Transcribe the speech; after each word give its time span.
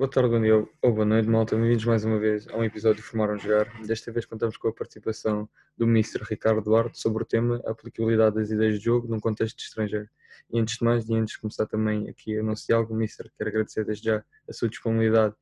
Boa 0.00 0.10
tarde, 0.10 0.30
bom 0.30 0.40
dia 0.40 0.56
ou 0.56 0.94
boa 0.94 1.04
noite, 1.04 1.28
malta. 1.28 1.54
Bem-vindos 1.54 1.84
mais 1.84 2.06
uma 2.06 2.18
vez 2.18 2.48
a 2.48 2.56
um 2.56 2.64
episódio 2.64 3.02
de 3.02 3.06
Formaram 3.06 3.36
Jogar. 3.36 3.70
Desta 3.86 4.10
vez 4.10 4.24
contamos 4.24 4.56
com 4.56 4.68
a 4.68 4.72
participação 4.72 5.46
do 5.76 5.84
Mr. 5.84 6.24
Ricardo 6.24 6.62
Duarte 6.62 6.98
sobre 6.98 7.22
o 7.22 7.26
tema 7.26 7.60
aplicabilidade 7.66 8.36
das 8.36 8.50
ideias 8.50 8.78
de 8.78 8.84
jogo 8.86 9.06
num 9.06 9.20
contexto 9.20 9.58
estrangeiro. 9.58 10.08
E 10.50 10.58
antes 10.58 10.78
de 10.78 10.84
mais, 10.84 11.06
e 11.06 11.14
antes 11.14 11.34
de 11.34 11.40
começar 11.42 11.66
também 11.66 12.08
aqui 12.08 12.38
o 12.38 12.42
nosso 12.42 12.66
diálogo, 12.66 12.94
Mr. 12.94 13.30
quero 13.36 13.50
agradecer 13.50 13.84
desde 13.84 14.06
já 14.06 14.24
a 14.48 14.52
sua 14.54 14.70
disponibilidade 14.70 15.34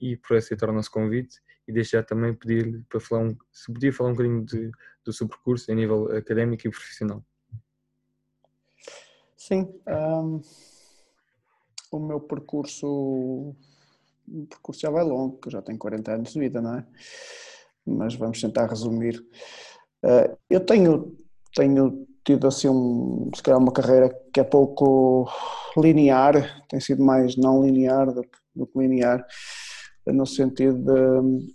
e 0.00 0.16
por 0.16 0.38
aceitar 0.38 0.70
o 0.70 0.72
nosso 0.72 0.90
convite 0.90 1.38
e 1.68 1.72
desde 1.74 1.92
já 1.92 2.02
também 2.02 2.32
pedir-lhe 2.32 2.82
para 2.88 3.00
falar 3.00 3.20
um, 3.20 3.36
se 3.52 3.70
podia 3.70 3.92
falar 3.92 4.08
um 4.08 4.12
bocadinho 4.14 4.46
de, 4.46 4.70
do 5.04 5.12
seu 5.12 5.28
percurso 5.28 5.70
a 5.70 5.74
nível 5.74 6.10
académico 6.16 6.66
e 6.66 6.70
profissional. 6.70 7.22
Sim, 9.36 9.78
um, 9.86 10.40
o 11.92 11.98
meu 11.98 12.18
percurso 12.18 13.54
o 14.28 14.46
percurso 14.46 14.80
já 14.80 14.90
vai 14.90 15.04
longo, 15.04 15.38
que 15.38 15.48
eu 15.48 15.52
já 15.52 15.62
tenho 15.62 15.78
40 15.78 16.12
anos 16.12 16.32
de 16.32 16.38
vida, 16.38 16.60
não 16.60 16.78
é? 16.78 16.86
Mas 17.86 18.14
vamos 18.14 18.40
tentar 18.40 18.66
resumir. 18.66 19.18
Uh, 20.04 20.36
eu 20.50 20.60
tenho, 20.60 21.16
tenho 21.54 22.06
tido 22.24 22.46
assim 22.46 22.68
um, 22.68 23.30
se 23.34 23.42
calhar 23.42 23.60
uma 23.60 23.72
carreira 23.72 24.14
que 24.32 24.40
é 24.40 24.44
pouco 24.44 25.28
linear, 25.76 26.64
tem 26.68 26.80
sido 26.80 27.04
mais 27.04 27.36
não 27.36 27.64
linear 27.64 28.12
do 28.12 28.22
que, 28.22 28.38
do 28.54 28.66
que 28.66 28.78
linear, 28.78 29.24
no 30.06 30.26
sentido 30.26 30.78
de, 30.84 31.54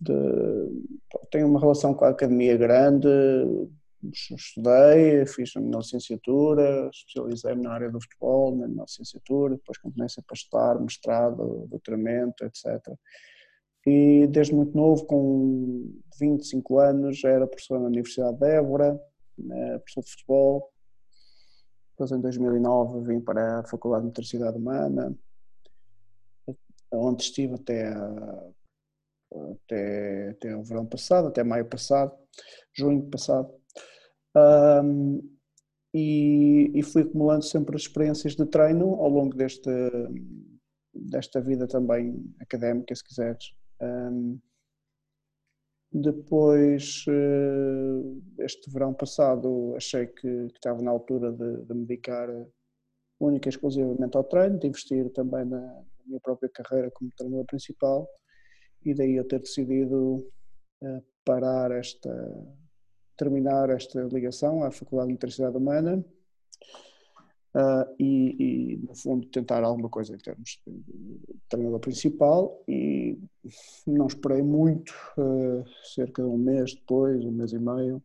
de 0.00 0.90
tenho 1.30 1.48
uma 1.48 1.60
relação 1.60 1.94
com 1.94 2.04
a 2.04 2.10
academia 2.10 2.56
grande, 2.56 3.08
estudei, 4.02 5.26
fiz 5.26 5.54
a 5.56 5.60
minha 5.60 5.78
licenciatura, 5.78 6.88
especializei-me 6.92 7.62
na 7.62 7.72
área 7.72 7.90
do 7.90 8.00
futebol, 8.00 8.56
na 8.56 8.66
minha 8.66 8.84
licenciatura, 8.84 9.56
depois 9.56 9.78
comecei 9.78 10.22
a 10.26 10.34
estudar, 10.34 10.80
mestrado, 10.80 11.66
doutoramento, 11.68 12.44
etc. 12.44 12.80
E 13.86 14.26
desde 14.28 14.54
muito 14.54 14.76
novo, 14.76 15.04
com 15.06 16.00
25 16.18 16.78
anos, 16.78 17.22
era 17.24 17.46
professor 17.46 17.78
na 17.78 17.86
Universidade 17.86 18.38
de 18.38 18.46
Évora, 18.46 19.00
né, 19.38 19.78
professor 19.78 20.02
de 20.02 20.10
futebol. 20.10 20.72
Depois, 21.92 22.12
em 22.12 22.20
2009, 22.20 23.06
vim 23.06 23.20
para 23.20 23.60
a 23.60 23.64
Faculdade 23.64 24.02
de 24.02 24.08
Motricidade 24.08 24.56
Humana, 24.56 25.14
onde 26.92 27.22
estive 27.22 27.54
até, 27.54 27.92
até, 29.52 30.30
até 30.30 30.56
o 30.56 30.62
verão 30.62 30.86
passado, 30.86 31.28
até 31.28 31.44
maio 31.44 31.66
passado, 31.66 32.12
junho 32.74 33.08
passado 33.10 33.59
um, 34.36 35.20
e, 35.92 36.70
e, 36.74 36.82
fui 36.82 37.02
acumulando 37.02 37.44
sempre 37.44 37.76
experiências 37.76 38.36
de 38.36 38.46
treino 38.46 38.94
ao 38.94 39.08
longo 39.08 39.34
deste, 39.36 39.70
desta 40.94 41.40
vida 41.40 41.66
também 41.66 42.32
académica, 42.40 42.94
se 42.94 43.02
quiseres. 43.02 43.52
Um, 43.82 44.38
depois, 45.92 47.04
eh, 47.08 48.44
este 48.44 48.70
verão 48.70 48.94
passado, 48.94 49.74
achei 49.76 50.06
que, 50.06 50.20
que 50.20 50.54
estava 50.54 50.80
na 50.80 50.90
altura 50.92 51.32
de, 51.32 51.64
de, 51.64 51.74
me 51.74 51.84
dedicar 51.84 52.28
única 53.18 53.48
e 53.48 53.50
exclusivamente 53.50 54.16
ao 54.16 54.22
treino, 54.22 54.58
de 54.58 54.68
investir 54.68 55.10
também 55.10 55.44
na, 55.44 55.82
minha 56.06 56.20
própria 56.20 56.48
carreira 56.48 56.90
como 56.92 57.10
treinador 57.16 57.46
principal, 57.46 58.08
e 58.84 58.94
daí 58.94 59.16
eu 59.16 59.26
ter 59.26 59.40
decidido 59.40 60.16
uh, 60.82 61.04
parar 61.24 61.70
esta, 61.72 62.10
terminar 63.20 63.68
esta 63.68 64.02
ligação 64.04 64.64
à 64.64 64.70
Faculdade 64.70 65.08
de 65.08 65.12
Motricidade 65.12 65.54
Humana 65.54 66.02
uh, 67.54 67.94
e, 67.98 68.36
e, 68.38 68.76
no 68.78 68.94
fundo, 68.94 69.26
tentar 69.26 69.62
alguma 69.62 69.90
coisa 69.90 70.14
em 70.14 70.18
termos 70.18 70.58
de 70.66 71.36
treinador 71.46 71.80
principal 71.80 72.64
e 72.66 73.18
não 73.86 74.06
esperei 74.06 74.40
muito, 74.40 74.94
uh, 75.18 75.62
cerca 75.94 76.22
de 76.22 76.28
um 76.28 76.38
mês 76.38 76.74
depois, 76.74 77.22
um 77.22 77.30
mês 77.30 77.52
e 77.52 77.58
meio, 77.58 78.02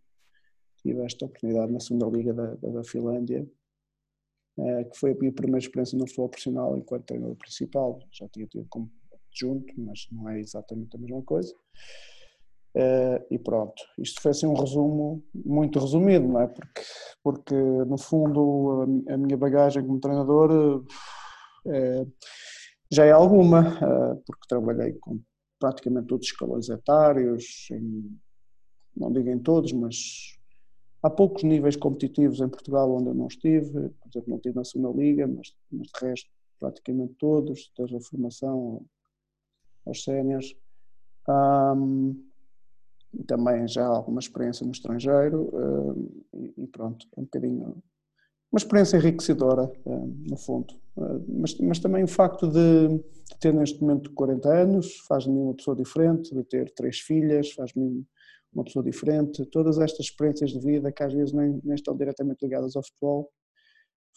tive 0.83 1.01
esta 1.01 1.25
oportunidade 1.25 1.71
na 1.71 1.79
segunda 1.79 2.07
liga 2.07 2.33
da, 2.33 2.55
da, 2.55 2.69
da 2.69 2.83
Finlândia, 2.83 3.47
uh, 4.57 4.89
que 4.89 4.99
foi 4.99 5.13
a 5.13 5.15
minha 5.15 5.31
primeira 5.31 5.59
experiência 5.59 5.97
no 5.97 6.05
futebol 6.07 6.27
profissional 6.27 6.77
enquanto 6.77 7.05
treinador 7.05 7.37
principal, 7.37 7.99
já 8.11 8.27
tinha 8.27 8.47
tido 8.47 8.67
como 8.69 8.91
adjunto, 9.29 9.73
mas 9.77 10.07
não 10.11 10.27
é 10.27 10.41
exatamente 10.41 10.93
a 10.97 10.99
mesma 10.99 11.23
coisa. 11.23 11.55
Uh, 12.75 13.23
e 13.31 13.39
pronto, 13.39 13.81
isto 13.97 14.21
foi 14.21 14.31
assim 14.31 14.45
um 14.45 14.53
resumo 14.53 15.23
muito 15.33 15.79
resumido, 15.79 16.27
não 16.27 16.41
é? 16.41 16.47
Porque, 16.47 16.81
porque 17.23 17.55
no 17.55 17.97
fundo 17.97 19.05
a, 19.07 19.17
minha 19.17 19.37
bagagem 19.37 19.81
como 19.85 19.97
treinador 19.97 20.83
uh, 21.65 22.13
já 22.91 23.05
é 23.05 23.11
alguma, 23.11 23.61
uh, 23.61 24.21
porque 24.25 24.47
trabalhei 24.49 24.91
com 24.99 25.21
praticamente 25.57 26.07
todos 26.07 26.27
os 26.27 26.33
escalões 26.33 26.67
etários, 26.67 27.69
em, 27.71 28.19
não 28.95 29.09
digo 29.09 29.29
em 29.29 29.39
todos, 29.39 29.71
mas 29.71 30.37
há 31.01 31.09
poucos 31.09 31.43
níveis 31.43 31.77
competitivos 31.77 32.41
em 32.41 32.49
Portugal 32.49 32.91
onde 32.91 33.07
eu 33.07 33.15
não 33.15 33.27
estive, 33.27 33.71
por 33.71 34.09
exemplo, 34.09 34.29
não 34.31 34.35
estive 34.35 34.55
na 34.55 34.65
segunda 34.65 34.97
liga, 35.01 35.25
mas, 35.27 35.55
mas 35.71 35.87
de 35.87 36.05
resto 36.05 36.29
praticamente 36.59 37.13
todos, 37.13 37.71
desde 37.77 37.95
a 37.95 38.01
formação 38.01 38.85
aos 39.85 40.03
séniores. 40.03 40.53
Também 43.23 43.67
já 43.67 43.85
alguma 43.85 44.19
experiência 44.19 44.65
no 44.65 44.71
estrangeiro 44.71 45.49
eh, 46.33 46.41
e 46.57 46.67
pronto, 46.67 47.07
é 47.15 47.19
um 47.19 47.23
bocadinho 47.23 47.83
uma 48.51 48.59
experiência 48.59 48.97
enriquecedora, 48.97 49.69
eh, 49.85 50.05
no 50.29 50.37
fundo. 50.37 50.73
Eh, 50.97 51.19
mas, 51.27 51.57
mas 51.59 51.79
também 51.79 52.03
o 52.03 52.07
facto 52.07 52.47
de, 52.47 53.03
ter 53.39 53.53
neste 53.53 53.81
momento 53.81 54.13
40 54.13 54.49
anos 54.49 54.97
faz-me 55.07 55.37
uma 55.37 55.53
pessoa 55.53 55.75
diferente, 55.75 56.33
de 56.33 56.43
ter 56.43 56.73
três 56.73 56.99
filhas 56.99 57.51
faz-me 57.51 58.05
uma 58.53 58.63
pessoa 58.63 58.83
diferente. 58.83 59.45
Todas 59.47 59.77
estas 59.77 60.05
experiências 60.05 60.51
de 60.51 60.59
vida 60.59 60.91
que 60.91 61.03
às 61.03 61.13
vezes 61.13 61.33
nem, 61.33 61.59
nem 61.63 61.75
estão 61.75 61.95
diretamente 61.97 62.43
ligadas 62.43 62.75
ao 62.75 62.83
futebol 62.83 63.29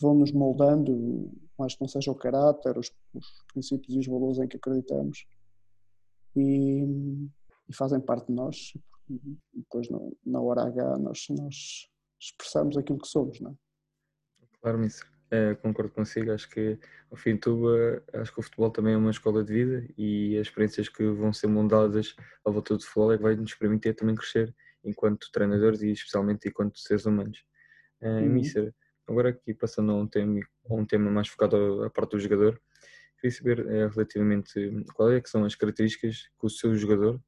vão-nos 0.01 0.31
moldando, 0.31 1.33
mais 1.59 1.75
que 1.75 1.81
não 1.81 1.89
seja 1.89 2.13
o 2.13 2.15
caráter, 2.15 2.79
os, 2.79 2.93
os 3.13 3.27
princípios 3.53 3.97
e 3.97 3.99
os 3.99 4.07
valores 4.07 4.39
em 4.39 4.47
que 4.47 4.57
acreditamos. 4.57 5.27
E, 6.37 6.87
e 7.69 7.75
fazem 7.75 8.01
parte 8.01 8.27
de 8.29 8.35
nós. 8.35 8.73
Depois, 9.55 9.89
na 10.25 10.41
hora 10.41 10.63
H, 10.63 10.99
nós, 10.99 11.27
nós 11.31 11.89
expressamos 12.21 12.77
aquilo 12.77 12.99
que 12.99 13.09
somos, 13.09 13.41
não 13.41 13.53
é? 13.53 13.55
Claro, 14.61 14.79
Miss. 14.79 15.03
É, 15.31 15.55
concordo 15.57 15.93
consigo, 15.93 16.33
acho 16.33 16.49
que 16.49 16.79
ao 17.11 17.17
fim 17.17 17.35
de 17.35 17.41
tudo, 17.41 17.69
acho 18.15 18.33
que 18.33 18.41
o 18.41 18.43
futebol 18.43 18.71
também 18.71 18.95
é 18.95 18.97
uma 18.97 19.11
escola 19.11 19.45
de 19.45 19.53
vida 19.53 19.87
e 19.97 20.39
as 20.39 20.47
experiências 20.47 20.89
que 20.89 21.05
vão 21.11 21.35
ser 21.35 21.49
moldadas 21.49 22.17
ao 22.43 22.53
volta 22.53 22.75
do 22.75 22.83
futebol 22.83 23.13
é 23.13 23.19
que 23.19 23.23
vai 23.23 23.37
nos 23.37 23.55
permitir 23.55 23.95
também 23.95 24.15
crescer 24.15 24.55
enquanto 24.83 25.31
treinadores 25.31 25.83
e 25.83 25.91
especialmente 25.91 26.49
enquanto 26.49 26.79
seres 26.79 27.05
humanos. 27.05 27.45
Uh, 28.01 28.07
uhum. 28.07 28.29
Mister, 28.31 28.75
agora 29.07 29.29
aqui 29.29 29.53
passando 29.53 29.93
a 29.93 29.97
um 29.97 30.07
tema, 30.07 30.41
a 30.71 30.75
um 30.75 30.87
tema 30.87 31.11
mais 31.11 31.29
focado 31.29 31.85
à 31.85 31.91
parte 31.91 32.13
do 32.13 32.21
jogador, 32.21 32.59
queria 33.21 33.37
saber 33.37 33.67
é, 33.67 33.87
relativamente 33.87 34.85
qual 34.95 35.11
é 35.13 35.21
são 35.27 35.45
as 35.45 35.55
características 35.55 36.29
que 36.41 36.47
o 36.47 36.49
seu 36.49 36.75
jogador 36.75 37.21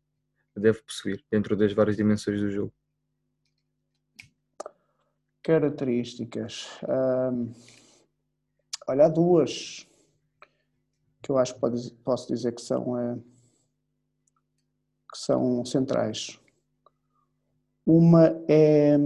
deve 0.57 0.83
possuir 0.83 1.25
dentro 1.31 1.57
das 1.57 1.73
várias 1.73 1.97
dimensões 1.97 2.41
do 2.41 2.51
jogo? 2.51 2.73
Características. 5.43 6.69
Olha, 8.87 9.07
há 9.07 9.09
duas 9.09 9.87
que 11.23 11.31
eu 11.31 11.39
acho 11.39 11.55
que 11.55 11.61
pode, 11.61 11.93
posso 12.05 12.29
dizer 12.29 12.53
que 12.53 12.61
são, 12.63 12.99
é, 12.99 13.17
que 15.13 15.19
são 15.19 15.65
centrais. 15.65 16.41
Uma 17.87 18.27
é, 18.49 18.97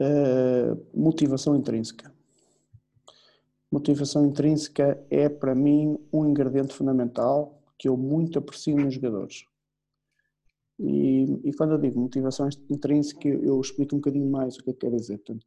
é 0.00 0.74
motivação 0.94 1.56
intrínseca. 1.56 2.12
Motivação 3.70 4.24
intrínseca 4.24 5.04
é, 5.10 5.28
para 5.28 5.54
mim, 5.54 5.98
um 6.12 6.24
ingrediente 6.24 6.72
fundamental 6.72 7.62
que 7.78 7.88
eu 7.88 7.96
muito 7.96 8.38
aprecio 8.38 8.76
nos 8.76 8.94
jogadores. 8.94 9.44
E, 10.78 11.48
e, 11.48 11.52
quando 11.54 11.72
eu 11.72 11.78
digo 11.78 12.00
motivação 12.00 12.48
intrínseca, 12.70 13.28
eu 13.28 13.60
explico 13.60 13.94
um 13.94 13.98
bocadinho 13.98 14.30
mais 14.30 14.56
o 14.56 14.62
que 14.62 14.70
é 14.70 14.72
que 14.72 14.80
quer 14.80 14.90
dizer. 14.90 15.18
Portanto, 15.18 15.46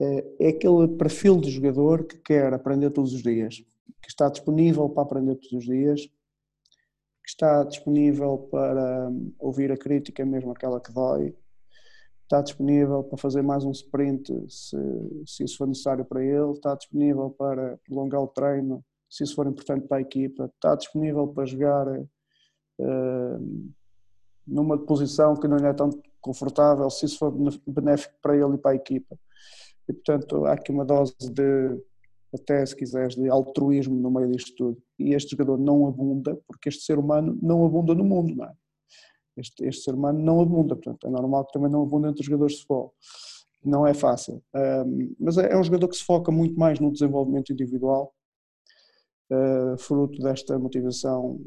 é, 0.00 0.34
é 0.40 0.48
aquele 0.48 0.88
perfil 0.96 1.40
de 1.40 1.50
jogador 1.50 2.04
que 2.04 2.18
quer 2.18 2.52
aprender 2.52 2.90
todos 2.90 3.14
os 3.14 3.22
dias, 3.22 3.56
que 4.02 4.08
está 4.08 4.28
disponível 4.28 4.88
para 4.88 5.02
aprender 5.02 5.36
todos 5.36 5.52
os 5.52 5.64
dias, 5.64 6.02
que 6.02 7.30
está 7.30 7.64
disponível 7.64 8.36
para 8.50 9.10
ouvir 9.38 9.72
a 9.72 9.78
crítica, 9.78 10.26
mesmo 10.26 10.52
aquela 10.52 10.78
que 10.78 10.92
dói, 10.92 11.34
está 12.24 12.42
disponível 12.42 13.02
para 13.04 13.16
fazer 13.16 13.42
mais 13.42 13.64
um 13.64 13.70
sprint 13.70 14.30
se, 14.48 14.76
se 15.26 15.44
isso 15.44 15.56
for 15.56 15.66
necessário 15.66 16.04
para 16.04 16.22
ele, 16.22 16.52
está 16.52 16.74
disponível 16.74 17.30
para 17.30 17.78
prolongar 17.86 18.20
o 18.20 18.28
treino 18.28 18.84
se 19.14 19.22
isso 19.22 19.36
for 19.36 19.46
importante 19.46 19.86
para 19.86 19.98
a 19.98 20.00
equipa, 20.00 20.46
está 20.46 20.74
disponível 20.74 21.28
para 21.28 21.46
jogar. 21.46 21.86
Uh, 22.80 23.72
numa 24.46 24.78
posição 24.78 25.34
que 25.34 25.48
não 25.48 25.56
é 25.56 25.72
tão 25.72 25.90
confortável, 26.20 26.88
se 26.90 27.06
isso 27.06 27.18
for 27.18 27.32
benéfico 27.66 28.14
para 28.22 28.36
ele 28.36 28.54
e 28.54 28.58
para 28.58 28.72
a 28.72 28.74
equipa. 28.74 29.18
E, 29.88 29.92
portanto, 29.92 30.46
há 30.46 30.52
aqui 30.52 30.72
uma 30.72 30.84
dose 30.84 31.14
de 31.18 31.78
até 32.34 32.64
se 32.66 32.74
quiseres, 32.74 33.14
de 33.14 33.28
altruísmo 33.28 33.94
no 33.94 34.10
meio 34.10 34.30
disto 34.30 34.54
tudo. 34.56 34.82
E 34.98 35.14
este 35.14 35.32
jogador 35.32 35.58
não 35.58 35.86
abunda, 35.86 36.36
porque 36.48 36.68
este 36.68 36.82
ser 36.82 36.98
humano 36.98 37.38
não 37.40 37.64
abunda 37.64 37.94
no 37.94 38.04
mundo, 38.04 38.34
não 38.34 38.46
é? 38.46 38.52
Este, 39.36 39.64
este 39.64 39.84
ser 39.84 39.94
humano 39.94 40.18
não 40.20 40.40
abunda, 40.40 40.76
portanto 40.76 41.06
é 41.06 41.10
normal 41.10 41.44
que 41.46 41.52
também 41.52 41.70
não 41.70 41.82
abunda 41.82 42.08
entre 42.08 42.20
os 42.20 42.26
jogadores 42.26 42.54
de 42.54 42.60
futebol. 42.60 42.94
Não 43.64 43.86
é 43.86 43.94
fácil. 43.94 44.42
Um, 44.54 45.14
mas 45.18 45.38
é, 45.38 45.52
é, 45.52 45.58
um 45.58 45.64
jogador 45.64 45.88
que 45.88 45.96
se 45.96 46.04
foca 46.04 46.30
muito 46.30 46.58
mais 46.58 46.78
no 46.78 46.92
desenvolvimento 46.92 47.52
individual, 47.52 48.12
uh, 49.30 49.78
fruto 49.78 50.22
desta 50.22 50.58
motivação 50.58 51.40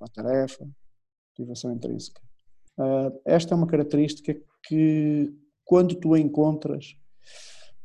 à 0.00 0.06
tarefa, 0.06 0.66
motivação 1.30 1.72
intrínseca. 1.72 2.25
Uh, 2.78 3.20
esta 3.24 3.54
é 3.54 3.56
uma 3.56 3.66
característica 3.66 4.36
que, 4.64 5.32
quando 5.64 5.94
tu 5.94 6.16
encontras, 6.16 6.96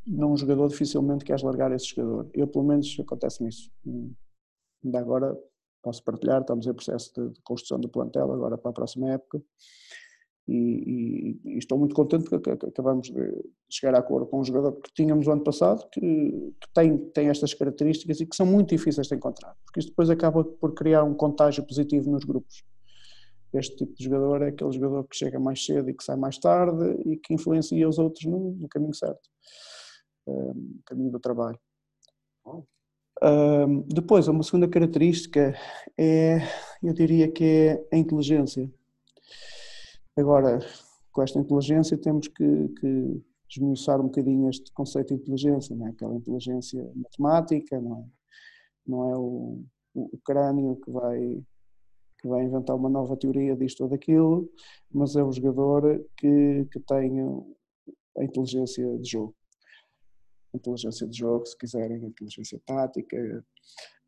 num 0.05 0.35
jogador 0.35 0.67
dificilmente 0.67 1.23
queres 1.23 1.43
largar 1.43 1.71
esse 1.71 1.87
jogador. 1.87 2.29
Eu, 2.33 2.47
pelo 2.47 2.65
menos, 2.65 2.97
acontece-me 2.99 3.49
isso. 3.49 3.71
Ainda 4.83 4.99
agora 4.99 5.37
posso 5.81 6.03
partilhar, 6.03 6.41
estamos 6.41 6.67
em 6.67 6.73
processo 6.73 7.11
de, 7.15 7.33
de 7.33 7.41
construção 7.41 7.79
do 7.79 7.89
plantel 7.89 8.31
agora 8.31 8.57
para 8.57 8.71
a 8.71 8.73
próxima 8.73 9.11
época 9.11 9.41
e, 10.47 11.39
e, 11.45 11.53
e 11.53 11.57
estou 11.57 11.77
muito 11.77 11.95
contente 11.95 12.29
porque 12.29 12.49
acabamos 12.49 13.09
de 13.09 13.45
chegar 13.69 13.95
a 13.95 13.99
acordo 13.99 14.27
com 14.27 14.39
um 14.39 14.43
jogador 14.43 14.73
que 14.73 14.91
tínhamos 14.93 15.27
o 15.27 15.31
ano 15.31 15.43
passado 15.43 15.87
que, 15.91 16.01
que, 16.01 16.73
tem, 16.73 16.97
tem 16.97 17.29
estas 17.29 17.53
características 17.53 18.19
e 18.19 18.25
que 18.25 18.35
são 18.35 18.45
muito 18.45 18.69
difíceis 18.69 19.07
de 19.07 19.15
encontrar, 19.15 19.55
porque 19.65 19.79
isto 19.79 19.89
depois 19.89 20.09
acaba 20.09 20.43
por 20.43 20.73
criar 20.73 21.03
um 21.03 21.13
contágio 21.13 21.65
positivo 21.65 22.11
nos 22.11 22.23
grupos. 22.23 22.63
Este 23.53 23.75
tipo 23.75 23.93
de 23.93 24.03
jogador 24.05 24.41
é 24.43 24.49
aquele 24.49 24.71
jogador 24.71 25.03
que 25.07 25.15
chega 25.15 25.39
mais 25.39 25.65
cedo 25.65 25.89
e 25.89 25.93
que 25.93 26.03
sai 26.03 26.15
mais 26.15 26.37
tarde 26.37 27.01
e 27.05 27.17
que 27.17 27.33
influencia 27.33 27.87
os 27.87 27.99
outros 27.99 28.25
no, 28.25 28.51
no 28.53 28.69
caminho 28.69 28.93
certo 28.93 29.29
caminho 30.85 31.11
do 31.11 31.19
trabalho. 31.19 31.59
Um, 33.23 33.81
depois, 33.81 34.27
uma 34.27 34.43
segunda 34.43 34.67
característica 34.67 35.53
é, 35.97 36.39
eu 36.81 36.93
diria 36.93 37.31
que 37.31 37.43
é 37.43 37.87
a 37.91 37.97
inteligência. 37.97 38.71
Agora, 40.17 40.59
com 41.11 41.21
esta 41.21 41.39
inteligência 41.39 41.97
temos 41.97 42.27
que, 42.27 42.69
que 42.79 43.23
desmiuçar 43.47 43.99
um 43.99 44.05
bocadinho 44.05 44.49
este 44.49 44.71
conceito 44.73 45.09
de 45.09 45.21
inteligência, 45.21 45.75
não 45.75 45.87
é? 45.87 45.89
aquela 45.91 46.15
inteligência 46.15 46.89
matemática, 46.95 47.79
não 47.79 47.99
é, 47.99 48.05
não 48.87 49.09
é 49.09 49.17
o, 49.17 49.63
o 49.93 50.17
crânio 50.23 50.77
que 50.83 50.91
vai, 50.91 51.43
que 52.21 52.27
vai 52.27 52.43
inventar 52.43 52.75
uma 52.75 52.89
nova 52.89 53.17
teoria 53.17 53.55
disto 53.55 53.81
ou 53.81 53.89
daquilo, 53.89 54.49
mas 54.93 55.15
é 55.15 55.23
o 55.23 55.31
jogador 55.31 56.05
que, 56.17 56.67
que 56.71 56.79
tem 56.81 57.21
a 58.17 58.23
inteligência 58.23 58.97
de 58.99 59.09
jogo 59.09 59.35
inteligência 60.53 61.07
de 61.07 61.17
jogo, 61.17 61.45
se 61.45 61.57
quiserem, 61.57 62.05
inteligência 62.05 62.61
tática, 62.65 63.45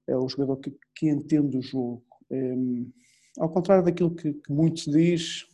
é 0.07 0.15
o 0.15 0.27
jogador 0.27 0.57
que, 0.57 0.75
que 0.95 1.10
entende 1.10 1.57
o 1.57 1.62
jogo. 1.62 2.04
É, 2.31 2.54
ao 3.39 3.50
contrário 3.50 3.83
daquilo 3.83 4.13
que, 4.13 4.33
que 4.33 4.51
muito 4.51 4.81
se 4.81 4.92
diz, 4.92 5.48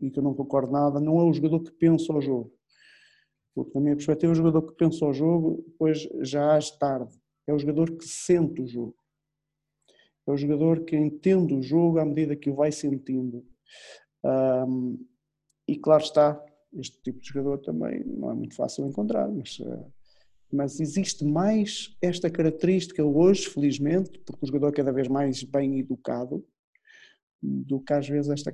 e 0.00 0.10
que 0.10 0.18
eu 0.18 0.22
não 0.22 0.34
concordo 0.34 0.72
nada, 0.72 1.00
não 1.00 1.18
é 1.18 1.24
o 1.24 1.32
jogador 1.32 1.60
que 1.60 1.72
pensa 1.72 2.12
o 2.12 2.20
jogo. 2.20 2.52
Porque, 3.54 3.72
na 3.74 3.80
minha 3.80 3.96
perspectiva, 3.96 4.32
é 4.32 4.34
o 4.34 4.36
jogador 4.36 4.62
que 4.62 4.74
pensa 4.74 5.06
o 5.06 5.12
jogo, 5.12 5.64
depois 5.66 6.06
já 6.20 6.54
age 6.54 6.78
tarde. 6.78 7.18
É 7.46 7.54
o 7.54 7.58
jogador 7.58 7.90
que 7.96 8.06
sente 8.06 8.60
o 8.60 8.66
jogo. 8.66 8.94
É 10.26 10.30
o 10.30 10.36
jogador 10.36 10.84
que 10.84 10.96
entende 10.96 11.54
o 11.54 11.62
jogo 11.62 11.98
à 11.98 12.04
medida 12.04 12.36
que 12.36 12.50
o 12.50 12.54
vai 12.54 12.72
sentindo. 12.72 13.44
Um, 14.24 14.98
e 15.68 15.76
claro 15.76 16.02
está, 16.02 16.44
este 16.74 17.00
tipo 17.02 17.20
de 17.20 17.28
jogador 17.28 17.58
também 17.58 18.04
não 18.04 18.30
é 18.30 18.34
muito 18.34 18.54
fácil 18.54 18.86
encontrar, 18.86 19.28
mas 19.28 19.58
uh, 19.60 19.92
mas 20.52 20.80
existe 20.80 21.24
mais 21.24 21.96
esta 22.00 22.30
característica 22.30 23.04
hoje, 23.04 23.48
felizmente, 23.48 24.18
porque 24.20 24.44
o 24.44 24.46
jogador 24.46 24.68
é 24.68 24.72
cada 24.72 24.92
vez 24.92 25.08
mais 25.08 25.42
bem 25.42 25.78
educado, 25.78 26.44
do 27.42 27.80
que 27.80 27.92
às 27.92 28.08
vezes 28.08 28.30
esta, 28.30 28.52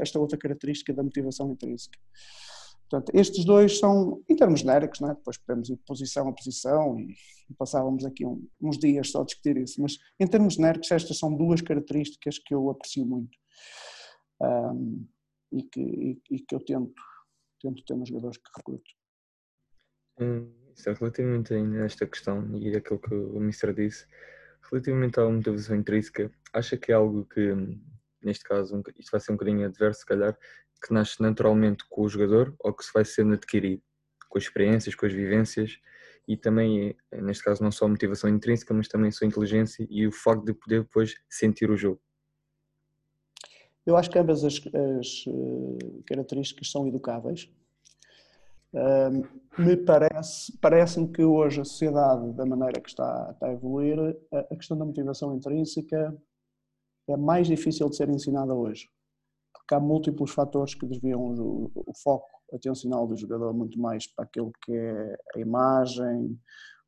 esta 0.00 0.18
outra 0.20 0.38
característica 0.38 0.92
da 0.92 1.02
motivação 1.02 1.50
intrínseca. 1.50 1.98
Portanto, 2.90 3.12
estes 3.14 3.44
dois 3.44 3.78
são, 3.78 4.20
em 4.28 4.34
termos 4.34 4.60
genéricos, 4.60 5.00
é? 5.02 5.14
depois 5.14 5.38
podemos 5.38 5.70
ir 5.70 5.76
de 5.76 5.82
posição 5.84 6.28
a 6.28 6.32
posição 6.32 6.98
e, 6.98 7.14
e 7.48 7.54
passávamos 7.56 8.04
aqui 8.04 8.26
um, 8.26 8.44
uns 8.60 8.78
dias 8.78 9.12
só 9.12 9.22
a 9.22 9.24
discutir 9.24 9.56
isso, 9.58 9.80
mas 9.80 9.96
em 10.18 10.26
termos 10.26 10.54
genéricos 10.54 10.90
estas 10.90 11.16
são 11.16 11.32
duas 11.36 11.60
características 11.60 12.40
que 12.40 12.52
eu 12.52 12.68
aprecio 12.68 13.06
muito 13.06 13.38
um, 14.42 15.06
e, 15.52 15.62
que, 15.62 15.80
e, 15.80 16.22
e, 16.32 16.40
que 16.40 16.52
eu 16.52 16.58
tento, 16.64 17.00
tento 17.60 17.84
ter 17.84 17.94
nos 17.94 18.08
jogadores 18.08 18.38
que 18.38 18.50
recruto. 18.56 18.90
Hum, 20.20 20.52
é 20.84 20.92
relativamente 20.92 21.54
a 21.54 21.84
esta 21.84 22.06
questão 22.06 22.56
e 22.56 22.76
aquilo 22.76 22.98
que 22.98 23.14
o 23.14 23.38
Mister 23.38 23.72
disse, 23.72 24.04
relativamente 24.68 25.20
à 25.20 25.28
motivação 25.28 25.76
intrínseca, 25.76 26.28
acha 26.52 26.76
que 26.76 26.90
é 26.90 26.96
algo 26.96 27.24
que, 27.26 27.54
neste 28.20 28.42
caso, 28.42 28.82
isto 28.98 29.12
vai 29.12 29.20
ser 29.20 29.30
um 29.30 29.36
bocadinho 29.36 29.64
adverso, 29.64 30.00
se 30.00 30.06
calhar, 30.06 30.36
que 30.82 30.92
nasce 30.92 31.20
naturalmente 31.20 31.84
com 31.88 32.02
o 32.02 32.08
jogador 32.08 32.54
ou 32.58 32.72
que 32.72 32.84
se 32.84 32.92
vai 32.92 33.04
sendo 33.04 33.34
adquirido 33.34 33.82
com 34.28 34.38
as 34.38 34.44
experiências, 34.44 34.94
com 34.94 35.06
as 35.06 35.12
vivências 35.12 35.78
e 36.26 36.36
também, 36.36 36.96
neste 37.12 37.42
caso, 37.42 37.62
não 37.62 37.72
só 37.72 37.86
a 37.86 37.88
motivação 37.88 38.30
intrínseca, 38.30 38.72
mas 38.72 38.88
também 38.88 39.08
a 39.08 39.12
sua 39.12 39.26
inteligência 39.26 39.86
e 39.90 40.06
o 40.06 40.12
facto 40.12 40.44
de 40.44 40.54
poder 40.54 40.82
depois 40.82 41.16
sentir 41.28 41.70
o 41.70 41.76
jogo? 41.76 42.00
Eu 43.84 43.96
acho 43.96 44.10
que 44.10 44.18
ambas 44.18 44.44
as, 44.44 44.54
as 44.54 45.24
eh, 45.26 46.02
características 46.06 46.70
são 46.70 46.86
educáveis 46.86 47.50
me 49.58 49.76
parece, 49.76 50.56
parece-me 50.58 51.08
que 51.08 51.24
hoje 51.24 51.60
a 51.60 51.64
sociedade, 51.64 52.32
da 52.32 52.46
maneira 52.46 52.80
que 52.80 52.88
está, 52.88 53.30
está 53.32 53.46
a 53.46 53.52
evoluir, 53.52 53.98
a, 54.32 54.56
questão 54.56 54.78
da 54.78 54.84
motivação 54.84 55.34
intrínseca 55.34 56.16
é 57.08 57.16
mais 57.16 57.48
difícil 57.48 57.88
de 57.88 57.96
ser 57.96 58.08
ensinada 58.08 58.54
hoje. 58.54 58.88
Porque 59.70 59.76
há 59.76 59.80
múltiplos 59.80 60.32
fatores 60.32 60.74
que 60.74 60.84
desviam 60.84 61.20
o, 61.20 61.70
o 61.76 61.92
foco 62.02 62.26
atencional 62.52 63.06
do 63.06 63.16
jogador 63.16 63.54
muito 63.54 63.78
mais 63.78 64.04
para 64.04 64.24
aquilo 64.24 64.50
que 64.64 64.72
é 64.72 65.16
a 65.36 65.38
imagem, 65.38 66.36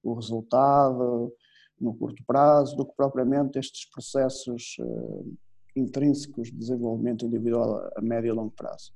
o 0.03 0.15
resultado 0.15 1.33
no 1.81 1.95
curto 1.95 2.21
prazo, 2.27 2.75
do 2.75 2.85
que 2.85 2.93
propriamente 2.97 3.57
estes 3.57 3.89
processos 3.89 4.75
uh, 4.81 5.37
intrínsecos 5.77 6.51
de 6.51 6.57
desenvolvimento 6.57 7.25
individual 7.25 7.89
a 7.95 8.03
médio 8.03 8.31
e 8.31 8.33
longo 8.33 8.51
prazo. 8.51 8.93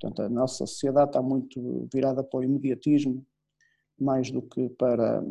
Portanto, 0.00 0.22
a 0.22 0.28
nossa 0.30 0.66
sociedade 0.66 1.10
está 1.10 1.20
muito 1.20 1.86
virada 1.92 2.24
para 2.24 2.40
o 2.40 2.44
imediatismo, 2.44 3.26
mais 4.00 4.30
do 4.30 4.40
que 4.40 4.70
para 4.70 5.22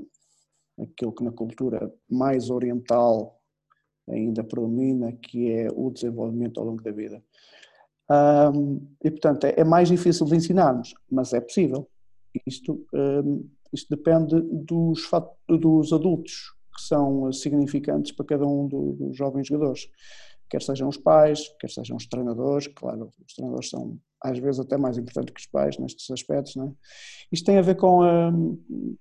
aquilo 0.79 1.13
que 1.13 1.23
na 1.23 1.31
cultura 1.31 1.91
mais 2.07 2.51
oriental 2.51 3.41
ainda 4.07 4.43
predomina, 4.43 5.11
que 5.13 5.51
é 5.51 5.67
o 5.73 5.89
desenvolvimento 5.89 6.59
ao 6.59 6.67
longo 6.67 6.83
da 6.83 6.91
vida. 6.91 7.23
Um, 8.09 8.87
e, 9.03 9.11
portanto, 9.11 9.45
é, 9.45 9.55
é, 9.57 9.63
mais 9.63 9.89
difícil 9.89 10.25
de 10.25 10.35
ensinarmos, 10.35 10.93
mas 11.11 11.33
é 11.33 11.41
possível. 11.41 11.87
Isto, 12.45 12.85
um, 12.93 13.49
isto 13.73 13.95
depende 13.95 14.39
dos, 14.41 15.09
dos 15.49 15.91
adultos 15.91 16.53
que 16.75 16.83
são 16.83 17.31
significantes 17.33 18.11
para 18.11 18.25
cada 18.25 18.45
um 18.45 18.67
dos 18.67 19.17
jovens 19.17 19.47
jogadores 19.47 19.89
quer 20.49 20.61
sejam 20.61 20.87
os 20.87 20.97
pais, 20.97 21.49
quer 21.59 21.69
sejam 21.69 21.97
os 21.97 22.07
treinadores, 22.07 22.67
claro, 22.67 23.11
os 23.25 23.33
treinadores 23.33 23.69
são 23.69 23.97
às 24.23 24.39
vezes 24.39 24.59
até 24.59 24.77
mais 24.77 24.97
importantes 24.97 25.33
que 25.33 25.39
os 25.39 25.45
pais 25.45 25.77
nestes 25.77 26.09
aspectos, 26.09 26.55
não 26.55 26.69
é? 26.69 26.71
Isto 27.31 27.45
tem 27.45 27.57
a 27.57 27.61
ver 27.61 27.75
com, 27.75 28.01
a, 28.01 28.31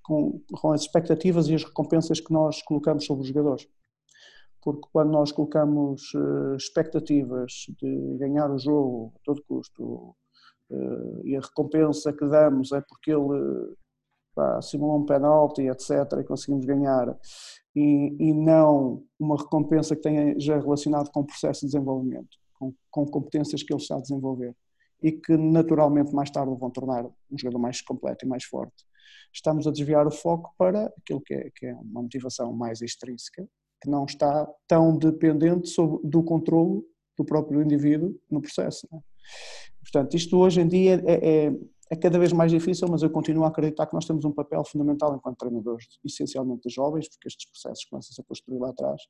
com, 0.02 0.42
com 0.52 0.72
as 0.72 0.82
expectativas 0.82 1.48
e 1.48 1.54
as 1.54 1.64
recompensas 1.64 2.20
que 2.20 2.32
nós 2.32 2.60
colocamos 2.62 3.06
sobre 3.06 3.22
os 3.22 3.28
jogadores. 3.28 3.66
Porque 4.66 4.88
quando 4.92 5.12
nós 5.12 5.30
colocamos 5.30 6.12
uh, 6.12 6.56
expectativas 6.56 7.52
de 7.80 8.16
ganhar 8.18 8.50
o 8.50 8.58
jogo 8.58 9.12
a 9.14 9.18
todo 9.22 9.44
custo 9.44 10.16
uh, 10.68 11.24
e 11.24 11.36
a 11.36 11.40
recompensa 11.40 12.12
que 12.12 12.26
damos 12.26 12.72
é 12.72 12.80
porque 12.80 13.12
ele 13.12 13.76
simulou 14.60 14.98
um 14.98 15.06
penalti, 15.06 15.62
etc., 15.62 16.18
e 16.20 16.24
conseguimos 16.24 16.66
ganhar, 16.66 17.16
e, 17.76 18.16
e 18.18 18.34
não 18.34 19.04
uma 19.20 19.36
recompensa 19.36 19.94
que 19.94 20.02
tenha 20.02 20.36
já 20.36 20.58
relacionado 20.58 21.12
com 21.12 21.20
o 21.20 21.26
processo 21.26 21.60
de 21.60 21.68
desenvolvimento, 21.68 22.36
com, 22.58 22.74
com 22.90 23.06
competências 23.06 23.62
que 23.62 23.72
ele 23.72 23.80
está 23.80 23.94
a 23.94 24.00
desenvolver 24.00 24.52
e 25.00 25.12
que 25.12 25.36
naturalmente 25.36 26.12
mais 26.12 26.28
tarde 26.28 26.52
vão 26.58 26.72
tornar 26.72 27.06
um 27.06 27.38
jogador 27.38 27.60
mais 27.60 27.80
completo 27.80 28.26
e 28.26 28.28
mais 28.28 28.42
forte. 28.42 28.84
Estamos 29.32 29.64
a 29.68 29.70
desviar 29.70 30.08
o 30.08 30.10
foco 30.10 30.52
para 30.58 30.92
aquilo 30.98 31.20
que 31.20 31.34
é, 31.34 31.50
que 31.54 31.66
é 31.66 31.74
uma 31.74 32.02
motivação 32.02 32.52
mais 32.52 32.82
extrínseca, 32.82 33.48
que 33.80 33.90
não 33.90 34.04
está 34.04 34.48
tão 34.66 34.96
dependente 34.96 35.70
do 36.04 36.22
controle 36.22 36.82
do 37.16 37.24
próprio 37.24 37.62
indivíduo 37.62 38.14
no 38.30 38.40
processo. 38.40 38.86
É? 38.92 38.98
Portanto, 39.80 40.16
isto 40.16 40.36
hoje 40.36 40.60
em 40.60 40.68
dia 40.68 41.02
é, 41.06 41.46
é, 41.46 41.52
é 41.90 41.96
cada 41.96 42.18
vez 42.18 42.32
mais 42.32 42.50
difícil, 42.50 42.88
mas 42.88 43.02
eu 43.02 43.10
continuo 43.10 43.44
a 43.44 43.48
acreditar 43.48 43.86
que 43.86 43.94
nós 43.94 44.04
temos 44.04 44.24
um 44.24 44.32
papel 44.32 44.64
fundamental 44.64 45.14
enquanto 45.14 45.38
treinadores, 45.38 45.86
essencialmente 46.04 46.68
de 46.68 46.74
jovens, 46.74 47.08
porque 47.08 47.28
estes 47.28 47.48
processos 47.48 47.84
começam-se 47.84 48.20
a 48.20 48.24
construir 48.24 48.58
lá 48.58 48.70
atrás, 48.70 49.00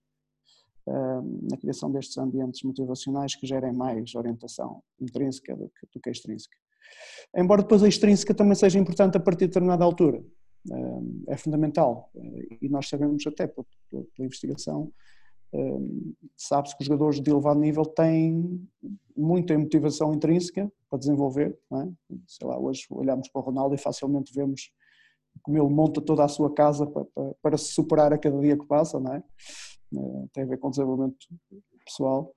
na 1.50 1.56
criação 1.56 1.90
destes 1.90 2.16
ambientes 2.16 2.62
motivacionais 2.62 3.35
que 3.35 3.46
gerem 3.46 3.73
mais 3.73 4.14
orientação 4.14 4.82
intrínseca 5.00 5.56
do 5.56 5.68
que, 5.68 5.87
do 5.92 6.00
que 6.00 6.11
extrínseca. 6.11 6.56
Embora 7.35 7.62
depois 7.62 7.82
a 7.82 7.88
extrínseca 7.88 8.32
também 8.32 8.54
seja 8.54 8.78
importante 8.78 9.16
a 9.16 9.20
partir 9.20 9.46
de 9.46 9.49
determinada 9.49 9.85
altura. 9.85 10.23
É 11.28 11.37
fundamental. 11.37 12.11
E 12.61 12.68
nós 12.68 12.88
sabemos 12.88 13.26
até 13.26 13.46
pela, 13.46 13.66
pela 13.90 14.26
investigação, 14.26 14.92
sabe-se 16.37 16.76
que 16.76 16.82
os 16.82 16.87
jogadores 16.87 17.20
de 17.20 17.30
elevado 17.30 17.61
nível 17.61 17.85
têm 17.85 18.68
muita 19.16 19.56
motivação 19.58 20.12
intrínseca 20.12 20.70
para 20.90 20.99
desenvolver. 20.99 21.58
É? 21.73 21.88
Sei 22.26 22.46
lá, 22.46 22.58
hoje 22.58 22.87
olhamos 22.90 23.28
para 23.28 23.40
o 23.40 23.44
Ronaldo 23.44 23.75
e 23.75 23.78
facilmente 23.78 24.32
vemos 24.35 24.70
como 25.42 25.58
ele 25.58 25.68
monta 25.68 26.00
toda 26.00 26.25
a 26.25 26.28
sua 26.28 26.52
casa 26.52 26.87
para, 26.87 27.04
para, 27.04 27.35
para 27.42 27.58
se 27.58 27.73
superar 27.73 28.12
a 28.12 28.18
cada 28.18 28.38
dia 28.40 28.56
que 28.56 28.66
passa, 28.66 28.99
não 28.99 29.14
é? 29.14 29.23
Eh, 29.94 30.26
tem 30.32 30.44
a 30.44 30.46
ver 30.46 30.58
com 30.58 30.70
desenvolvimento 30.70 31.26
pessoal 31.85 32.35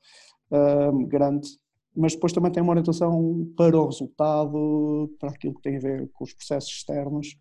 grande, 1.07 1.48
mas 1.95 2.13
depois 2.13 2.33
também 2.33 2.51
tem 2.51 2.63
uma 2.63 2.71
orientação 2.71 3.51
para 3.55 3.77
o 3.77 3.86
resultado, 3.86 5.15
para 5.19 5.29
aquilo 5.29 5.53
que 5.53 5.62
tem 5.62 5.77
a 5.77 5.79
ver 5.79 6.09
com 6.12 6.24
os 6.24 6.33
processos 6.33 6.71
externos 6.71 7.38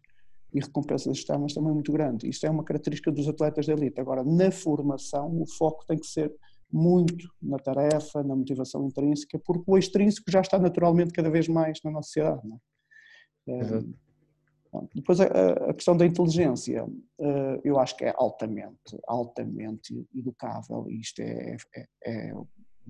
e 0.52 0.61
recompensas 0.61 1.17
externas 1.17 1.52
também 1.52 1.73
muito 1.73 1.93
grande. 1.93 2.28
Isto 2.28 2.47
é 2.47 2.50
uma 2.50 2.64
característica 2.64 3.12
dos 3.12 3.28
atletas 3.28 3.67
de 3.67 3.73
elite. 3.73 4.00
Agora, 4.00 4.25
na 4.25 4.50
formação, 4.50 5.40
o 5.40 5.47
foco 5.47 5.85
tem 5.87 5.99
que 5.99 6.07
ser 6.07 6.35
muito 6.71 7.28
na 7.40 7.59
tarefa, 7.59 8.23
na 8.23 8.37
motivação 8.37 8.87
intrínseca, 8.87 9.38
porque 9.38 9.64
o 9.67 9.78
extrínseco 9.78 10.31
já 10.31 10.40
está 10.40 10.59
naturalmente 10.59 11.12
cada 11.12 11.31
vez 11.31 11.49
mais 11.49 11.81
na 11.83 11.90
nossa 11.90 12.07
sociedade. 12.07 12.43
É? 13.47 13.99
Depois 14.95 15.19
a, 15.21 15.73
questão 15.73 15.97
da 15.97 16.05
inteligência, 16.05 16.87
eh, 17.19 17.61
eu 17.64 17.78
acho 17.78 17.97
que 17.97 18.05
é 18.05 18.12
altamente, 18.14 18.99
altamente 19.07 20.07
educável 20.14 20.87
isto 20.90 21.21
é, 21.23 21.57
é, 21.75 21.87
é 22.05 22.35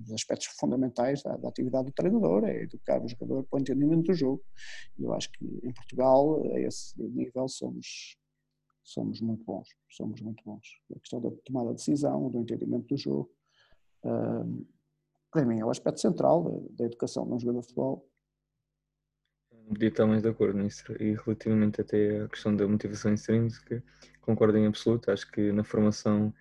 dos 0.01 0.13
aspectos 0.13 0.47
fundamentais 0.59 1.21
da, 1.23 1.35
da, 1.37 1.49
atividade 1.49 1.87
do 1.87 1.93
treinador, 1.93 2.45
é 2.45 2.63
educar 2.63 3.03
o 3.03 3.07
jogador 3.07 3.43
para 3.43 3.57
o 3.57 3.61
entendimento 3.61 4.03
do 4.03 4.13
jogo. 4.13 4.43
E 4.97 5.03
eu 5.03 5.13
acho 5.13 5.31
que 5.31 5.45
em 5.63 5.73
Portugal, 5.73 6.41
a 6.53 6.59
esse 6.59 7.01
nível, 7.01 7.47
somos, 7.47 8.17
somos 8.83 9.21
muito 9.21 9.43
bons, 9.43 9.67
somos 9.89 10.21
muito 10.21 10.43
bons. 10.43 10.81
A 10.95 10.99
questão 10.99 11.21
da 11.21 11.31
tomada 11.45 11.69
de 11.69 11.75
decisão, 11.75 12.29
do 12.29 12.39
entendimento 12.39 12.87
do 12.87 12.97
jogo, 12.97 13.31
eh, 14.03 14.63
para 15.31 15.45
mim 15.45 15.59
é 15.59 15.65
o 15.65 15.69
aspecto 15.69 15.99
central 15.99 16.43
da, 16.43 16.77
da 16.77 16.85
educação 16.85 17.27
de 17.27 17.33
um 17.33 17.39
jogador 17.39 17.61
de 17.61 17.67
futebol 17.67 18.09
Podia 19.69 19.89
estar 19.89 20.07
mais 20.07 20.23
de 20.23 20.29
acordo 20.29 20.57
nisso. 20.57 20.91
E 20.99 21.13
relativamente 21.13 21.79
até 21.79 22.21
à 22.21 22.27
questão 22.27 22.55
da 22.55 22.67
motivação 22.67 23.13
intrínseca, 23.13 23.83
concordo 24.19 24.57
em 24.57 24.65
absoluto. 24.65 25.11
Acho 25.11 25.31
que 25.31 25.51
na 25.51 25.63
formação, 25.63 26.33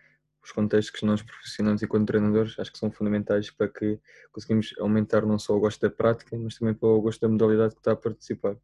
os 0.49 0.53
contextos 0.53 0.99
que 0.99 1.05
nós 1.05 1.23
profissionais 1.23 1.83
enquanto 1.83 2.07
treinadores, 2.07 2.59
acho 2.59 2.73
que 2.73 2.79
são 2.79 2.91
fundamentais 2.91 3.51
para 3.51 3.69
que 3.69 4.01
conseguimos 4.33 4.75
aumentar 4.79 5.27
não 5.27 5.39
só 5.39 5.55
o 5.55 5.61
gosto 5.61 5.81
da 5.83 5.91
prática, 5.95 6.37
mas 6.39 6.57
também 6.57 6.75
para 6.75 6.89
o 6.89 7.01
gosto 7.03 7.21
da 7.21 7.29
modalidade 7.29 7.75
que 7.75 7.81
está 7.81 7.93
a 7.93 7.97
participar. 7.97 8.57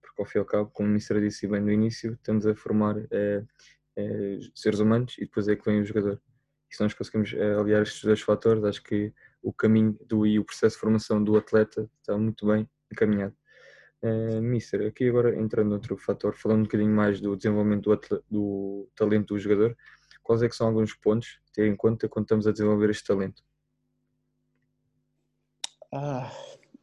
Porque 0.00 0.22
ao 0.22 0.26
fim 0.26 0.38
e 0.38 0.40
ao 0.40 0.44
cabo, 0.44 0.70
como 0.72 0.86
a 0.86 0.90
ministra 0.90 1.20
disse 1.20 1.48
bem 1.48 1.60
no 1.60 1.72
início, 1.72 2.12
estamos 2.12 2.46
a 2.46 2.54
formar 2.54 2.96
é, 3.10 3.44
é, 3.96 4.38
seres 4.54 4.78
humanos 4.78 5.16
e 5.18 5.22
depois 5.22 5.48
é 5.48 5.56
que 5.56 5.64
vem 5.64 5.80
o 5.80 5.84
jogador. 5.84 6.22
E 6.70 6.76
se 6.76 6.82
nós 6.82 6.94
conseguimos 6.94 7.32
é, 7.34 7.54
aliar 7.54 7.82
estes 7.82 8.04
dois 8.04 8.20
fatores, 8.20 8.62
acho 8.62 8.82
que 8.84 9.12
o 9.42 9.52
caminho 9.52 9.98
do, 10.06 10.24
e 10.24 10.38
o 10.38 10.44
processo 10.44 10.76
de 10.76 10.80
formação 10.80 11.22
do 11.22 11.36
atleta 11.36 11.90
está 12.00 12.16
muito 12.16 12.46
bem 12.46 12.68
encaminhado. 12.92 13.34
Uh, 14.04 14.40
Mister, 14.42 14.86
aqui 14.86 15.08
agora 15.08 15.34
entrando 15.34 15.72
outro 15.72 15.96
fator, 15.96 16.34
falando 16.34 16.60
um 16.60 16.64
bocadinho 16.64 16.94
mais 16.94 17.22
do 17.22 17.34
desenvolvimento 17.34 17.88
do, 17.88 18.24
do, 18.30 18.88
talento 18.94 19.32
do 19.32 19.40
jogador, 19.40 19.74
quais 20.24 20.42
é 20.42 20.48
que 20.48 20.56
são 20.56 20.66
alguns 20.66 20.94
pontos 20.94 21.38
a 21.48 21.54
ter 21.54 21.70
em 21.70 21.76
conta 21.76 22.08
quando 22.08 22.24
estamos 22.24 22.46
a 22.46 22.52
desenvolver 22.52 22.90
este 22.90 23.06
talento? 23.06 23.44
Ah, 25.92 26.32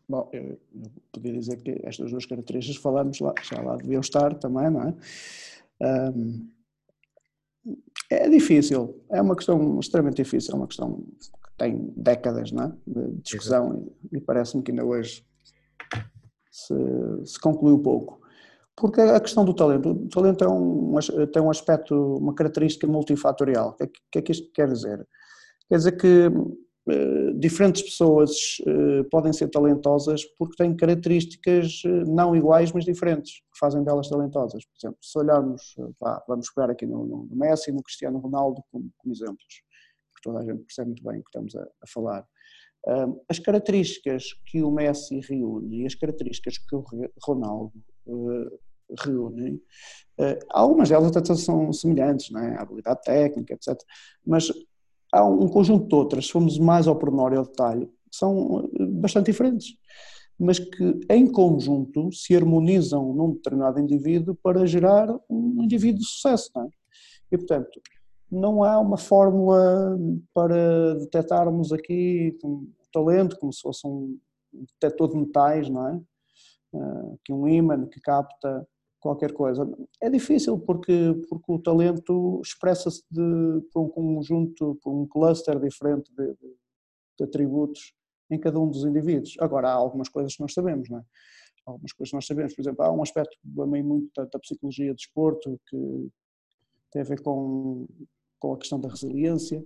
bom, 0.07 0.29
eu, 0.31 0.43
eu 0.74 0.91
podia 1.12 1.33
dizer 1.33 1.57
que 1.57 1.81
estas 1.83 2.12
duas 2.12 2.25
características 2.25 2.81
falamos 2.81 3.19
lá, 3.19 3.33
já 3.43 3.62
lá 3.62 3.75
deviam 3.75 4.00
estar 4.00 4.33
também, 4.36 4.69
não 4.69 4.83
é? 4.83 4.95
Um, 6.15 6.50
é 8.10 8.29
difícil, 8.29 9.03
é 9.10 9.21
uma 9.21 9.36
questão 9.36 9.79
extremamente 9.79 10.24
difícil, 10.24 10.53
é 10.53 10.57
uma 10.57 10.67
questão 10.67 11.03
que 11.19 11.57
tem 11.57 11.91
décadas 11.98 12.51
não 12.51 12.63
é? 12.63 12.71
de 12.88 13.21
discussão 13.21 13.91
e, 14.12 14.17
e 14.17 14.21
parece-me 14.21 14.63
que 14.63 14.71
ainda 14.71 14.86
hoje 14.86 15.25
se, 16.51 16.74
se 17.25 17.39
concluiu 17.39 17.79
pouco. 17.79 18.21
Porque 18.75 19.01
a 19.01 19.20
questão 19.20 19.46
do 19.46 19.54
talento, 19.54 19.90
o 19.90 20.10
talento 20.10 20.44
é 20.44 20.50
um, 20.50 20.96
tem 21.32 21.42
um 21.42 21.50
aspecto, 21.50 21.96
uma 22.18 22.34
característica 22.34 22.88
multifatorial. 22.88 23.75
O 23.80 23.88
que, 24.12 24.20
é 24.20 24.22
que 24.22 24.32
isto 24.32 24.51
quer 24.54 24.68
dizer? 24.68 25.06
Quer 25.70 25.78
dizer 25.78 25.92
que 25.98 26.32
eh, 26.90 27.34
diferentes 27.36 27.84
pessoas 27.84 28.32
eh, 28.66 29.04
podem 29.12 29.32
ser 29.32 29.50
talentosas 29.50 30.25
porque 30.38 30.56
têm 30.58 30.75
características 30.75 31.84
eh, 31.86 32.04
não 32.08 32.36
iguais, 32.36 32.72
mas 32.72 32.86
diferentes, 32.86 33.34
que 33.34 33.60
fazem 33.60 33.84
delas 33.84 34.10
talentosas. 34.10 34.66
Por 34.66 34.78
exemplo, 34.78 34.98
se 35.00 35.20
olharmos, 35.20 35.75
pá, 36.00 36.24
vamos 36.28 36.50
pegar 36.51 36.72
aqui 36.72 36.88
no, 36.88 37.06
no 37.06 37.36
Messi 37.36 37.70
e 37.70 37.74
no 37.74 37.84
Cristiano 37.84 38.18
Ronaldo 38.18 38.63
como, 38.72 38.92
como, 38.98 39.13
exemplos, 39.13 39.62
porque 40.12 40.24
toda 40.24 40.40
a 40.40 40.44
gente 40.44 40.63
percebe 40.63 40.88
muito 40.88 41.04
bem 41.04 41.20
o 41.20 41.24
que 41.24 41.30
estamos 41.30 41.56
a, 41.56 41.62
a 41.62 41.88
falar. 41.88 42.28
As 43.30 43.38
características 43.38 44.34
que 44.48 44.63
o 44.63 44.72
Messi 44.72 45.20
reúne 45.30 45.84
e 45.84 45.86
as 45.86 45.94
características 45.94 46.58
que 46.58 46.75
o 46.75 46.84
Ronaldo 47.24 47.74
eh, 48.12 48.58
reúne, 49.06 49.62
eh, 50.18 50.39
algumas 50.50 50.89
delas 50.89 51.15
até 51.15 51.34
são 51.36 51.72
semelhantes, 51.72 52.30
não 52.32 52.41
é? 52.41 52.56
a 52.56 52.62
habilidade 52.62 53.01
técnica, 53.03 53.53
etc. 53.53 53.80
Mas 54.25 54.51
há 55.12 55.25
um 55.25 55.48
conjunto 55.48 55.88
de 55.88 55.96
outras, 55.96 56.25
se 56.25 56.32
formos 56.32 56.58
mais 56.60 56.88
ao 56.88 56.96
pormenor 56.96 57.34
e 57.34 57.38
ao 57.38 57.46
detalhe, 57.46 57.86
que 57.86 58.18
são 58.18 58.70
eh, 58.80 58.86
bastante 58.86 59.27
diferentes, 59.27 59.75
mas 60.38 60.60
que 60.60 61.00
em 61.10 61.32
conjunto 61.32 62.12
se 62.12 62.36
harmonizam 62.36 63.13
num 63.13 63.34
determinado 63.34 63.80
indivíduo 63.80 64.36
para 64.41 64.65
gerar 64.65 65.08
um 65.30 65.63
indivíduo 65.63 66.00
de 66.00 66.08
sucesso. 66.08 66.50
Não 66.56 66.63
é? 66.63 66.70
E, 67.32 67.38
portanto, 67.38 67.82
não 68.30 68.63
há 68.63 68.80
uma 68.80 68.98
fórmula 68.98 69.98
para 70.34 70.96
detectarmos 70.96 71.72
aqui 71.72 72.38
um 72.44 72.68
talento, 72.91 73.38
como 73.38 73.53
se 73.53 73.62
fosse 73.62 73.86
um 73.86 74.18
detector 74.51 75.10
de 75.10 75.18
metais, 75.18 75.70
não 75.70 75.88
é? 75.88 76.01
Uh, 76.74 77.20
que 77.25 77.34
um 77.34 77.48
ímã 77.48 77.86
que 77.86 78.00
capta 78.00 78.66
qualquer 79.00 79.34
coisa. 79.34 79.70
É 80.00 80.10
difícil 80.10 80.58
porque, 80.60 81.13
porque 81.28 81.51
o 81.51 81.60
talento 81.60 82.40
expressa-se 82.46 83.04
por 83.74 83.82
um 83.82 83.90
conjunto, 83.90 84.80
por 84.82 84.94
um 84.94 85.06
cluster 85.06 85.60
diferente 85.60 86.10
de, 86.16 86.28
de, 86.28 86.56
de, 87.18 87.24
atributos 87.25 87.94
em 88.30 88.40
cada 88.40 88.60
um 88.60 88.70
dos 88.70 88.86
indivíduos. 88.86 89.36
Agora, 89.40 89.70
há 89.70 89.74
algumas 89.74 90.08
coisas 90.08 90.36
que 90.36 90.42
nós 90.42 90.54
sabemos, 90.54 90.90
não 90.90 91.00
é? 91.00 91.04
Algumas 91.66 91.92
coisas 91.92 92.12
que 92.12 92.16
nós 92.16 92.25
sabemos, 92.25 92.56
por 92.56 92.62
exemplo, 92.62 92.86
há 92.86 92.92
um 92.92 93.01
aspecto 93.01 93.38
também 93.56 93.84
muito 93.84 94.10
da, 94.16 94.25
da 94.25 94.40
psicologia 94.40 94.94
do 94.94 94.96
desporto 94.96 95.60
que 95.68 96.10
tem 96.92 97.01
a 97.01 97.06
ver 97.06 97.22
com 97.22 97.88
com 98.42 98.54
a 98.54 98.58
questão 98.58 98.80
da 98.80 98.90
resiliência 98.90 99.60
eh, 99.60 99.63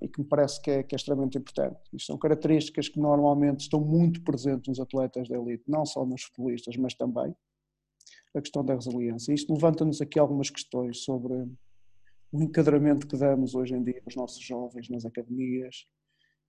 e 0.00 0.08
que 0.08 0.20
me 0.20 0.26
parece 0.26 0.60
que 0.60 0.70
é, 0.70 0.82
que 0.82 0.94
é, 0.94 0.96
extremamente 0.96 1.38
importante. 1.38 1.78
Isto 1.92 2.06
são 2.06 2.18
características 2.18 2.88
que 2.88 3.00
normalmente 3.00 3.60
estão 3.60 3.80
muito 3.80 4.22
presentes 4.22 4.68
nos 4.68 4.80
atletas 4.80 5.28
da 5.28 5.36
elite, 5.36 5.64
não 5.66 5.84
só 5.84 6.04
nos 6.04 6.22
futbolistas, 6.24 6.76
mas 6.76 6.94
também 6.94 7.34
a 8.34 8.40
questão 8.40 8.64
da 8.64 8.74
resiliência. 8.74 9.32
Isto 9.32 9.52
levanta-nos 9.52 10.00
aqui 10.00 10.18
algumas 10.18 10.48
questões 10.48 11.04
sobre 11.04 11.34
o 12.32 12.42
enquadramento 12.42 13.06
que 13.06 13.16
damos 13.16 13.54
hoje 13.54 13.74
em 13.74 13.82
dia 13.82 14.00
aos 14.06 14.16
nossos 14.16 14.42
jovens 14.42 14.88
nas 14.88 15.04
academias, 15.04 15.86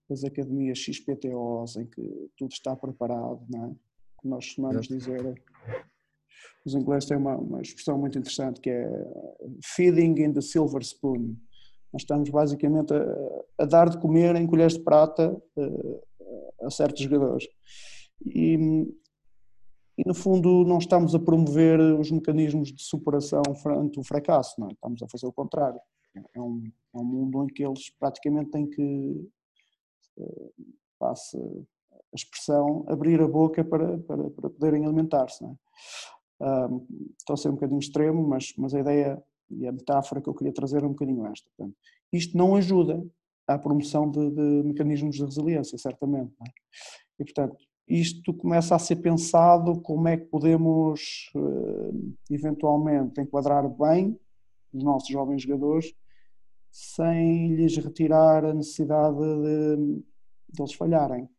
as 0.10 0.24
academias 0.24 0.80
XPTOs, 0.80 1.76
em 1.76 1.86
que 1.86 2.30
tudo 2.38 2.52
está 2.52 2.76
preparado, 2.76 3.46
não 3.50 3.66
é? 3.66 3.76
Nós 4.24 4.46
costumamos 4.46 4.88
dizer 4.88 5.36
os 6.66 6.74
ingleses 6.76 7.08
têm 7.08 7.18
uma, 7.18 7.36
uma 7.36 7.62
expressão 7.62 7.98
muito 7.98 8.18
interessante 8.18 8.62
que 8.62 8.70
é 8.70 8.90
feeding 9.64 10.22
in 10.22 10.34
the 10.34 10.42
silver 10.42 10.82
spoon. 10.82 11.36
Nós 11.94 12.02
estamos 12.02 12.30
basicamente 12.32 12.92
a, 12.92 13.64
a 13.64 13.66
dar 13.66 13.88
de 13.88 14.00
comer 14.00 14.36
em 14.36 14.48
colheres 14.48 14.74
de 14.74 14.84
prata 14.84 15.40
a, 15.56 15.62
eh, 15.62 16.02
a 16.64 16.70
certos 16.72 17.04
jogadores. 17.04 17.48
E, 18.26 18.58
e, 19.98 20.04
no 20.08 20.16
fundo 20.16 20.66
não 20.66 20.80
estamos 20.80 21.14
a 21.14 21.20
promover 21.20 21.80
os 21.80 22.10
mecanismos 22.10 22.74
de 22.74 22.82
superação 22.82 23.44
frente 23.62 24.00
ao 24.00 24.04
fracasso, 24.04 24.60
não 24.60 24.70
é? 24.70 24.72
estamos 24.72 25.04
a 25.04 25.08
fazer 25.08 25.28
o 25.28 25.34
contrário. 25.34 25.80
É 26.36 26.42
um, 26.42 26.64
é 26.96 26.98
um 26.98 27.04
mundo 27.04 27.44
em 27.44 27.48
que 27.48 27.64
eles 27.64 27.92
praticamente 28.00 28.50
têm 28.50 28.68
que, 28.68 29.30
eh, 30.18 30.50
passe 30.98 31.38
a 31.38 32.16
expressão, 32.16 32.86
abrir 32.88 33.22
a 33.22 33.28
boca 33.28 33.64
para, 33.64 34.00
para, 34.00 34.30
para 34.32 34.50
poderem 34.50 34.86
alimentar-se. 34.86 35.44
É? 35.46 35.50
estou 37.18 37.36
a 37.36 37.38
ser 37.38 37.50
um 37.50 37.54
bocadinho 37.54 37.80
extremo, 37.80 38.28
mas, 38.28 38.54
mas 38.58 38.74
a 38.74 38.80
ideia 38.80 39.24
e 39.58 39.68
a 39.68 39.72
metáfora 39.72 40.22
que 40.22 40.30
eu 40.30 40.34
queria 40.34 40.54
trazer 40.54 40.84
é 40.84 40.86
um 40.86 40.92
bocadinho 40.92 41.26
esta. 41.28 41.50
Portanto, 41.56 41.78
isto 42.12 42.38
não 42.38 42.56
ajuda 42.56 43.04
à 43.48 43.58
promoção 43.58 44.10
de, 44.10 44.30
de 44.32 44.64
mecanismos 44.64 45.16
de 45.16 45.24
resiliência, 45.24 45.78
certamente. 45.78 46.34
É? 46.42 46.52
E, 47.20 47.24
portanto, 47.24 47.58
isto 47.88 48.34
começa 48.34 48.76
a 48.76 48.80
ser 48.80 48.98
pensado 48.98 49.82
como 49.82 50.08
é 50.08 50.18
que 50.18 50.26
podemos, 50.26 51.30
uh, 51.36 52.16
eventualmente, 52.30 53.20
enquadrar 53.20 53.68
bem 53.70 54.18
os 54.74 54.84
nossos 54.84 55.10
jovens 55.10 55.44
jogadores 55.44 55.94
sem 56.72 57.56
lhes 57.56 57.78
retirar 57.78 58.46
a 58.46 58.54
necessidade 58.54 59.18
de, 59.18 60.02
de 60.50 60.62
eles 60.62 60.74
falharem. 60.74 61.30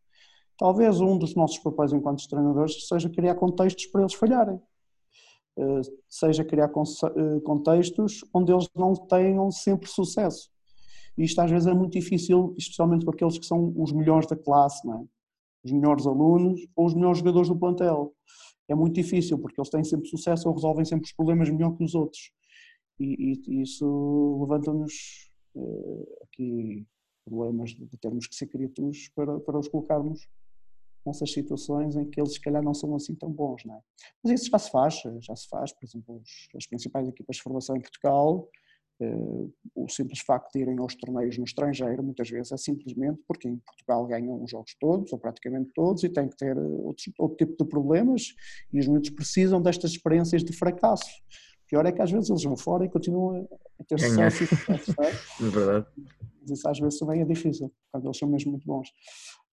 Talvez 0.57 1.01
um 1.01 1.19
dos 1.19 1.35
nossos 1.35 1.59
papéis 1.59 1.93
enquanto 1.93 2.29
treinadores 2.29 2.87
seja 2.87 3.11
criar 3.11 3.35
contextos 3.35 3.87
para 3.87 4.03
eles 4.03 4.15
falharem 4.15 4.61
seja 6.09 6.45
criar 6.45 6.71
contextos 7.45 8.25
onde 8.33 8.53
eles 8.53 8.69
não 8.75 8.95
tenham 8.95 9.51
sempre 9.51 9.89
sucesso. 9.89 10.51
E 11.17 11.25
isto 11.25 11.41
às 11.41 11.51
vezes 11.51 11.67
é 11.67 11.75
muito 11.75 11.93
difícil, 11.93 12.55
especialmente 12.57 13.05
para 13.05 13.15
aqueles 13.15 13.39
que 13.39 13.47
são 13.47 13.73
os 13.77 13.93
melhores 13.93 14.29
da 14.29 14.37
classe, 14.37 14.89
é? 14.89 15.05
os 15.65 15.73
melhores 15.73 16.07
alunos 16.07 16.61
ou 16.75 16.87
os 16.87 16.95
melhores 16.95 17.19
jogadores 17.19 17.49
do 17.49 17.57
plantel. 17.57 18.15
É 18.69 18.75
muito 18.75 18.95
difícil 18.95 19.39
porque 19.39 19.61
eles 19.61 19.71
têm 19.71 19.85
sempre 19.85 20.09
sucesso 20.09 20.49
ou 20.49 20.55
resolvem 20.55 20.85
sempre 20.85 21.07
os 21.07 21.13
problemas 21.13 21.51
melhor 21.51 21.77
que 21.77 21.85
os 21.85 21.95
outros. 21.95 22.33
E, 22.99 23.41
e 23.47 23.63
isso 23.63 24.39
levanta-nos 24.41 25.31
uh, 25.55 26.07
aqui 26.23 26.87
problemas 27.25 27.71
de 27.71 27.97
termos 27.99 28.27
que 28.27 28.35
ser 28.35 28.47
criativos 28.47 29.09
para, 29.15 29.41
para 29.41 29.59
os 29.59 29.69
colocarmos 29.69 30.27
nessas 31.07 31.33
situações 31.33 31.97
em 31.97 32.09
que 32.09 32.21
eles 32.21 32.35
se 32.35 32.41
calhar 32.41 32.63
não 32.63 32.75
são 32.75 32.95
assim 32.95 33.15
tão 33.15 33.31
bons, 33.31 33.65
não 33.65 33.75
é? 33.75 33.81
Mas 34.23 34.41
isso 34.41 34.51
já 34.51 34.59
se 34.59 34.71
faz, 34.71 35.03
já 35.21 35.37
se 35.37 35.49
faz, 35.49 35.73
por 35.73 35.85
exemplo, 35.85 36.23
as 36.57 36.67
principais 36.67 37.09
equipas 37.09 37.37
de 37.37 37.43
formação 37.43 37.77
em 37.77 37.81
Portugal 37.81 38.49
Uh, 39.01 39.53
o 39.75 39.89
simples 39.89 40.21
facto 40.21 40.53
de 40.53 40.61
irem 40.61 40.79
aos 40.79 40.95
torneios 40.95 41.37
no 41.37 41.45
estrangeiro, 41.45 42.01
muitas 42.01 42.31
vezes, 42.31 42.53
é 42.53 42.57
simplesmente 42.57 43.21
porque 43.27 43.49
em 43.49 43.57
Portugal 43.57 44.07
ganham 44.07 44.41
os 44.41 44.49
jogos 44.49 44.77
todos, 44.79 45.13
ou 45.13 45.19
praticamente 45.19 45.71
todos, 45.75 46.05
e 46.05 46.09
têm 46.09 46.29
que 46.29 46.37
ter 46.37 46.57
outro, 46.57 47.13
outro 47.19 47.37
tipo 47.37 47.65
de 47.65 47.69
problemas, 47.69 48.35
e 48.73 48.79
os 48.79 48.87
miúdos 48.87 49.11
precisam 49.11 49.61
destas 49.61 49.91
experiências 49.91 50.45
de 50.45 50.57
fracasso. 50.57 51.11
O 51.65 51.67
pior 51.67 51.85
é 51.87 51.91
que 51.91 52.01
às 52.01 52.11
vezes 52.13 52.31
eles 52.31 52.45
vão 52.45 52.57
fora 52.57 52.85
e 52.85 52.89
continuam 52.89 53.49
a 53.81 53.85
ter 53.85 53.99
sucesso. 53.99 54.45
É? 55.03 55.11
verdade. 55.43 55.87
Mas 56.41 56.51
isso 56.53 56.69
às 56.69 56.79
vezes 56.79 56.99
também 56.99 57.21
é 57.21 57.25
difícil, 57.25 57.73
quando 57.91 58.05
eles 58.05 58.17
são 58.17 58.29
mesmo 58.29 58.53
muito 58.53 58.67
bons. 58.67 58.89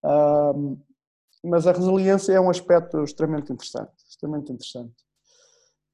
Uh, 0.03 0.79
mas 1.43 1.65
a 1.65 1.71
resiliência 1.71 2.33
é 2.33 2.39
um 2.39 2.49
aspecto 2.49 3.03
extremamente 3.03 3.51
interessante, 3.51 3.91
extremamente 4.07 4.51
interessante. 4.51 4.93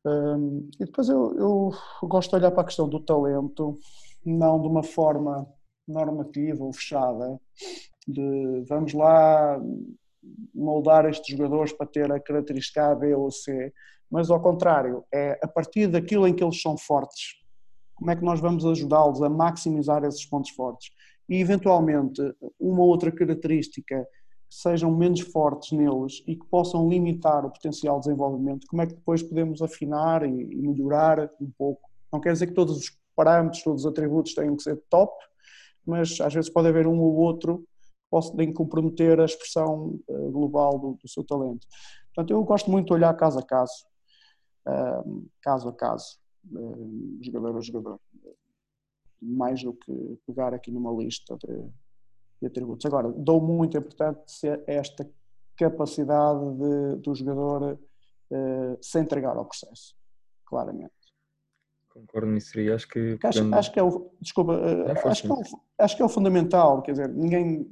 Um, 0.06 0.70
e 0.80 0.86
depois 0.86 1.10
eu, 1.10 1.36
eu, 1.38 1.72
gosto 2.08 2.30
de 2.30 2.36
olhar 2.38 2.52
para 2.52 2.62
a 2.62 2.66
questão 2.66 2.88
do 2.88 3.00
talento, 3.00 3.80
não 4.26 4.62
de 4.62 4.68
uma 4.68 4.84
forma 4.84 5.48
normativa 5.88 6.64
ou 6.64 6.74
fechada, 6.74 7.40
de 8.08 8.64
vamos 8.68 8.94
lá 8.94 9.60
moldar 10.54 11.06
estes 11.06 11.36
jogadores 11.36 11.72
para 11.72 11.88
ter 11.88 12.12
a 12.12 12.20
característica 12.20 12.92
A, 12.92 12.96
B 12.96 13.14
ou 13.14 13.32
C, 13.32 13.74
mas 14.10 14.30
ao 14.30 14.42
contrário, 14.42 15.04
é 15.14 15.40
a 15.44 15.48
partir 15.48 15.88
daquilo 15.88 16.28
em 16.28 16.34
que 16.34 16.44
eles 16.44 16.62
são 16.62 16.78
fortes, 16.78 17.38
como 17.96 18.12
é 18.12 18.16
que 18.16 18.24
nós 18.24 18.40
vamos 18.40 18.66
ajudá-los 18.66 19.22
a 19.22 19.30
maximizar 19.30 20.04
esses 20.04 20.26
pontos 20.26 20.52
fortes? 20.52 20.92
E 21.28 21.42
eventualmente 21.42 22.22
uma 22.60 22.84
outra 22.84 23.12
característica 23.12 24.08
sejam 24.50 24.92
menos 24.96 25.22
fortes 25.22 25.72
neles 25.72 26.24
e 26.26 26.36
que 26.36 26.46
possam 26.46 26.88
limitar 26.88 27.46
o 27.46 27.52
potencial 27.52 28.00
de 28.00 28.06
desenvolvimento, 28.06 28.68
como 28.68 28.82
é 28.82 28.88
que 28.88 28.94
depois 28.94 29.22
podemos 29.22 29.62
afinar 29.62 30.28
e, 30.28 30.32
melhorar 30.56 31.30
um 31.40 31.52
pouco? 31.58 31.90
Não 32.12 32.20
quer 32.20 32.34
dizer 32.34 32.48
que 32.48 32.54
todos 32.54 32.78
os 32.78 32.98
parâmetros, 33.16 33.64
todos 33.64 33.84
os 33.84 33.92
atributos 33.92 34.34
tenham 34.34 34.56
que 34.56 34.64
ser 34.64 34.82
top, 34.90 35.14
mas 35.86 36.20
às 36.22 36.34
vezes 36.34 36.50
pode 36.50 36.68
haver 36.68 36.88
um 36.88 37.00
ou 37.00 37.16
outro 37.16 37.60
que 37.60 38.10
podem 38.10 38.54
comprometer 38.54 39.20
a 39.20 39.26
expressão 39.26 40.00
eh, 40.10 40.30
global 40.30 40.80
do, 40.80 40.94
do, 40.94 41.10
seu 41.10 41.24
talento. 41.24 41.68
Portanto, 42.14 42.32
eu 42.32 42.44
gosto 42.44 42.72
muito 42.72 42.88
de 42.88 42.94
olhar 42.94 43.14
caso 43.16 43.40
a 43.40 43.44
caso, 43.44 43.86
caso 45.42 45.70
a 45.70 45.74
caso, 45.74 46.18
jogador 47.22 47.58
a 47.58 47.62
jogador, 47.62 48.00
mais 49.22 49.62
do 49.62 49.74
que 49.74 50.20
pegar 50.26 50.54
aqui 50.54 50.72
numa 50.72 50.92
lista 50.92 51.38
de 51.38 51.70
e 52.42 52.46
atributos. 52.46 52.86
Agora, 52.86 53.10
dou 53.10 53.42
muito 53.42 53.78
importância 53.78 54.64
a 54.68 54.72
esta 54.72 55.10
capacidade 55.58 56.40
de, 56.56 56.96
do 57.02 57.16
jogador 57.16 57.74
uh, 57.74 58.78
se 58.82 59.00
entregar 59.00 59.36
ao 59.36 59.46
processo, 59.46 59.96
claramente. 60.46 60.94
Concordo 61.90 62.28
nisso 62.28 62.60
e 62.60 62.72
acho 62.72 62.88
que... 62.88 63.18
Acho, 63.24 63.56
acho, 63.56 63.72
que 63.72 63.80
é 63.80 63.84
o... 63.84 64.12
Desculpa, 64.22 64.54
uh, 64.54 65.08
acho, 65.08 65.24
que 65.24 65.28
é 65.28 65.34
o, 65.34 65.42
acho 65.80 65.96
que 65.96 66.02
é 66.02 66.06
o 66.06 66.10
fundamental, 66.10 66.82
quer 66.84 66.92
dizer, 66.92 67.10
ninguém, 67.10 67.68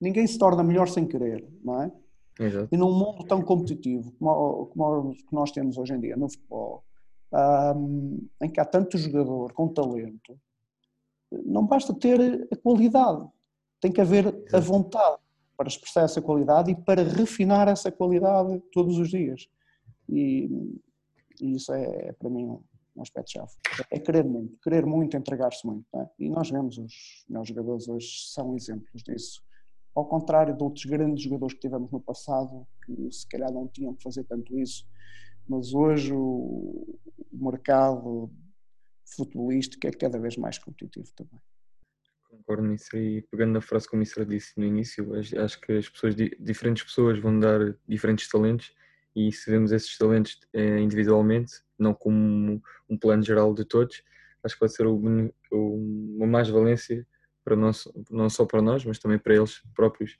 ninguém 0.00 0.26
se 0.26 0.38
torna 0.38 0.62
melhor 0.62 0.88
sem 0.88 1.06
querer, 1.06 1.46
não 1.62 1.82
é? 1.82 1.92
Exato. 2.40 2.68
E 2.72 2.76
num 2.76 2.92
mundo 2.92 3.24
tão 3.24 3.42
competitivo 3.42 4.12
como, 4.18 4.66
como 4.66 5.14
que 5.14 5.32
nós 5.32 5.52
temos 5.52 5.76
hoje 5.76 5.94
em 5.94 6.00
dia 6.00 6.16
no 6.16 6.28
futebol, 6.28 6.84
um, 7.76 8.26
em 8.42 8.50
que 8.50 8.60
há 8.60 8.64
tanto 8.64 8.96
jogador 8.96 9.52
com 9.52 9.68
talento, 9.68 10.38
não 11.44 11.66
basta 11.66 11.92
ter 11.92 12.48
a 12.50 12.56
qualidade, 12.56 13.26
tem 13.84 13.92
que 13.92 14.00
haver 14.00 14.34
a 14.50 14.58
vontade 14.58 15.18
para 15.58 15.68
expressar 15.68 16.04
essa 16.04 16.22
qualidade 16.22 16.70
e 16.70 16.74
para 16.74 17.02
refinar 17.02 17.68
essa 17.68 17.92
qualidade 17.92 18.58
todos 18.72 18.96
os 18.96 19.10
dias. 19.10 19.46
E, 20.08 20.48
e 21.38 21.54
isso 21.54 21.70
é, 21.70 21.84
é, 21.84 22.12
para 22.14 22.30
mim, 22.30 22.46
um 22.96 23.02
aspecto-chave. 23.02 23.52
É 23.90 24.00
querer 24.00 24.24
muito, 24.24 24.58
querer 24.62 24.86
muito, 24.86 25.18
entregar-se 25.18 25.66
muito. 25.66 25.84
É? 25.96 26.08
E 26.18 26.30
nós 26.30 26.48
vemos 26.48 26.78
os 26.78 27.26
meus 27.28 27.46
jogadores 27.46 27.86
hoje 27.86 28.08
são 28.32 28.56
exemplos 28.56 29.02
disso. 29.02 29.42
Ao 29.94 30.06
contrário 30.06 30.56
de 30.56 30.62
outros 30.62 30.86
grandes 30.86 31.22
jogadores 31.22 31.52
que 31.52 31.60
tivemos 31.60 31.90
no 31.90 32.00
passado, 32.00 32.66
que 32.86 33.12
se 33.12 33.28
calhar 33.28 33.52
não 33.52 33.68
tinham 33.68 33.94
que 33.94 34.02
fazer 34.02 34.24
tanto 34.24 34.58
isso, 34.58 34.86
mas 35.46 35.74
hoje 35.74 36.10
o 36.14 36.98
mercado 37.30 38.32
futebolístico 39.14 39.86
é 39.86 39.90
cada 39.90 40.18
vez 40.18 40.38
mais 40.38 40.56
competitivo 40.56 41.12
também 41.14 41.38
concordo 42.34 42.62
nisso 42.62 42.96
e 42.96 43.22
pegando 43.30 43.52
na 43.52 43.60
frase 43.60 43.88
que 43.88 43.94
o 43.94 43.98
Missra 43.98 44.24
disse 44.24 44.52
no 44.56 44.64
início, 44.64 45.12
acho 45.14 45.60
que 45.60 45.72
as 45.72 45.88
pessoas, 45.88 46.14
diferentes 46.14 46.82
pessoas 46.82 47.18
vão 47.18 47.38
dar 47.38 47.74
diferentes 47.88 48.28
talentos 48.28 48.74
e 49.14 49.30
se 49.32 49.50
vemos 49.50 49.72
esses 49.72 49.96
talentos 49.96 50.38
eh, 50.52 50.80
individualmente, 50.80 51.62
não 51.78 51.94
como 51.94 52.62
um 52.88 52.98
plano 52.98 53.22
geral 53.22 53.54
de 53.54 53.64
todos, 53.64 54.02
acho 54.42 54.54
que 54.54 54.60
pode 54.60 54.74
ser 54.74 54.86
uma 54.86 56.26
mais-valência 56.26 57.06
para 57.44 57.56
nós, 57.56 57.88
não 58.10 58.28
só 58.28 58.44
para 58.44 58.60
nós, 58.60 58.84
mas 58.84 58.98
também 58.98 59.18
para 59.18 59.34
eles 59.34 59.62
próprios. 59.74 60.18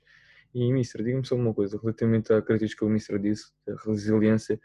E 0.53 0.71
Mistra, 0.71 1.03
diga-me 1.03 1.25
só 1.25 1.35
uma 1.35 1.53
coisa, 1.53 1.77
relativamente 1.81 2.31
à 2.31 2.41
característica 2.41 2.79
que 2.79 2.85
o 2.85 2.89
Mistra 2.89 3.19
disse, 3.19 3.51
a 3.67 3.89
resiliência, 3.89 4.59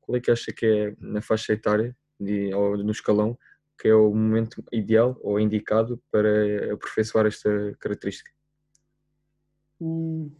qual 0.00 0.16
é 0.16 0.20
que 0.20 0.30
acha 0.30 0.52
que 0.52 0.64
é 0.64 0.94
na 0.98 1.20
faixa 1.20 1.52
etária, 1.52 1.94
de, 2.18 2.54
ou 2.54 2.76
no 2.78 2.90
escalão, 2.90 3.38
que 3.78 3.88
é 3.88 3.94
o 3.94 4.14
momento 4.14 4.62
ideal 4.72 5.18
ou 5.22 5.38
indicado 5.38 6.00
para 6.10 6.72
aperfeiçoar 6.72 7.26
esta 7.26 7.74
característica? 7.78 8.30
Hum, 9.80 10.30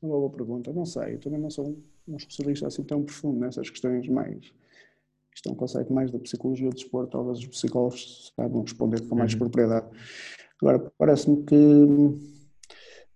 uma 0.00 0.16
boa 0.16 0.30
pergunta, 0.30 0.72
não 0.72 0.84
sei, 0.84 1.14
eu 1.14 1.20
também 1.20 1.40
não 1.40 1.50
sou 1.50 1.76
um 2.08 2.16
especialista 2.16 2.66
assim 2.66 2.82
tão 2.82 3.02
profundo 3.04 3.38
nessas 3.38 3.70
questões 3.70 4.08
mais. 4.08 4.52
Isto 5.34 5.48
é 5.48 5.52
um 5.52 5.54
conceito 5.54 5.92
mais 5.92 6.10
da 6.10 6.18
psicologia 6.18 6.68
do 6.68 6.74
desporto, 6.74 7.12
talvez 7.12 7.38
os 7.38 7.46
psicólogos 7.46 8.32
saibam 8.36 8.62
responder 8.62 9.00
com 9.08 9.16
mais 9.16 9.32
uhum. 9.32 9.38
propriedade. 9.38 9.86
Agora, 10.60 10.92
parece-me 10.98 11.42
que, 11.44 11.56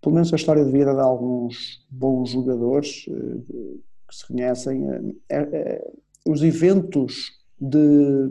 pelo 0.00 0.14
menos 0.14 0.32
a 0.32 0.36
história 0.36 0.64
de 0.64 0.72
vida 0.72 0.94
de 0.94 1.00
alguns 1.00 1.86
bons 1.90 2.30
jogadores 2.30 3.06
eh, 3.08 3.78
que 4.08 4.16
se 4.16 4.26
conhecem, 4.26 5.18
é, 5.28 5.36
é, 5.38 5.92
os 6.26 6.42
eventos 6.42 7.44
de 7.60 8.30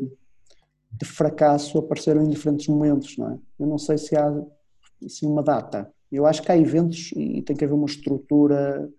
de 0.98 1.06
fracasso 1.06 1.78
apareceram 1.78 2.24
em 2.24 2.30
diferentes 2.30 2.68
momentos, 2.68 3.18
não 3.18 3.32
é? 3.32 3.40
Eu 3.60 3.68
não 3.68 3.78
sei 3.78 3.98
se 3.98 4.16
há 4.16 4.32
assim, 5.06 5.28
uma 5.28 5.44
data. 5.44 5.92
Eu 6.12 6.26
acho 6.26 6.42
que 6.42 6.52
há 6.52 6.58
eventos 6.58 7.12
e 7.16 7.42
tem 7.42 7.56
que 7.56 7.66
haver 7.66 7.74
uma 7.74 7.86
estrutura 7.86 8.90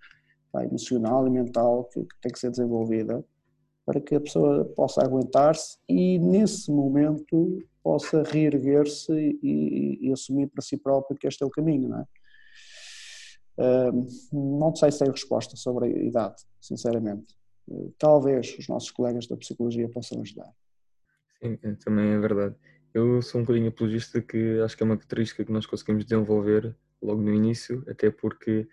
pá, 0.52 0.64
emocional 0.64 1.26
e 1.26 1.30
mental 1.30 1.85
que, 1.85 2.00
que, 2.00 2.20
tem 2.20 2.32
que 2.32 2.38
ser 2.38 2.50
desenvolvida 2.50 3.24
para 3.85 4.00
que 4.00 4.16
a 4.16 4.20
pessoa 4.20 4.64
possa 4.76 5.02
aguentar-se 5.02 5.78
e 5.88 6.18
nesse 6.18 6.70
momento 6.70 7.62
possa 7.82 8.24
reerguer-se 8.24 9.12
e, 9.12 9.38
e, 9.42 10.09
e, 10.09 10.12
assumir 10.12 10.48
para 10.48 10.61
si 10.61 10.76
próprio 10.76 11.16
que 11.16 11.28
este 11.28 11.44
é 11.44 11.46
o 11.46 11.50
caminho, 11.50 11.88
não 11.88 12.00
é? 12.00 12.06
Uh, 13.59 14.06
não 14.59 14.74
sei 14.74 14.90
se 14.90 14.98
tenho 14.98 15.12
resposta 15.12 15.56
sobre 15.56 15.87
a 15.87 15.88
idade, 15.88 16.42
sinceramente. 16.61 17.35
Uh, 17.68 17.94
talvez 17.96 18.56
os 18.59 18.68
nossos 18.68 18.90
colegas 18.90 19.28
da 19.28 19.37
psicologia 19.37 19.88
possam 19.88 20.20
ajudar. 20.20 20.52
Sim, 21.42 21.59
é, 21.62 21.72
também 21.75 22.12
é 22.12 22.18
verdade. 22.18 22.55
Eu 22.94 23.20
sou 23.20 23.40
um 23.40 23.44
bocadinho 23.44 23.68
apologista 23.68 24.20
que 24.22 24.61
acho 24.61 24.77
que 24.77 24.83
é 24.83 24.87
uma 24.87 24.96
característica 24.96 25.44
que 25.44 25.53
nós 25.53 25.66
conseguimos 25.66 26.05
desenvolver 26.05 26.75
logo 27.03 27.20
no 27.20 27.33
início, 27.33 27.85
até 27.88 28.11
porque 28.11 28.66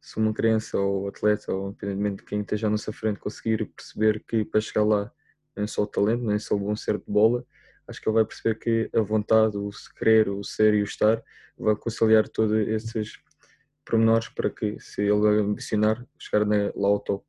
se 0.00 0.16
uma 0.18 0.32
criança 0.32 0.78
ou 0.78 1.08
atleta, 1.08 1.52
ou 1.52 1.68
independentemente 1.70 2.16
de 2.18 2.24
quem 2.24 2.40
esteja 2.40 2.66
à 2.66 2.70
nossa 2.70 2.92
frente, 2.92 3.18
conseguir 3.18 3.64
perceber 3.74 4.22
que 4.26 4.44
para 4.44 4.60
chegar 4.60 4.84
lá 4.84 5.10
não 5.56 5.64
é 5.64 5.66
só 5.66 5.82
o 5.82 5.86
talento, 5.86 6.22
não 6.22 6.32
é 6.32 6.38
só 6.38 6.54
o 6.54 6.58
bom 6.58 6.76
ser 6.76 6.98
de 6.98 7.04
bola, 7.06 7.44
acho 7.88 8.00
que 8.00 8.08
ele 8.08 8.14
vai 8.14 8.24
perceber 8.24 8.54
que 8.58 8.90
a 8.94 9.00
vontade, 9.00 9.56
o 9.56 9.70
querer, 9.96 10.28
o 10.28 10.44
ser 10.44 10.74
e 10.74 10.82
o 10.82 10.84
estar 10.84 11.22
vai 11.58 11.74
conciliar 11.76 12.28
todos 12.28 12.52
esses 12.68 13.18
pormenores 13.84 14.28
para 14.28 14.50
que, 14.50 14.78
se 14.80 15.02
ele 15.02 15.26
ambicionar, 15.40 16.06
chegar 16.18 16.46
lá 16.48 16.88
ao 16.88 17.00
topo. 17.00 17.26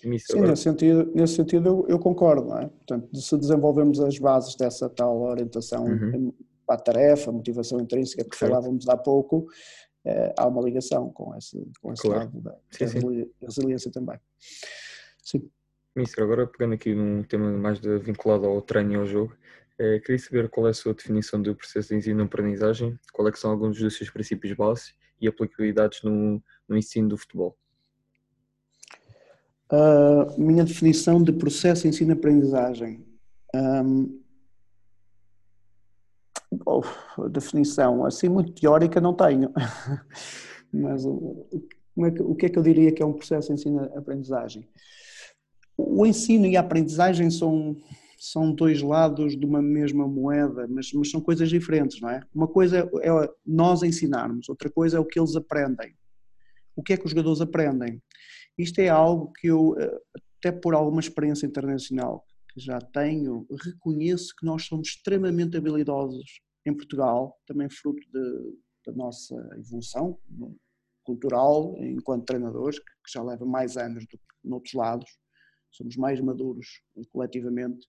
Sim, 0.00 0.40
nesse 0.40 0.62
sentido, 0.62 1.10
nesse 1.14 1.34
sentido 1.34 1.68
eu, 1.68 1.86
eu, 1.88 1.98
concordo, 1.98 2.48
não 2.48 2.58
é? 2.58 2.66
Portanto, 2.66 3.16
se 3.16 3.36
desenvolvemos 3.36 4.00
as 4.00 4.18
bases 4.18 4.54
dessa 4.54 4.88
tal 4.88 5.20
orientação 5.22 5.84
uhum. 5.84 6.32
para 6.66 6.76
a 6.76 6.78
tarefa, 6.78 7.32
motivação 7.32 7.80
intrínseca 7.80 8.24
que 8.24 8.36
certo. 8.36 8.50
falávamos 8.50 8.88
há 8.88 8.96
pouco, 8.96 9.46
eh, 10.04 10.34
há 10.38 10.46
uma 10.46 10.62
ligação 10.62 11.10
com 11.10 11.36
esse, 11.36 11.58
com 11.80 11.92
esse 11.92 12.02
claro. 12.02 12.20
lado 12.20 12.40
da, 12.40 12.56
sim, 12.70 12.86
sim. 12.86 13.30
resiliência 13.42 13.90
também. 13.90 14.18
Sim. 15.22 15.50
Mister, 15.96 16.22
agora 16.22 16.46
pegando 16.46 16.74
aqui 16.74 16.94
num 16.94 17.22
tema 17.24 17.50
mais 17.50 17.80
de, 17.80 17.98
vinculado 17.98 18.46
ao 18.46 18.62
treino 18.62 18.92
e 18.92 18.96
ao 18.96 19.06
jogo, 19.06 19.34
eh, 19.78 20.00
queria 20.00 20.18
saber 20.18 20.48
qual 20.48 20.66
é 20.66 20.70
a 20.70 20.74
sua 20.74 20.94
definição 20.94 21.40
do 21.42 21.54
processo 21.54 21.88
de 21.88 21.96
ensino-aprendizagem, 21.96 22.98
qual 23.12 23.28
é 23.28 23.32
são 23.34 23.50
alguns 23.50 23.78
dos 23.78 23.96
seus 23.96 24.10
princípios 24.10 24.56
base 24.56 24.92
e 25.20 25.28
aplicabilidades 25.28 26.02
no, 26.02 26.42
no 26.68 26.76
ensino 26.76 27.08
do 27.08 27.16
futebol. 27.16 27.56
Uh, 29.70 30.40
minha 30.40 30.64
definição 30.64 31.22
de 31.22 31.32
processo 31.32 31.86
ensino-aprendizagem. 31.86 33.04
Um, 33.54 34.20
oh, 36.64 36.82
definição 37.28 38.04
assim 38.04 38.28
muito 38.28 38.52
teórica 38.52 39.00
não 39.00 39.14
tenho, 39.14 39.52
mas 40.72 41.04
é 41.04 42.10
que, 42.10 42.22
o 42.22 42.34
que 42.34 42.46
é 42.46 42.48
que 42.48 42.58
eu 42.58 42.62
diria 42.62 42.92
que 42.92 43.02
é 43.02 43.06
um 43.06 43.12
processo 43.12 43.52
ensino-aprendizagem? 43.52 44.68
O 45.76 46.06
ensino 46.06 46.46
e 46.46 46.56
a 46.56 46.60
aprendizagem 46.60 47.30
são 47.30 47.76
são 48.18 48.52
dois 48.52 48.82
lados 48.82 49.38
de 49.38 49.46
uma 49.46 49.62
mesma 49.62 50.08
moeda, 50.08 50.66
mas, 50.68 50.92
mas 50.92 51.08
são 51.08 51.20
coisas 51.20 51.48
diferentes, 51.48 52.00
não 52.00 52.10
é? 52.10 52.20
Uma 52.34 52.48
coisa 52.48 52.90
é 53.00 53.10
nós 53.46 53.84
ensinarmos, 53.84 54.48
outra 54.48 54.68
coisa 54.68 54.96
é 54.96 55.00
o 55.00 55.04
que 55.04 55.20
eles 55.20 55.36
aprendem. 55.36 55.94
O 56.74 56.82
que 56.82 56.92
é 56.92 56.96
que 56.96 57.04
os 57.04 57.10
jogadores 57.12 57.40
aprendem? 57.40 58.02
Isto 58.58 58.80
é 58.80 58.88
algo 58.88 59.32
que 59.32 59.46
eu, 59.46 59.76
até 60.38 60.50
por 60.50 60.74
alguma 60.74 61.00
experiência 61.00 61.46
internacional 61.46 62.24
que 62.52 62.60
já 62.60 62.80
tenho, 62.80 63.46
reconheço 63.62 64.34
que 64.36 64.44
nós 64.44 64.64
somos 64.64 64.88
extremamente 64.88 65.56
habilidosos 65.56 66.40
em 66.66 66.74
Portugal, 66.74 67.38
também 67.46 67.70
fruto 67.70 68.00
de, 68.12 68.58
da 68.86 68.92
nossa 68.92 69.34
evolução 69.56 70.18
cultural 71.04 71.74
enquanto 71.78 72.26
treinadores, 72.26 72.78
que 72.78 73.12
já 73.12 73.22
leva 73.22 73.46
mais 73.46 73.76
anos 73.76 74.04
do 74.04 74.18
que 74.18 74.24
noutros 74.44 74.74
lados, 74.74 75.08
somos 75.70 75.96
mais 75.96 76.20
maduros 76.20 76.82
coletivamente 77.10 77.86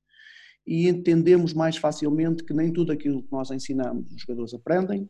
e 0.65 0.87
entendemos 0.87 1.53
mais 1.53 1.77
facilmente 1.77 2.43
que 2.43 2.53
nem 2.53 2.71
tudo 2.71 2.91
aquilo 2.91 3.23
que 3.23 3.31
nós 3.31 3.49
ensinamos 3.49 4.11
os 4.11 4.21
jogadores 4.21 4.53
aprendem 4.53 5.09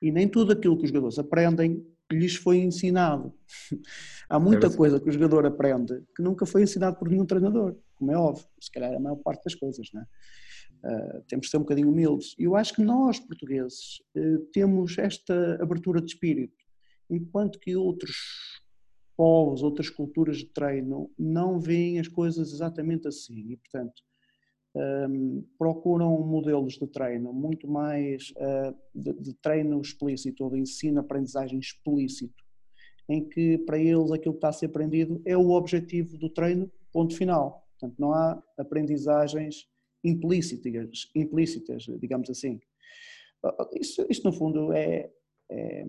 e 0.00 0.12
nem 0.12 0.28
tudo 0.28 0.52
aquilo 0.52 0.76
que 0.76 0.84
os 0.84 0.90
jogadores 0.90 1.18
aprendem 1.18 1.84
lhes 2.12 2.36
foi 2.36 2.58
ensinado. 2.58 3.34
Há 4.28 4.38
muita 4.38 4.70
coisa 4.70 5.00
que 5.00 5.08
o 5.08 5.12
jogador 5.12 5.46
aprende 5.46 6.02
que 6.16 6.22
nunca 6.22 6.46
foi 6.46 6.62
ensinado 6.62 6.96
por 6.96 7.08
nenhum 7.08 7.26
treinador, 7.26 7.76
como 7.96 8.12
é 8.12 8.16
óbvio, 8.16 8.46
se 8.60 8.70
calhar 8.70 8.92
a 8.94 9.00
maior 9.00 9.16
parte 9.16 9.44
das 9.44 9.54
coisas, 9.54 9.88
não 9.92 10.02
é? 10.02 10.06
Uh, 10.86 11.22
temos 11.28 11.46
de 11.46 11.50
ser 11.50 11.56
um 11.56 11.60
bocadinho 11.60 11.88
humildes. 11.88 12.34
E 12.38 12.44
eu 12.44 12.54
acho 12.54 12.74
que 12.74 12.82
nós, 12.82 13.18
portugueses, 13.18 14.02
uh, 14.16 14.38
temos 14.52 14.98
esta 14.98 15.58
abertura 15.62 16.00
de 16.00 16.12
espírito, 16.12 16.62
enquanto 17.08 17.58
que 17.58 17.74
outros 17.74 18.14
povos, 19.16 19.62
outras 19.62 19.88
culturas 19.88 20.38
de 20.38 20.46
treino 20.46 21.10
não 21.18 21.58
veem 21.58 21.98
as 21.98 22.08
coisas 22.08 22.52
exatamente 22.52 23.08
assim. 23.08 23.52
E, 23.52 23.56
portanto, 23.56 24.02
um, 24.74 25.44
procuram 25.56 26.18
modelos 26.20 26.74
de 26.74 26.86
treino 26.86 27.32
muito 27.32 27.68
mais 27.68 28.32
uh, 28.36 28.74
de, 28.94 29.12
de, 29.12 29.34
treino 29.34 29.80
explícito 29.80 30.44
ou 30.44 30.50
de 30.50 30.58
ensino-aprendizagem 30.58 31.58
explícito, 31.58 32.44
em 33.08 33.24
que 33.28 33.58
para 33.58 33.78
eles 33.78 34.10
aquilo 34.10 34.34
que 34.34 34.38
está 34.38 34.48
a 34.48 34.52
ser 34.52 34.66
aprendido 34.66 35.22
é 35.24 35.36
o 35.36 35.50
objetivo 35.50 36.18
do 36.18 36.28
treino, 36.28 36.70
ponto 36.92 37.16
final. 37.16 37.66
Portanto, 37.78 37.98
não 37.98 38.12
há 38.12 38.42
aprendizagens 38.58 39.68
implícitas, 40.02 41.10
implícitas 41.14 41.84
digamos 42.00 42.28
assim. 42.28 42.60
Isso, 43.74 44.06
isto, 44.08 44.24
no 44.24 44.32
fundo, 44.32 44.72
é, 44.72 45.10
é, 45.50 45.86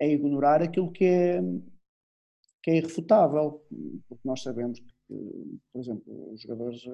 é 0.00 0.12
ignorar 0.12 0.62
aquilo 0.62 0.90
que 0.90 1.04
é, 1.04 1.42
que 2.62 2.70
é 2.70 2.76
irrefutável, 2.76 3.64
porque 4.08 4.22
nós 4.24 4.42
sabemos 4.42 4.78
que, 4.78 5.60
por 5.72 5.80
exemplo, 5.80 6.32
os 6.32 6.40
jogadores 6.40 6.84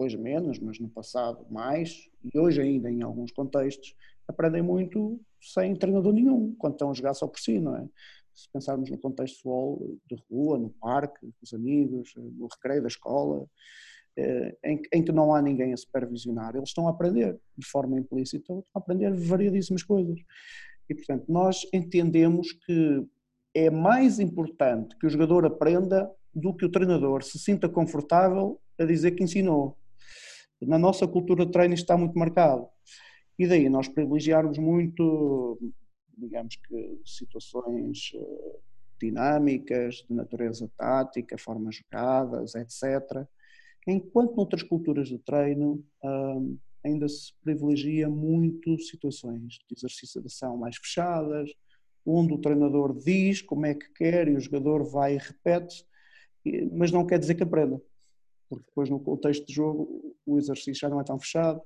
hoje 0.00 0.16
menos, 0.16 0.58
mas 0.58 0.78
no 0.78 0.88
passado 0.88 1.44
mais, 1.50 2.08
e 2.32 2.38
hoje 2.38 2.60
ainda 2.60 2.90
em 2.90 3.02
alguns 3.02 3.32
contextos, 3.32 3.94
aprendem 4.26 4.62
muito 4.62 5.20
sem 5.40 5.74
treinador 5.74 6.12
nenhum, 6.12 6.54
quando 6.58 6.74
estão 6.74 6.90
a 6.90 6.94
jogar 6.94 7.14
só 7.14 7.26
por 7.26 7.38
si, 7.38 7.58
não 7.58 7.76
é? 7.76 7.86
Se 8.34 8.48
pensarmos 8.50 8.88
no 8.90 8.96
contexto 8.96 9.34
de 9.34 9.42
futebol 9.42 9.96
de 10.08 10.16
rua, 10.30 10.58
no 10.58 10.70
parque, 10.70 11.20
com 11.20 11.42
os 11.42 11.52
amigos, 11.52 12.14
no 12.16 12.46
recreio 12.46 12.80
da 12.80 12.88
escola, 12.88 13.46
eh, 14.16 14.56
em, 14.64 14.80
em, 14.92 15.04
que 15.04 15.12
não 15.12 15.34
há 15.34 15.42
ninguém 15.42 15.72
a 15.72 15.76
supervisionar, 15.76 16.54
eles 16.54 16.70
estão 16.70 16.86
a 16.86 16.90
aprender 16.90 17.38
de 17.56 17.66
forma 17.66 17.98
implícita, 17.98 18.38
estão 18.38 18.64
a 18.74 18.78
aprender 18.78 19.12
variedíssimas 19.14 19.82
coisas. 19.82 20.18
E, 20.88 20.94
portanto, 20.94 21.24
nós 21.28 21.66
entendemos 21.72 22.52
que 22.52 23.06
é 23.54 23.68
mais 23.68 24.18
importante 24.18 24.96
que 24.96 25.06
o 25.06 25.10
jogador 25.10 25.44
aprenda 25.44 26.10
do 26.34 26.54
que 26.54 26.64
o 26.64 26.70
treinador 26.70 27.22
se 27.22 27.38
sinta 27.38 27.68
confortável 27.68 28.60
a 28.78 28.84
dizer 28.84 29.12
que 29.12 29.22
ensinou 29.22 29.76
na 30.66 30.78
nossa 30.78 31.06
cultura 31.06 31.46
de 31.46 31.52
treino 31.52 31.74
está 31.74 31.96
muito 31.96 32.18
marcado. 32.18 32.68
E 33.38 33.46
daí 33.46 33.68
nós 33.68 33.88
privilegiarmos 33.88 34.58
muito, 34.58 35.58
digamos 36.16 36.56
que, 36.56 37.00
situações 37.04 38.12
eh, 38.14 38.58
dinâmicas, 39.00 40.04
de 40.08 40.14
natureza 40.14 40.70
tática, 40.76 41.38
formas 41.38 41.76
jogadas, 41.76 42.54
etc. 42.54 43.26
Enquanto 43.86 44.36
noutras 44.36 44.62
culturas 44.62 45.08
de 45.08 45.18
treino 45.18 45.82
hum, 46.04 46.58
ainda 46.84 47.08
se 47.08 47.32
privilegia 47.42 48.10
muito 48.10 48.78
situações 48.78 49.54
de 49.66 49.74
exercício 49.74 50.20
de 50.20 50.26
ação 50.26 50.58
mais 50.58 50.76
fechadas, 50.76 51.50
onde 52.04 52.34
o 52.34 52.38
treinador 52.38 52.94
diz 52.94 53.40
como 53.40 53.64
é 53.64 53.74
que 53.74 53.88
quer 53.94 54.28
e 54.28 54.36
o 54.36 54.40
jogador 54.40 54.84
vai 54.84 55.14
e 55.14 55.18
repete, 55.18 55.84
mas 56.72 56.92
não 56.92 57.06
quer 57.06 57.18
dizer 57.18 57.34
que 57.34 57.42
aprenda 57.42 57.80
porque 58.50 58.66
depois 58.66 58.90
no 58.90 58.98
contexto 58.98 59.46
de 59.46 59.54
jogo 59.54 60.14
o 60.26 60.36
exercício 60.36 60.74
já 60.74 60.88
não 60.88 61.00
é 61.00 61.04
tão 61.04 61.18
fechado. 61.18 61.62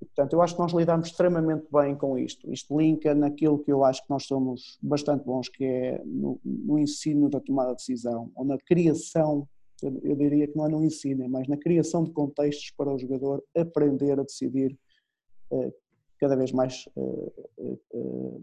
E, 0.00 0.04
portanto, 0.04 0.32
eu 0.32 0.42
acho 0.42 0.54
que 0.56 0.60
nós 0.60 0.72
lidamos 0.72 1.08
extremamente 1.08 1.64
bem 1.72 1.94
com 1.94 2.18
isto. 2.18 2.52
Isto 2.52 2.76
linka 2.76 3.14
naquilo 3.14 3.60
que 3.60 3.72
eu 3.72 3.84
acho 3.84 4.02
que 4.02 4.10
nós 4.10 4.24
somos 4.26 4.76
bastante 4.82 5.24
bons, 5.24 5.48
que 5.48 5.64
é 5.64 6.02
no, 6.04 6.40
no 6.44 6.76
ensino 6.76 7.30
da 7.30 7.38
tomada 7.38 7.70
de 7.70 7.76
decisão, 7.76 8.30
ou 8.34 8.44
na 8.44 8.58
criação, 8.58 9.48
eu, 9.80 10.16
diria 10.16 10.48
que 10.48 10.56
não 10.56 10.66
é 10.66 10.68
no 10.68 10.84
ensino, 10.84 11.22
é 11.22 11.28
mais 11.28 11.46
na 11.46 11.56
criação 11.56 12.02
de 12.02 12.10
contextos 12.10 12.72
para 12.76 12.92
o 12.92 12.98
jogador 12.98 13.44
aprender 13.56 14.18
a 14.18 14.24
decidir 14.24 14.76
uh, 15.52 15.72
cada 16.18 16.34
vez 16.34 16.50
mais 16.50 16.84
uh, 16.96 17.32
uh, 17.94 18.42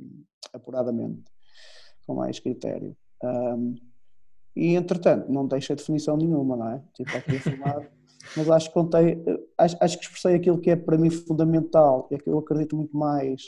apuradamente, 0.53 1.29
com 2.07 2.15
mais 2.15 2.39
critério. 2.39 2.95
Um, 3.21 3.75
e 4.55 4.75
entretanto 4.75 5.31
não 5.31 5.47
deixa 5.47 5.75
definição 5.75 6.17
nenhuma, 6.17 6.55
não 6.55 6.71
é? 6.71 6.81
Tipo, 6.93 7.17
aqui 7.17 7.37
afirmado, 7.37 7.87
mas 8.35 8.49
acho 8.49 8.67
que 8.67 8.73
contei, 8.73 9.23
acho, 9.57 9.77
acho 9.79 9.97
que 9.97 10.05
expressei 10.05 10.35
aquilo 10.35 10.59
que 10.59 10.69
é 10.69 10.75
para 10.75 10.97
mim 10.97 11.09
fundamental, 11.09 12.07
é 12.11 12.17
que 12.17 12.29
eu 12.29 12.37
acredito 12.37 12.75
muito 12.75 12.95
mais 12.95 13.41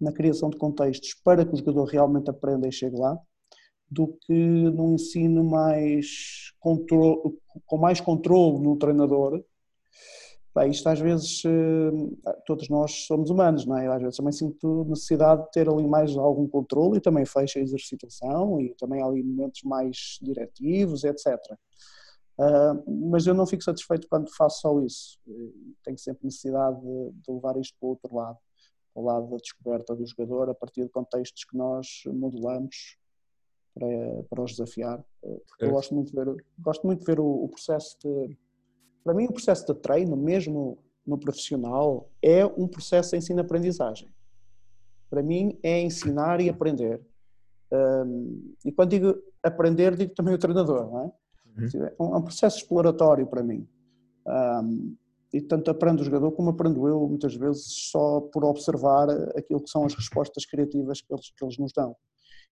na 0.00 0.12
criação 0.12 0.50
de 0.50 0.56
contextos 0.56 1.14
para 1.24 1.44
que 1.44 1.54
o 1.54 1.56
jogador 1.56 1.84
realmente 1.84 2.30
aprenda 2.30 2.68
e 2.68 2.72
chegue 2.72 2.96
lá, 2.96 3.18
do 3.90 4.08
que 4.08 4.32
num 4.32 4.94
ensino 4.94 5.44
mais 5.44 6.52
controle, 6.58 7.38
com 7.64 7.78
mais 7.78 8.00
controle 8.00 8.58
no 8.58 8.76
treinador, 8.76 9.42
Bem, 10.56 10.70
isto 10.70 10.88
às 10.88 10.98
vezes, 10.98 11.42
eh, 11.44 12.32
todos 12.46 12.70
nós 12.70 13.04
somos 13.06 13.28
humanos, 13.28 13.66
não 13.66 13.76
é? 13.76 13.88
Às 13.88 14.00
vezes 14.00 14.16
também 14.16 14.32
sinto 14.32 14.86
necessidade 14.86 15.44
de 15.44 15.50
ter 15.50 15.68
ali 15.68 15.86
mais 15.86 16.16
algum 16.16 16.48
controle 16.48 16.96
e 16.96 17.00
também 17.00 17.26
fecho 17.26 17.58
a 17.58 17.60
exercitação 17.60 18.58
e 18.58 18.74
também 18.76 19.02
há 19.02 19.04
ali 19.04 19.22
momentos 19.22 19.62
mais 19.64 20.18
diretivos, 20.22 21.04
etc. 21.04 21.36
Ah, 22.38 22.74
mas 22.86 23.26
eu 23.26 23.34
não 23.34 23.46
fico 23.46 23.62
satisfeito 23.62 24.08
quando 24.08 24.34
faço 24.34 24.62
só 24.62 24.80
isso. 24.80 25.20
Tenho 25.84 25.98
sempre 25.98 26.24
necessidade 26.24 26.80
de, 26.80 27.10
de 27.12 27.32
levar 27.32 27.58
isto 27.58 27.76
para 27.78 27.86
o 27.86 27.90
outro 27.90 28.16
lado, 28.16 28.38
para 28.94 29.02
o 29.02 29.04
lado 29.04 29.28
da 29.28 29.36
descoberta 29.36 29.94
do 29.94 30.06
jogador 30.06 30.48
a 30.48 30.54
partir 30.54 30.84
de 30.84 30.88
contextos 30.88 31.44
que 31.44 31.54
nós 31.54 31.86
modelamos 32.06 32.96
para, 33.74 34.22
para 34.30 34.42
os 34.42 34.52
desafiar. 34.52 35.04
Eu 35.60 35.70
gosto 35.70 35.94
muito 35.94 36.10
de 36.10 36.16
ver, 36.16 36.44
gosto 36.58 36.86
muito 36.86 37.00
de 37.00 37.04
ver 37.04 37.20
o, 37.20 37.44
o 37.44 37.48
processo 37.50 37.98
de 38.02 38.38
para 39.06 39.14
mim, 39.14 39.26
o 39.26 39.32
processo 39.32 39.64
de 39.72 39.80
treino, 39.80 40.16
mesmo 40.16 40.78
no 41.06 41.16
profissional, 41.16 42.10
é 42.20 42.44
um 42.44 42.66
processo 42.66 43.12
de 43.12 43.18
ensino-aprendizagem. 43.18 44.12
Para 45.08 45.22
mim, 45.22 45.56
é 45.62 45.80
ensinar 45.80 46.40
e 46.40 46.48
aprender. 46.48 47.00
Um, 47.72 48.52
e 48.64 48.72
quando 48.72 48.90
digo 48.90 49.14
aprender, 49.44 49.94
digo 49.96 50.12
também 50.12 50.34
o 50.34 50.38
treinador, 50.38 50.90
não 50.90 51.00
é? 51.02 51.04
Uhum. 51.56 52.14
É 52.16 52.16
um 52.18 52.22
processo 52.22 52.58
exploratório 52.58 53.28
para 53.28 53.44
mim. 53.44 53.68
Um, 54.26 54.96
e 55.32 55.40
tanto 55.40 55.70
aprendo 55.70 56.00
o 56.00 56.04
jogador 56.04 56.32
como 56.32 56.50
aprendo 56.50 56.88
eu, 56.88 57.06
muitas 57.08 57.36
vezes, 57.36 57.64
só 57.92 58.20
por 58.20 58.44
observar 58.44 59.08
aquilo 59.36 59.62
que 59.62 59.70
são 59.70 59.84
as 59.84 59.94
respostas 59.94 60.44
criativas 60.44 61.00
que 61.00 61.14
eles, 61.14 61.30
que 61.30 61.44
eles 61.44 61.56
nos 61.58 61.72
dão. 61.72 61.94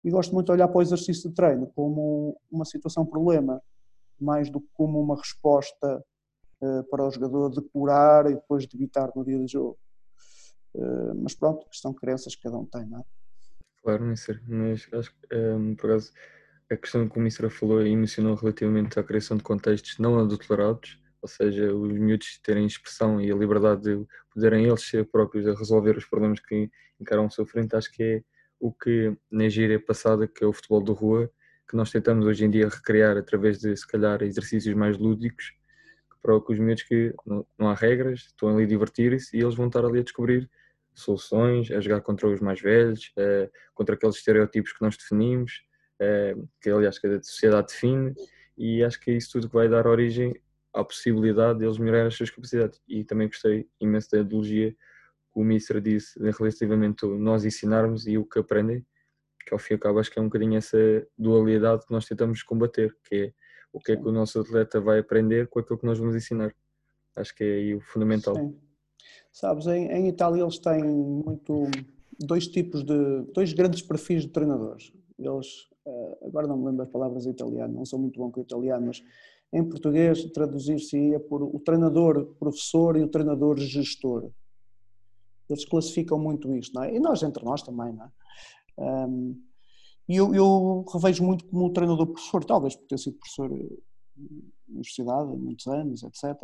E 0.05 0.11
gosto 0.11 0.35
muito 0.35 0.49
de 0.49 0.53
olhar 0.53 0.69
para 0.69 0.81
o 0.81 0.83
exercício 0.83 1.31
de 1.31 1.35
treino 1.35 1.67
como 1.75 2.39
uma 2.51 2.67
situação-problema, 2.67 3.59
mais 4.21 4.51
do 4.51 4.61
que 4.61 4.69
como 4.75 5.01
uma 5.01 5.17
resposta 5.17 6.05
para 6.91 7.05
o 7.05 7.11
jogador 7.11 7.49
depurar 7.51 8.27
e 8.27 8.35
depois 8.35 8.67
debitar 8.67 9.11
no 9.15 9.25
dia 9.25 9.39
de 9.39 9.47
jogo. 9.47 9.79
Eh, 10.75 11.15
mas 11.17 11.35
pronto, 11.35 11.67
são 11.73 11.93
crenças 11.93 12.35
que 12.35 12.43
cada 12.43 12.57
um 12.57 12.67
tem, 12.67 12.87
não 12.87 13.01
é? 13.01 13.03
Claro, 13.83 14.05
Mister, 14.05 14.41
mas 14.47 14.89
acho 14.93 15.11
que, 15.11 15.37
um, 15.37 15.71
ehm, 15.71 15.75
por 15.75 15.91
acaso, 15.91 16.13
a 16.71 16.77
questão 16.77 17.09
que 17.09 17.19
o 17.19 17.23
Mistra 17.23 17.51
falou 17.51 17.85
e 17.85 17.95
mencionou 17.97 18.35
relativamente 18.35 18.99
à 18.99 19.03
criação 19.03 19.37
de 19.37 19.43
contextos 19.43 19.99
não 19.99 20.19
adulterados, 20.19 20.99
ou 21.21 21.29
seja, 21.29 21.75
os 21.75 21.93
miúdos 21.93 22.39
terem 22.43 22.67
expressão 22.67 23.21
e 23.21 23.31
a 23.31 23.35
liberdade 23.35 23.83
de 23.83 24.07
poderem 24.33 24.67
eles 24.67 24.83
ser 24.83 25.05
próprios 25.07 25.47
a 25.47 25.55
resolver 25.55 25.97
os 25.97 26.05
problemas 26.05 26.41
que 26.41 26.71
encaram 27.01 27.27
à 27.27 27.31
sua 27.31 27.47
frente, 27.47 27.77
acho 27.77 27.93
que 27.93 28.03
é 28.03 28.23
o 28.59 28.73
que 28.73 29.17
na 29.31 29.49
gíria 29.49 29.79
passada, 29.85 30.27
que 30.27 30.43
é 30.45 30.47
o 30.47 30.53
futebol 30.53 30.83
de 30.83 30.93
rua, 30.93 31.31
que 31.69 31.77
nós 31.77 31.91
tentamos 31.91 32.27
hoje 32.27 32.45
em 32.45 32.51
dia 32.51 32.69
recriar 32.69 33.17
através 33.17 33.59
de, 33.59 33.77
se 33.77 33.87
calhar, 33.87 34.23
exercícios 34.23 34.75
mais 34.75 34.97
lúdicos, 34.97 35.53
para 36.23 36.37
os 36.37 36.59
miúdos 36.59 36.85
que 36.85 37.13
não, 37.27 37.47
não 37.59 37.69
há 37.69 37.75
regras, 37.75 38.21
estão 38.21 38.49
ali 38.49 38.65
a 38.65 38.67
divertir-se 38.67 39.37
e 39.37 39.41
eles 39.41 39.55
vão 39.55 39.67
estar 39.67 39.85
ali 39.85 39.99
a 39.99 40.03
descobrir 40.03 40.49
soluções, 40.95 41.71
a 41.71 41.81
jogar 41.81 42.01
contra 42.01 42.29
os 42.29 42.41
mais 42.41 42.61
velhos, 42.61 43.13
contra 43.75 43.95
aqueles 43.95 44.17
estereótipos 44.17 44.73
que 44.73 44.83
nós 44.83 44.97
definimos, 44.97 45.63
uh, 46.01 46.49
que 46.61 46.71
aliás 46.71 46.99
que 46.99 47.07
a 47.07 47.23
sociedade 47.23 47.69
define, 47.69 48.15
e 48.57 48.85
acho 48.85 49.01
que 49.01 49.11
é 49.11 49.15
isso 49.15 49.33
tudo 49.33 49.49
que 49.49 49.55
vai 49.55 49.69
dar 49.69 49.87
origem 49.87 50.35
à 50.73 50.85
possibilidade 50.85 51.59
de 51.59 51.65
eles 51.65 51.79
melhorarem 51.79 52.09
as 52.09 52.15
suas 52.15 52.31
capacidades. 52.31 52.81
E 52.87 53.05
também 53.05 53.29
gostei 53.29 53.67
imenso 53.81 54.11
da 54.11 54.19
ideologia 54.19 54.73
que 54.73 55.41
o 55.41 55.43
Mistra 55.43 55.81
disse 55.81 56.19
relativamente 56.39 57.07
nós 57.07 57.45
ensinarmos 57.45 58.07
e 58.07 58.19
o 58.19 58.25
que 58.25 58.39
aprendem, 58.39 58.87
que 59.47 59.53
ao 59.53 59.59
fim 59.59 59.75
e 59.75 59.77
ao 59.77 59.81
cabo 59.81 59.99
acho 59.99 60.11
que 60.11 60.19
é 60.19 60.23
um 60.23 60.27
bocadinho 60.27 60.57
essa 60.57 60.77
dualidade 61.17 61.87
que 61.87 61.93
nós 61.93 62.05
tentamos 62.05 62.43
combater, 62.43 62.95
que 63.05 63.15
é 63.15 63.33
o 63.73 63.81
que 63.81 63.93
é 63.93 63.97
que 63.97 64.07
o 64.07 64.13
nosso 64.13 64.41
atleta 64.41 64.81
vai 64.81 64.99
aprender 64.99 65.49
com 65.49 65.59
aquilo 65.59 65.79
que 65.79 65.87
nós 65.87 65.99
vamos 65.99 66.15
ensinar. 66.15 66.55
Acho 67.17 67.35
que 67.35 67.45
é 67.45 67.55
aí 67.55 67.75
o 67.75 67.81
fundamental. 67.81 68.35
Sim. 68.37 68.57
Sabes, 69.33 69.67
em, 69.67 69.87
em 69.89 70.09
Itália 70.09 70.43
eles 70.43 70.59
têm 70.59 70.85
muito 70.85 71.65
dois 72.21 72.47
tipos 72.47 72.85
de 72.85 73.23
dois 73.33 73.53
grandes 73.53 73.83
perfis 73.83 74.23
de 74.23 74.29
treinadores. 74.29 74.93
Eles 75.19 75.69
eh, 75.87 76.19
agora 76.27 76.47
não 76.47 76.57
me 76.57 76.67
lembro 76.67 76.83
as 76.83 76.89
palavras 76.89 77.27
em 77.27 77.31
italiano, 77.31 77.75
não 77.75 77.85
sou 77.85 77.99
muito 77.99 78.19
bom 78.19 78.31
com 78.31 78.41
o 78.41 78.43
italiano, 78.43 78.87
mas 78.87 79.03
em 79.53 79.65
português 79.65 80.25
traduzir-se-ia 80.33 81.19
por 81.21 81.43
o 81.43 81.59
treinador 81.61 82.35
professor 82.39 82.97
e 82.97 83.03
o 83.03 83.09
treinador 83.09 83.59
gestor. 83.59 84.31
Eles 85.49 85.65
classificam 85.65 86.19
muito 86.19 86.55
isto, 86.55 86.75
não 86.75 86.85
é? 86.85 86.95
E 86.95 87.01
nós 87.01 87.23
entre 87.23 87.45
nós 87.45 87.63
também, 87.63 87.93
não 87.93 88.05
é? 88.05 88.11
Um, 89.07 89.43
e 90.13 90.17
eu, 90.17 90.35
eu, 90.35 90.85
revejo 90.93 91.25
muito 91.25 91.47
como 91.47 91.73
treinador 91.73 92.07
professor, 92.07 92.45
talvez 92.45 92.77
por 92.77 92.87
ter 92.87 92.99
sido 92.99 93.17
professor 93.17 93.49
na 93.49 94.35
universidade 94.69 95.33
há 95.33 95.37
muitos 95.37 95.67
anos, 95.67 96.03
etc. 96.03 96.37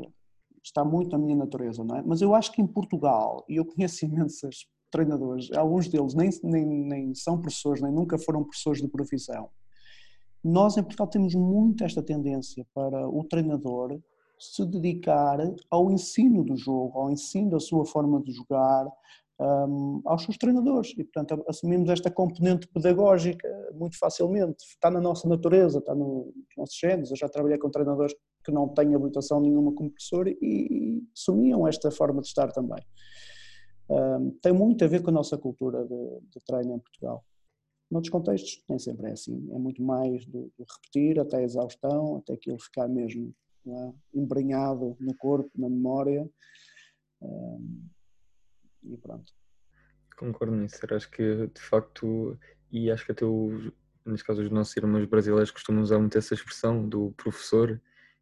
Está 0.65 0.83
muito 0.87 1.11
na 1.11 1.19
minha 1.19 1.37
natureza, 1.37 1.85
não 1.85 1.97
é? 1.97 2.03
Mas 2.03 2.23
eu 2.23 2.35
acho 2.35 2.51
que 2.51 2.63
em 2.63 2.67
Portugal, 2.67 3.45
e 3.47 3.57
eu 3.57 3.67
conheço 3.67 4.05
imensos 4.07 4.67
treinadores, 4.91 5.53
alguns 5.53 5.87
deles 5.87 6.15
nem, 6.15 6.31
nem, 6.45 6.65
nem 6.65 7.15
são 7.15 7.39
professores, 7.39 7.83
nem 7.83 7.93
nunca 7.93 8.17
foram 8.17 8.43
professores 8.43 8.81
de 8.81 8.89
profissão, 8.89 9.51
nós, 10.43 10.79
em 10.79 10.83
Portugal, 10.83 11.07
temos 11.09 11.35
muito 11.35 11.85
esta 11.85 12.03
tendência 12.03 12.67
para 12.73 13.07
o 13.07 13.23
treinador 13.25 14.01
se 14.39 14.65
dedicar 14.65 15.39
ao 15.71 15.91
ensino 15.91 16.43
do 16.43 16.57
jogo, 16.57 16.99
ao 16.99 17.11
ensino 17.11 17.51
da 17.51 17.61
sua 17.61 17.85
forma 17.85 18.23
de 18.23 18.33
jogar, 18.33 18.87
um, 19.41 20.03
aos 20.05 20.25
seus 20.25 20.37
treinadores. 20.37 20.91
E, 20.97 21.05
portanto, 21.05 21.45
assumimos 21.49 21.89
esta 21.89 22.11
componente 22.11 22.67
pedagógica 22.69 23.49
muito 23.75 23.99
facilmente. 23.99 24.65
Está 24.65 24.91
na 24.91 25.01
nossa 25.01 25.29
natureza, 25.29 25.79
está 25.79 25.95
nos 25.95 26.33
nossos 26.57 26.77
genes. 26.79 27.11
Eu 27.11 27.17
já 27.17 27.29
trabalhei 27.29 27.59
com 27.59 27.71
treinadores 27.71 28.15
que 28.45 28.53
não 28.53 28.69
têm 28.69 28.95
habilitação 28.95 29.41
nenhuma 29.41 29.73
como 29.73 29.91
professor 29.91 30.27
e, 30.29 30.37
e 30.43 31.03
assumiam 31.17 31.67
esta 31.67 31.91
forma 31.91 32.21
de 32.21 32.29
estar 32.29 32.51
também. 32.53 32.83
Um, 33.91 34.31
tem 34.43 34.53
muito 34.53 34.85
a 34.85 34.89
ver 34.89 35.03
com 35.03 35.11
a 35.11 35.15
nossa 35.15 35.39
cultura 35.39 35.85
de, 35.85 36.21
de 36.21 36.45
treino 36.47 36.75
em 36.75 36.79
Portugal. 36.79 37.25
Noutros 37.91 38.11
contextos 38.11 38.63
nem 38.69 38.79
sempre 38.79 39.09
é 39.09 39.13
assim, 39.13 39.49
é 39.51 39.59
muito 39.59 39.83
mais 39.83 40.27
do, 40.27 40.53
do 40.59 40.67
repetir 40.75 41.19
até 41.19 41.39
a 41.39 41.43
exaustão, 41.43 42.17
até 42.17 42.35
aquilo 42.35 42.61
ficar 42.61 42.87
mesmo 42.87 43.35
é? 43.67 43.93
embrenhado 44.15 44.95
no 45.01 45.17
corpo, 45.17 45.51
na 45.57 45.71
memória 45.71 46.29
um, 47.23 47.89
e 48.89 48.97
pronto. 48.97 49.33
Concordo 50.17 50.57
nisso, 50.57 50.79
acho 50.91 51.11
que 51.11 51.47
de 51.47 51.61
facto, 51.61 52.39
e 52.73 52.91
acho 52.91 53.05
que 53.07 53.13
até 53.13 53.25
o, 53.25 53.73
neste 54.05 54.27
caso 54.27 54.43
os 54.43 54.51
nossos 54.51 54.77
irmãos 54.77 55.07
brasileiros 55.07 55.51
costumam 55.51 55.83
usar 55.83 55.99
muito 55.99 56.19
essa 56.19 56.35
expressão 56.35 56.89
do 56.89 57.13
professor 57.13 57.81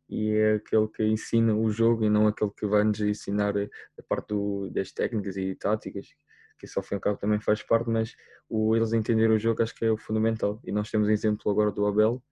e 0.09 0.31
é 0.31 0.55
aquele 0.55 0.89
que 0.89 1.05
ensina 1.05 1.55
o 1.55 1.71
jogo 1.71 2.05
e 2.05 2.11
não 2.11 2.27
aquele 2.27 2.51
que 2.51 2.67
vai 2.67 2.85
nos 2.85 3.01
ensinar 3.01 3.55
a 3.57 4.03
parte 4.09 4.29
do, 4.29 4.69
das 4.71 4.93
técnicas 4.93 5.37
e 5.37 5.55
táticas 5.55 6.09
que 6.59 6.67
isso 6.67 6.79
ao 6.79 6.83
fim 6.83 6.95
e 6.95 6.97
ao 6.97 7.01
cabo 7.01 7.19
também 7.19 7.41
faz 7.41 7.63
parte, 7.63 7.89
mas 7.89 8.15
o, 8.49 8.75
eles 8.75 8.93
entenderem 8.93 9.37
o 9.37 9.39
jogo 9.39 9.63
acho 9.63 9.75
que 9.75 9.85
é 9.85 9.91
o 9.91 9.97
fundamental. 9.97 10.61
E 10.65 10.73
nós 10.73 10.91
temos 10.91 11.09
exemplo 11.09 11.51
agora 11.51 11.71
do 11.71 11.87
Abel, 11.87 12.23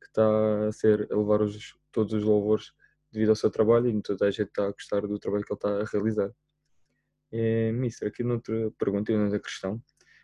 que 0.00 0.06
está 0.06 0.68
a, 0.68 0.72
ser, 0.72 1.08
a 1.10 1.16
levar 1.16 1.42
os, 1.42 1.76
todos 1.92 2.12
os 2.12 2.22
louvores 2.24 2.72
devido 3.12 3.30
ao 3.30 3.36
seu 3.36 3.50
trabalho 3.50 3.88
e 3.88 4.02
toda 4.02 4.26
a 4.26 4.30
gente 4.30 4.48
está 4.48 4.66
a 4.66 4.72
gostar 4.72 5.02
do 5.02 5.18
trabalho 5.18 5.44
que 5.44 5.52
ele 5.52 5.58
está 5.58 5.80
a 5.80 5.84
realizar. 5.84 6.32
É, 7.36 7.72
Mister, 7.72 8.08
aqui 8.08 8.22
noutra 8.22 8.70
pergunta 8.78 9.10
e 9.10 9.16
noutra 9.16 9.40
questão, 9.40 9.82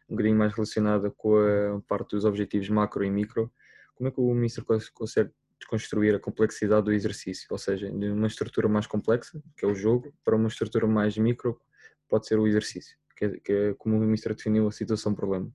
um 0.08 0.14
bocadinho 0.14 0.36
mais 0.36 0.54
relacionada 0.54 1.10
com 1.10 1.36
a 1.36 1.80
parte 1.88 2.10
dos 2.10 2.24
objetivos 2.24 2.68
macro 2.68 3.04
e 3.04 3.10
micro, 3.10 3.52
como 3.96 4.08
é 4.08 4.12
que 4.12 4.20
o 4.20 4.32
Mister 4.32 4.64
consegue 4.94 5.30
desconstruir 5.58 6.14
a 6.14 6.20
complexidade 6.20 6.84
do 6.84 6.92
exercício, 6.92 7.48
ou 7.50 7.58
seja, 7.58 7.90
de 7.90 8.10
uma 8.10 8.28
estrutura 8.28 8.68
mais 8.68 8.86
complexa, 8.86 9.42
que 9.56 9.64
é 9.64 9.68
o 9.68 9.74
jogo, 9.74 10.14
para 10.24 10.36
uma 10.36 10.48
estrutura 10.48 10.86
mais 10.86 11.18
micro, 11.18 11.60
pode 12.08 12.28
ser 12.28 12.38
o 12.38 12.46
exercício 12.46 13.00
que 13.20 13.24
é, 13.26 13.40
que 13.40 13.52
é 13.52 13.74
como 13.74 13.96
o 13.96 14.00
Ministro 14.00 14.34
definiu 14.34 14.66
a 14.66 14.72
situação 14.72 15.14
problema. 15.14 15.52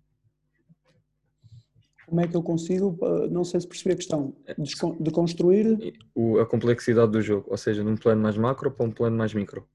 Como 2.06 2.22
é 2.22 2.28
que 2.28 2.36
eu 2.36 2.44
consigo, 2.44 2.96
não 3.32 3.44
sei 3.44 3.60
se 3.60 3.68
percebi 3.68 3.94
a 3.94 3.96
questão, 3.96 4.36
de, 4.60 5.04
de 5.04 5.12
construir... 5.12 5.96
A 6.39 6.46
complexidade 6.46 7.12
do 7.12 7.20
jogo, 7.20 7.48
ou 7.50 7.58
seja, 7.58 7.84
num 7.84 7.98
plano 7.98 8.22
mais 8.22 8.38
macro 8.38 8.70
para 8.70 8.86
um 8.86 8.91
plano 8.91 9.18
mais 9.18 9.34
micro. 9.34 9.68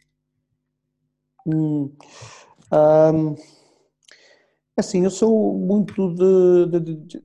Hum, 1.47 1.93
um, 2.73 3.35
assim, 4.77 5.05
eu 5.05 5.11
sou 5.11 5.55
muito 5.55 6.15
de, 6.15 6.81
de, 6.81 6.95
de 6.97 7.23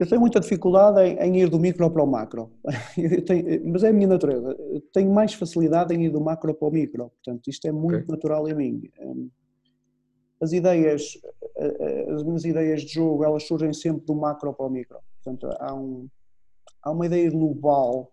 eu 0.00 0.08
tenho 0.08 0.20
muita 0.22 0.40
dificuldade 0.40 0.98
em, 1.02 1.18
em, 1.18 1.42
ir 1.42 1.50
do 1.50 1.58
micro 1.58 1.90
para 1.90 2.02
o 2.02 2.06
macro, 2.06 2.50
tenho, 3.26 3.70
mas 3.70 3.84
é 3.84 3.90
a 3.90 3.92
minha 3.92 4.08
natureza. 4.08 4.56
Eu 4.58 4.80
tenho 4.94 5.12
mais 5.12 5.34
facilidade 5.34 5.94
em 5.94 6.06
ir 6.06 6.10
do 6.10 6.22
macro 6.22 6.54
para 6.54 6.68
o 6.68 6.70
micro, 6.70 7.10
portanto, 7.10 7.48
isto 7.48 7.66
é 7.68 7.72
muito 7.72 8.04
okay. 8.04 8.14
natural 8.14 8.48
em 8.48 8.54
mim. 8.54 8.82
As 10.40 10.52
ideias, 10.52 11.20
as 12.14 12.22
minhas 12.22 12.46
ideias 12.46 12.80
de 12.80 12.94
jogo, 12.94 13.22
elas 13.24 13.46
surgem 13.46 13.74
sempre 13.74 14.06
do 14.06 14.14
macro 14.14 14.54
para 14.54 14.64
o 14.64 14.70
micro. 14.70 14.98
Portanto, 15.22 15.54
há, 15.60 15.74
um, 15.74 16.08
há 16.82 16.90
uma 16.90 17.04
ideia 17.04 17.30
global, 17.30 18.10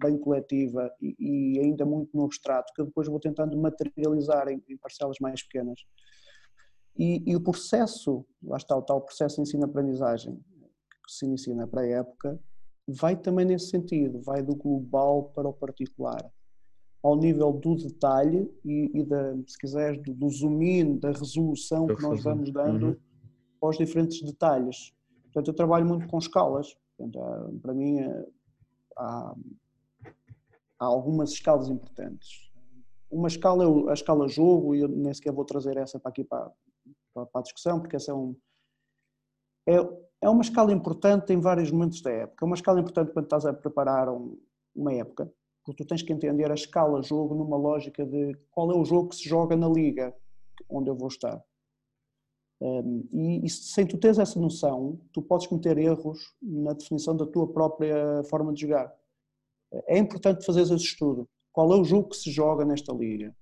bem 0.00 0.16
coletiva 0.18 0.90
e, 1.00 1.16
e 1.18 1.60
ainda 1.60 1.84
muito 1.84 2.16
no 2.16 2.24
abstrato, 2.24 2.72
que 2.74 2.80
eu 2.80 2.86
depois 2.86 3.08
vou 3.08 3.18
tentando 3.18 3.56
materializar 3.58 4.48
em, 4.48 4.62
em 4.68 4.76
parcelas 4.76 5.16
mais 5.20 5.42
pequenas. 5.42 5.80
E, 6.96 7.22
e, 7.26 7.36
o 7.36 7.40
processo, 7.40 8.24
lá 8.42 8.56
está 8.56 8.76
o 8.76 8.82
tal 8.82 9.00
processo 9.00 9.36
de 9.36 9.42
ensino-aprendizagem, 9.42 10.34
que 10.34 11.12
se 11.12 11.24
inicia 11.24 11.54
na 11.54 11.66
pré-época, 11.66 12.38
vai 12.86 13.16
também 13.16 13.46
nesse 13.46 13.70
sentido, 13.70 14.20
vai 14.22 14.42
do 14.42 14.54
global 14.54 15.32
para 15.34 15.48
o 15.48 15.52
particular, 15.52 16.30
ao 17.02 17.16
nível 17.16 17.52
do 17.52 17.76
detalhe 17.76 18.50
e, 18.64 18.90
e 18.94 19.04
da, 19.04 19.34
se 19.46 19.56
quiseres, 19.58 20.02
do, 20.02 20.12
do 20.12 20.28
zoom 20.28 20.62
in, 20.62 20.98
da 20.98 21.10
resolução 21.10 21.86
que 21.86 22.02
nós 22.02 22.22
vamos 22.22 22.52
dando 22.52 22.88
uhum. 22.88 22.96
aos 23.62 23.78
diferentes 23.78 24.20
detalhes. 24.22 24.92
Portanto, 25.24 25.48
eu 25.48 25.54
trabalho 25.54 25.86
muito 25.86 26.06
com 26.08 26.18
escalas. 26.18 26.76
Portanto, 26.98 27.58
para 27.62 27.72
mim, 27.72 28.00
eh, 28.00 28.26
há, 28.96 29.34
há 30.78 30.84
algumas 30.84 31.30
escalas 31.30 31.68
importantes. 31.68 32.50
Uma 33.10 33.28
escala 33.28 33.64
é 33.64 33.90
a 33.90 33.94
escala 33.94 34.28
jogo, 34.28 34.74
e 34.74 34.80
eu 34.80 34.88
nem 34.88 35.12
sequer 35.12 35.32
vou 35.32 35.44
trazer 35.44 35.76
essa 35.76 35.98
para 35.98 36.10
aqui 36.10 36.24
para, 36.24 36.50
para 37.14 37.28
a 37.34 37.42
discussão, 37.42 37.80
porque 37.80 37.96
essa 37.96 38.12
é 38.12 38.14
um. 38.14 38.36
É, 39.66 39.76
é 40.22 40.28
uma 40.28 40.42
escala 40.42 40.72
importante 40.72 41.32
em 41.32 41.40
vários 41.40 41.70
momentos 41.70 42.00
da 42.02 42.10
época. 42.10 42.44
É 42.44 42.46
uma 42.46 42.56
escala 42.56 42.80
importante 42.80 43.12
quando 43.12 43.24
estás 43.24 43.46
a 43.46 43.52
preparar 43.52 44.08
um, 44.08 44.38
uma 44.74 44.92
época, 44.92 45.32
porque 45.64 45.84
tu 45.84 45.88
tens 45.88 46.02
que 46.02 46.12
entender 46.12 46.50
a 46.50 46.54
escala 46.54 47.02
jogo 47.02 47.34
numa 47.34 47.56
lógica 47.56 48.04
de 48.04 48.36
qual 48.50 48.70
é 48.70 48.76
o 48.76 48.84
jogo 48.84 49.08
que 49.08 49.16
se 49.16 49.28
joga 49.28 49.56
na 49.56 49.68
liga 49.68 50.14
onde 50.68 50.90
eu 50.90 50.94
vou 50.94 51.08
estar. 51.08 51.42
Um, 52.60 53.08
e, 53.12 53.46
e, 53.46 53.50
sem 53.50 53.86
tu 53.86 53.96
teres 53.96 54.18
essa 54.18 54.38
noção, 54.38 55.00
tu 55.12 55.22
podes 55.22 55.46
cometer 55.46 55.78
erros 55.78 56.34
na 56.42 56.74
definição 56.74 57.16
da 57.16 57.26
tua 57.26 57.50
própria 57.50 58.22
forma 58.24 58.52
de 58.52 58.62
jogar. 58.62 58.94
É 59.86 59.96
importante 59.96 60.44
fazer 60.44 60.62
esse 60.62 60.74
estudo. 60.74 61.28
Qual 61.52 61.72
é 61.72 61.76
o 61.76 61.84
jogo 61.84 62.10
que 62.10 62.16
se 62.16 62.30
joga 62.30 62.64
nesta 62.64 62.92
liga? 62.92 63.34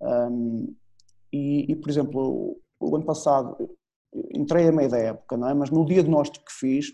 Um, 0.00 0.74
e, 1.32 1.72
e, 1.72 1.76
por 1.76 1.90
exemplo, 1.90 2.60
o 2.78 2.96
ano 2.96 3.04
passado 3.04 3.76
entrei 4.32 4.68
a 4.68 4.72
meio 4.72 4.88
da 4.88 4.98
época, 4.98 5.36
não 5.36 5.48
é? 5.48 5.54
Mas 5.54 5.70
no 5.70 5.84
diagnóstico 5.84 6.44
que 6.44 6.52
fiz 6.52 6.92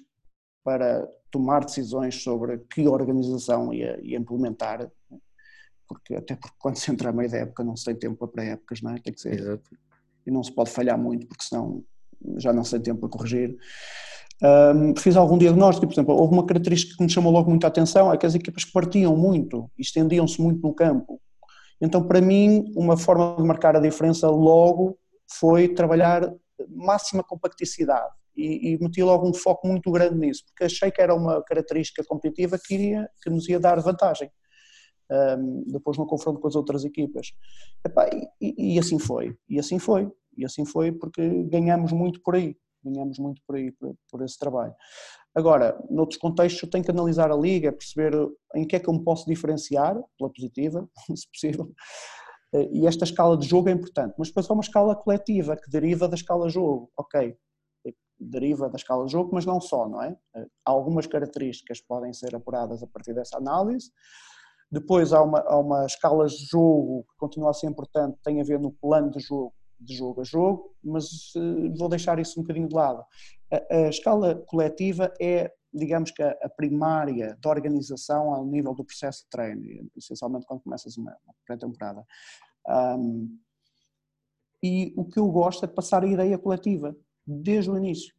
para 0.64 1.06
tomar 1.30 1.64
decisões 1.64 2.22
sobre 2.22 2.58
que 2.58 2.86
organização 2.86 3.72
ia, 3.72 4.00
ia 4.02 4.18
implementar, 4.18 4.90
porque 5.88 6.14
até 6.14 6.36
porque 6.36 6.56
quando 6.58 6.76
se 6.76 6.90
entra 6.90 7.10
a 7.10 7.12
meio 7.12 7.30
da 7.30 7.38
época 7.38 7.64
não 7.64 7.76
se 7.76 7.84
tem 7.84 7.94
tempo 7.94 8.26
para 8.28 8.44
épocas, 8.44 8.80
não 8.80 8.92
é? 8.92 8.98
Tem 8.98 9.12
que 9.12 9.20
ser. 9.20 9.38
Exato. 9.38 9.70
E 10.26 10.30
não 10.30 10.42
se 10.42 10.52
pode 10.52 10.70
falhar 10.70 10.98
muito, 10.98 11.26
porque 11.26 11.44
senão 11.44 11.82
já 12.36 12.52
não 12.52 12.64
se 12.64 12.72
tem 12.72 12.80
tempo 12.80 13.00
para 13.00 13.08
corrigir. 13.08 13.56
Um, 14.42 14.96
fiz 14.96 15.16
algum 15.16 15.38
diagnóstico, 15.38 15.86
por 15.86 15.92
exemplo, 15.92 16.16
houve 16.16 16.34
uma 16.34 16.44
característica 16.44 16.96
que 16.96 17.02
me 17.02 17.10
chamou 17.10 17.32
logo 17.32 17.48
muita 17.48 17.68
atenção, 17.68 18.12
é 18.12 18.16
que 18.16 18.26
as 18.26 18.34
equipas 18.34 18.64
partiam 18.64 19.16
muito, 19.16 19.70
estendiam-se 19.78 20.40
muito 20.40 20.60
no 20.66 20.74
campo. 20.74 21.20
Então, 21.80 22.02
para 22.02 22.20
mim, 22.20 22.72
uma 22.76 22.96
forma 22.96 23.36
de 23.36 23.42
marcar 23.42 23.76
a 23.76 23.80
diferença 23.80 24.28
logo 24.28 24.98
foi 25.38 25.68
trabalhar 25.68 26.32
máxima 26.68 27.22
compacticidade 27.22 28.12
e, 28.36 28.72
e 28.72 28.78
meti 28.78 29.02
logo 29.02 29.28
um 29.28 29.34
foco 29.34 29.66
muito 29.66 29.90
grande 29.90 30.16
nisso, 30.16 30.44
porque 30.46 30.64
achei 30.64 30.90
que 30.90 31.00
era 31.00 31.14
uma 31.14 31.42
característica 31.42 32.02
competitiva 32.04 32.58
que, 32.58 32.74
iria, 32.74 33.08
que 33.22 33.30
nos 33.30 33.48
ia 33.48 33.60
dar 33.60 33.80
vantagem. 33.80 34.30
Um, 35.12 35.64
depois 35.66 35.98
no 35.98 36.06
confronto 36.06 36.40
com 36.40 36.48
as 36.48 36.56
outras 36.56 36.84
equipas. 36.84 37.32
Epá, 37.84 38.08
e, 38.40 38.74
e, 38.74 38.78
assim 38.78 38.98
foi, 38.98 39.36
e 39.48 39.58
assim 39.58 39.78
foi, 39.78 40.10
e 40.36 40.44
assim 40.44 40.64
foi 40.64 40.90
porque 40.90 41.44
ganhamos 41.44 41.92
muito 41.92 42.22
por 42.22 42.34
aí 42.34 42.56
ganhamos 42.84 43.18
muito 43.18 43.40
por 43.46 43.56
aí, 43.56 43.70
por, 43.70 43.94
por, 44.10 44.22
esse 44.22 44.36
trabalho. 44.36 44.74
Agora, 45.34 45.80
noutros 45.88 46.18
contextos, 46.18 46.62
eu 46.62 46.68
tenho 46.68 46.84
que 46.84 46.90
analisar 46.90 47.30
a 47.30 47.36
liga, 47.36 47.72
perceber 47.72 48.12
em 48.56 48.66
que 48.66 48.76
é 48.76 48.80
que 48.80 48.88
eu 48.88 48.92
me 48.92 49.04
posso 49.04 49.24
diferenciar, 49.26 49.94
pela 50.18 50.32
positiva, 50.32 50.88
se 51.14 51.30
possível, 51.30 51.72
e 52.70 52.86
esta 52.86 53.04
escala 53.04 53.36
de 53.36 53.46
jogo 53.48 53.68
é 53.70 53.72
importante, 53.72 54.14
mas 54.18 54.28
depois 54.28 54.48
há 54.50 54.52
uma 54.52 54.62
escala 54.62 54.94
coletiva 54.94 55.56
que 55.56 55.70
deriva 55.70 56.06
da 56.06 56.14
escala 56.14 56.50
jogo, 56.50 56.90
ok, 56.98 57.34
deriva 58.20 58.68
da 58.68 58.76
escala 58.76 59.08
jogo, 59.08 59.30
mas 59.32 59.46
não 59.46 59.60
só, 59.60 59.88
não 59.88 60.02
é? 60.02 60.16
Algumas 60.64 61.06
características 61.06 61.80
podem 61.80 62.12
ser 62.12 62.34
apuradas 62.34 62.82
a 62.82 62.86
partir 62.86 63.14
dessa 63.14 63.38
análise, 63.38 63.90
depois 64.72 65.12
há 65.12 65.22
uma, 65.22 65.40
há 65.40 65.58
uma 65.58 65.84
escala 65.84 66.26
de 66.26 66.46
jogo 66.46 67.04
que 67.04 67.18
continua 67.18 67.50
a 67.50 67.52
ser 67.52 67.66
importante, 67.66 68.18
tem 68.24 68.40
a 68.40 68.44
ver 68.44 68.58
no 68.58 68.72
plano 68.72 69.10
de 69.10 69.20
jogo, 69.20 69.52
de 69.78 69.94
jogo 69.94 70.22
a 70.22 70.24
jogo, 70.24 70.74
mas 70.82 71.34
uh, 71.36 71.76
vou 71.76 71.90
deixar 71.90 72.18
isso 72.18 72.40
um 72.40 72.42
bocadinho 72.42 72.68
de 72.68 72.74
lado. 72.74 73.04
A, 73.52 73.76
a 73.76 73.88
escala 73.90 74.34
coletiva 74.46 75.12
é, 75.20 75.52
digamos 75.74 76.10
que, 76.10 76.22
a, 76.22 76.30
a, 76.42 76.48
primária 76.48 77.36
da 77.42 77.50
organização 77.50 78.32
ao 78.32 78.46
nível 78.46 78.74
do 78.74 78.82
processo 78.82 79.24
de 79.24 79.28
treino, 79.28 79.90
essencialmente 79.94 80.46
quando 80.46 80.62
começas 80.62 80.96
uma, 80.96 81.14
uma 81.22 81.34
pré-temporada. 81.46 82.02
Um, 82.66 83.38
e 84.62 84.94
o 84.96 85.04
que 85.04 85.18
eu 85.18 85.28
gosto 85.30 85.64
é 85.64 85.68
de 85.68 85.74
passar 85.74 86.02
a 86.02 86.06
ideia 86.06 86.38
coletiva, 86.38 86.96
desde 87.26 87.70
o 87.70 87.76
início. 87.76 88.14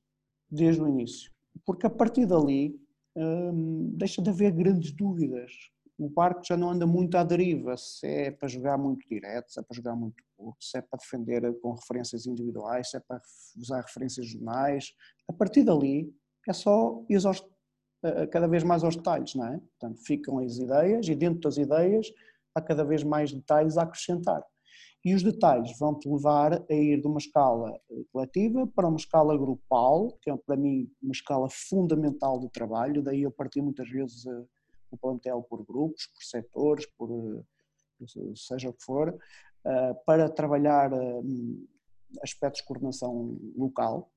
Desde 0.51 0.83
o 0.83 0.87
início. 0.87 1.31
Porque 1.65 1.87
a 1.87 1.89
partir 1.89 2.27
dali 2.27 2.79
deixa 3.93 4.21
de 4.21 4.29
haver 4.29 4.51
grandes 4.51 4.91
dúvidas 4.91 5.51
o 5.97 6.09
barco 6.09 6.41
já 6.43 6.57
não 6.57 6.71
anda 6.71 6.87
muito 6.87 7.15
à 7.17 7.23
deriva, 7.23 7.77
se 7.77 8.07
é 8.07 8.31
para 8.31 8.47
jogar 8.47 8.77
muito 8.77 9.07
direto, 9.07 9.51
se 9.51 9.59
é 9.59 9.63
para 9.63 9.75
jogar 9.75 9.95
muito 9.95 10.23
curto, 10.35 10.63
se 10.63 10.77
é 10.77 10.81
para 10.81 10.97
defender 10.97 11.53
com 11.61 11.73
referências 11.73 12.25
individuais, 12.25 12.89
se 12.89 12.97
é 12.97 12.99
para 12.99 13.21
usar 13.57 13.81
referências 13.81 14.27
jornais. 14.27 14.93
A 15.29 15.33
partir 15.33 15.63
dali 15.63 16.11
é 16.47 16.53
só 16.53 17.03
ir 17.09 17.19
cada 18.31 18.47
vez 18.47 18.63
mais 18.63 18.83
aos 18.83 18.95
detalhes, 18.95 19.33
não 19.35 19.47
é? 19.47 19.59
Portanto, 19.59 19.99
ficam 20.05 20.39
as 20.39 20.57
ideias 20.57 21.07
e 21.07 21.15
dentro 21.15 21.41
das 21.41 21.57
ideias 21.57 22.07
há 22.55 22.61
cada 22.61 22.83
vez 22.83 23.03
mais 23.03 23.31
detalhes 23.31 23.77
a 23.77 23.83
acrescentar. 23.83 24.43
E 25.05 25.13
os 25.13 25.21
detalhes 25.21 25.77
vão-te 25.77 26.07
levar 26.07 26.53
a 26.53 26.73
ir 26.73 27.01
de 27.01 27.07
uma 27.07 27.17
escala 27.17 27.77
eh, 27.91 28.03
coletiva 28.11 28.65
para 28.67 28.87
uma 28.87 28.97
escala 28.97 29.37
grupal, 29.37 30.17
que 30.21 30.29
é 30.29 30.37
para 30.37 30.55
mim 30.55 30.89
uma 31.01 31.11
escala 31.11 31.47
fundamental 31.49 32.39
de 32.39 32.49
trabalho, 32.49 33.03
daí 33.03 33.23
eu 33.23 33.31
parti 33.31 33.61
muitas 33.61 33.89
vezes 33.89 34.25
a 34.25 34.43
o 34.93 34.97
plantel 34.97 35.41
por 35.43 35.65
grupos, 35.65 36.07
por 36.07 36.23
setores, 36.23 36.85
por 36.97 37.43
eh, 38.01 38.33
seja 38.35 38.69
o 38.69 38.73
que 38.73 38.83
for, 38.83 39.17
eh, 39.65 39.93
para 40.05 40.29
trabalhar 40.29 40.91
eh, 40.93 41.21
aspectos 42.21 42.61
de 42.61 42.67
coordenação 42.67 43.37
local, 43.55 44.11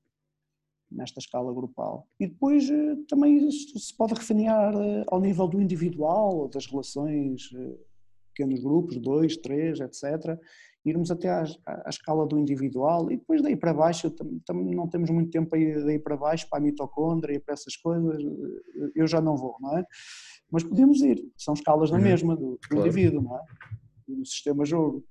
nesta 0.89 1.19
escala 1.19 1.53
grupal. 1.53 2.07
E 2.19 2.27
depois 2.27 2.65
também 3.09 3.51
se 3.51 3.93
pode 3.97 4.13
refinar 4.13 4.73
ao 5.07 5.19
nível 5.19 5.45
do 5.45 5.61
individual, 5.61 6.47
das 6.47 6.65
relações, 6.65 7.49
pequenos 8.33 8.61
grupos, 8.61 8.97
dois, 8.97 9.35
três, 9.35 9.81
etc. 9.81 10.39
Irmos 10.85 11.11
até 11.11 11.27
à, 11.27 11.43
à 11.65 11.89
escala 11.89 12.25
do 12.25 12.39
individual 12.39 13.11
e 13.11 13.17
depois 13.17 13.41
daí 13.41 13.57
para 13.57 13.73
baixo, 13.73 14.09
também 14.45 14.73
não 14.73 14.87
temos 14.87 15.09
muito 15.09 15.29
tempo 15.29 15.53
aí 15.55 15.83
daí 15.83 15.99
para 15.99 16.15
baixo, 16.15 16.47
para 16.49 16.59
a 16.59 16.61
mitocôndria 16.61 17.41
para 17.41 17.53
essas 17.53 17.75
coisas, 17.75 18.23
eu 18.95 19.07
já 19.07 19.19
não 19.19 19.35
vou, 19.35 19.57
não 19.59 19.77
é? 19.77 19.85
Mas 20.51 20.63
podemos 20.63 21.01
ir, 21.01 21.23
são 21.37 21.53
escalas 21.53 21.91
na 21.91 21.97
uhum. 21.97 22.03
mesma 22.03 22.35
do, 22.35 22.51
do 22.51 22.59
claro. 22.59 22.85
indivíduo, 22.85 23.21
não 23.21 23.37
é? 23.37 23.41
Do 24.07 24.25
sistema 24.25 24.65
jogo. 24.65 25.03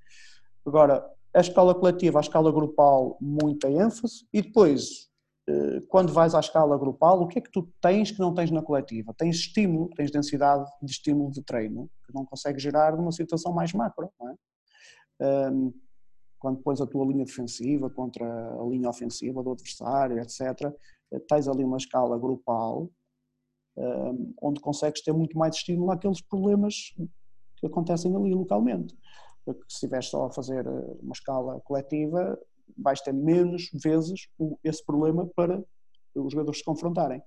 Agora, 0.64 1.04
a 1.34 1.40
escala 1.40 1.74
coletiva, 1.74 2.18
a 2.18 2.22
escala 2.22 2.50
grupal, 2.50 3.18
muita 3.20 3.68
ênfase, 3.68 4.26
e 4.32 4.40
depois, 4.40 5.10
eh, 5.48 5.80
quando 5.88 6.12
vais 6.12 6.34
à 6.34 6.40
escala 6.40 6.78
grupal, 6.78 7.20
o 7.20 7.28
que 7.28 7.38
é 7.38 7.42
que 7.42 7.50
tu 7.50 7.70
tens 7.80 8.10
que 8.10 8.18
não 8.18 8.34
tens 8.34 8.50
na 8.50 8.62
coletiva? 8.62 9.14
Tens 9.16 9.36
estímulo, 9.36 9.90
tens 9.94 10.10
densidade 10.10 10.64
de 10.82 10.90
estímulo 10.90 11.30
de 11.30 11.42
treino, 11.42 11.90
que 12.06 12.14
não 12.14 12.24
consegues 12.24 12.62
gerar 12.62 12.96
numa 12.96 13.12
situação 13.12 13.52
mais 13.52 13.72
macro, 13.74 14.10
não 14.18 14.30
é? 14.30 14.34
Quando 16.38 16.62
pões 16.62 16.80
a 16.80 16.86
tua 16.86 17.04
linha 17.04 17.24
defensiva 17.24 17.90
contra 17.90 18.26
a 18.26 18.64
linha 18.64 18.88
ofensiva 18.88 19.42
do 19.42 19.52
adversário, 19.52 20.18
etc., 20.18 20.72
eh, 21.12 21.18
tens 21.28 21.48
ali 21.48 21.64
uma 21.64 21.76
escala 21.76 22.18
grupal 22.18 22.90
onde 24.40 24.60
consegues 24.60 25.02
ter 25.02 25.12
muito 25.12 25.36
mais 25.36 25.56
estímulo 25.56 25.90
àqueles 25.90 26.20
problemas 26.20 26.94
que 27.56 27.66
acontecem 27.66 28.14
ali 28.14 28.34
localmente. 28.34 28.96
Porque 29.44 29.62
se 29.68 29.74
estiveres 29.76 30.06
só 30.06 30.26
a 30.26 30.30
fazer 30.30 30.66
eh, 30.66 30.96
uma 31.00 31.12
escala 31.12 31.60
coletiva, 31.60 32.38
vais 32.76 33.00
ter 33.00 33.12
menos 33.12 33.70
vezes 33.72 34.28
esse 34.64 34.84
problema 34.84 35.26
para 35.36 35.62
os 36.14 36.32
jogadores 36.32 36.58
se 36.58 36.64
confrontarem. 36.64 37.22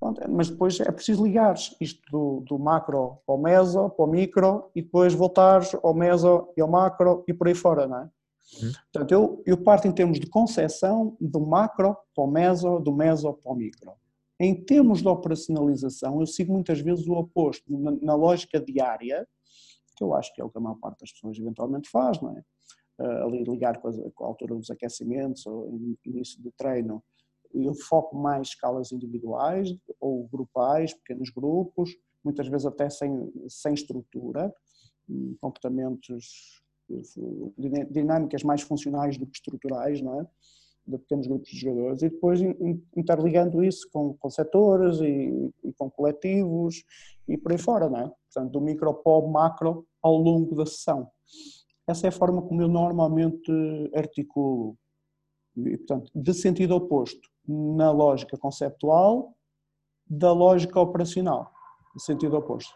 Pronto, 0.00 0.20
mas 0.30 0.48
depois 0.48 0.80
é 0.80 0.90
preciso 0.90 1.22
ligar 1.22 1.54
isto 1.78 2.00
do, 2.10 2.42
do, 2.48 2.58
macro 2.58 3.18
ao 3.28 3.36
meso, 3.36 3.90
para 3.90 4.04
o 4.04 4.08
micro, 4.08 4.70
e 4.74 4.80
depois 4.80 5.12
voltar 5.12 5.60
ao 5.82 5.94
meso 5.94 6.48
e 6.56 6.60
ao 6.62 6.68
macro 6.68 7.22
e 7.28 7.34
por 7.34 7.48
aí 7.48 7.54
fora, 7.54 7.86
não 7.86 7.98
é? 7.98 8.02
Uhum. 8.62 8.72
Portanto, 8.92 9.12
eu, 9.12 9.42
eu 9.46 9.62
parto 9.62 9.86
em 9.86 9.92
termos 9.92 10.18
de 10.18 10.26
concepção 10.26 11.16
do 11.20 11.40
macro 11.40 11.96
para 12.14 12.24
o 12.24 12.26
meso, 12.26 12.80
do 12.80 12.92
meso 12.92 13.32
para 13.34 13.52
o 13.52 13.54
micro. 13.54 13.92
Em 14.42 14.54
termos 14.64 15.02
de 15.02 15.08
operacionalização, 15.08 16.18
eu 16.18 16.26
sigo 16.26 16.50
muitas 16.54 16.80
vezes 16.80 17.06
o 17.06 17.12
oposto, 17.12 17.62
na, 17.68 18.14
lógica 18.14 18.58
diária, 18.58 19.28
que 19.94 20.02
eu 20.02 20.14
acho 20.14 20.34
que 20.34 20.40
é 20.40 20.44
o 20.44 20.48
que 20.48 20.56
a 20.56 20.60
maior 20.62 20.76
parte 20.76 21.00
das 21.00 21.12
pessoas 21.12 21.38
eventualmente 21.38 21.90
faz, 21.90 22.18
não 22.22 22.34
é? 22.34 22.42
Uh, 22.98 23.24
ali 23.26 23.44
ligar 23.44 23.78
com 23.80 23.88
a, 23.88 23.92
com 24.14 24.24
a, 24.24 24.28
altura 24.28 24.54
dos 24.54 24.70
aquecimentos 24.70 25.44
ou 25.44 25.78
início 26.06 26.42
de 26.42 26.50
treino, 26.52 27.04
eu 27.52 27.74
foco 27.74 28.16
mais 28.16 28.48
escalas 28.48 28.92
individuais 28.92 29.74
ou 30.00 30.26
grupais, 30.28 30.94
pequenos 30.94 31.28
grupos, 31.28 31.94
muitas 32.24 32.48
vezes 32.48 32.64
até 32.64 32.88
sem, 32.88 33.30
sem 33.46 33.74
estrutura, 33.74 34.54
hum, 35.06 35.36
comportamentos, 35.38 36.62
dinâmicas 37.90 38.42
mais 38.42 38.62
funcionais 38.62 39.18
do 39.18 39.26
que 39.26 39.36
estruturais, 39.36 40.00
não 40.00 40.22
é? 40.22 40.26
De 40.86 40.98
pequenos 40.98 41.26
grupos 41.26 41.50
de 41.50 41.58
jogadores 41.58 42.02
e 42.02 42.08
depois 42.08 42.40
interligando 42.96 43.62
isso 43.62 43.88
com, 43.92 44.14
com 44.14 44.30
setores 44.30 45.00
e, 45.00 45.52
e, 45.64 45.72
com 45.74 45.90
coletivos 45.90 46.84
e 47.28 47.36
por 47.38 47.52
aí 47.52 47.58
fora, 47.58 47.88
não 47.88 47.98
é? 47.98 48.10
Portanto, 48.32 48.52
do 48.52 48.60
micro 48.60 48.92
para 48.94 49.12
o 49.12 49.30
macro 49.30 49.86
ao 50.02 50.16
longo 50.16 50.54
da 50.54 50.66
sessão. 50.66 51.10
Essa 51.86 52.06
é 52.06 52.08
a 52.08 52.12
forma 52.12 52.42
como 52.42 52.62
eu 52.62 52.68
normalmente 52.68 53.52
articulo, 53.94 54.76
e, 55.56 55.76
portanto, 55.76 56.10
de 56.14 56.34
sentido 56.34 56.74
oposto, 56.74 57.28
na 57.46 57.90
lógica 57.90 58.36
conceptual 58.36 59.34
da 60.06 60.32
lógica 60.32 60.78
operacional, 60.78 61.52
de 61.94 62.02
sentido 62.02 62.36
oposto. 62.36 62.74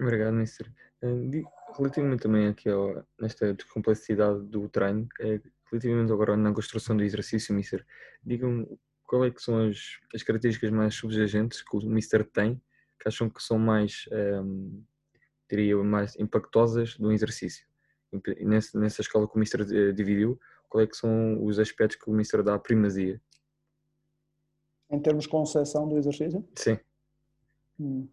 Obrigado, 0.00 0.34
Mister. 0.34 0.72
Eh, 1.02 1.42
relativamente 1.76 2.22
também 2.22 2.48
aqui 2.48 2.68
ao, 2.68 3.04
nesta 3.20 3.56
complexidade 3.72 4.42
do 4.44 4.68
treino, 4.68 5.08
é 5.20 5.40
relativamente 5.70 6.12
agora 6.12 6.36
na 6.36 6.52
construção 6.52 6.96
do 6.96 7.02
exercício, 7.02 7.54
Mister, 7.54 7.84
digam 8.22 8.66
qual 9.04 9.24
é 9.24 9.30
que 9.30 9.40
são 9.40 9.68
as, 9.68 9.78
as 10.14 10.22
características 10.22 10.70
mais 10.70 10.94
subjacentes 10.94 11.62
que 11.62 11.76
o 11.76 11.80
Mister 11.88 12.24
tem, 12.24 12.60
que 13.00 13.08
acham 13.08 13.30
que 13.30 13.42
são 13.42 13.58
mais, 13.58 14.04
um, 14.10 14.16
ehm, 14.16 14.84
diria, 15.48 15.76
mais 15.82 16.16
impactosas 16.18 16.96
do 16.96 17.12
exercício. 17.12 17.66
Nessa, 18.40 18.78
nessa 18.78 19.00
escala 19.02 19.28
que 19.28 19.36
o 19.36 19.38
Mister 19.38 19.60
eh, 19.60 19.92
dividiu, 19.92 20.40
qual 20.68 20.82
é 20.82 20.86
que 20.86 20.96
são 20.96 21.44
os 21.44 21.58
aspectos 21.58 21.96
que 21.96 22.10
o 22.10 22.12
Mister 22.12 22.42
dá 22.42 22.58
primazia? 22.58 23.20
Em 24.90 25.00
termos 25.00 25.24
de 25.24 25.30
concepção 25.30 25.88
do 25.88 25.98
exercício? 25.98 26.44
Sim. 26.54 26.78
Hum. 27.78 28.08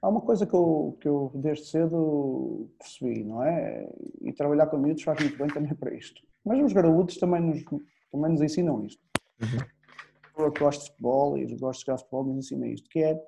Há 0.00 0.08
uma 0.08 0.20
coisa 0.20 0.46
que 0.46 0.54
eu, 0.54 0.96
que 1.00 1.08
eu 1.08 1.32
desde 1.34 1.66
cedo 1.66 2.70
percebi, 2.78 3.24
não 3.24 3.42
é? 3.42 3.88
E 4.20 4.32
trabalhar 4.32 4.68
com 4.68 4.78
miúdos 4.78 5.02
faz 5.02 5.20
muito 5.20 5.36
bem 5.36 5.48
também 5.48 5.74
para 5.74 5.92
isto. 5.94 6.22
Mas 6.44 6.64
os 6.64 6.72
graúdos 6.72 7.16
também 7.16 7.40
nos, 7.40 7.62
também 8.10 8.32
nos 8.32 8.40
ensinam 8.40 8.84
isto. 8.84 9.02
Uhum. 9.40 10.44
Eu 10.44 10.52
que 10.52 10.60
gosto 10.60 10.82
de 10.82 10.90
futebol 10.90 11.36
e 11.36 11.46
gosto 11.56 11.80
de 11.80 11.86
jogar 11.86 11.98
futebol 11.98 12.24
nos 12.24 12.46
ensina 12.46 12.68
isto, 12.68 12.88
que 12.88 13.00
é 13.00 13.20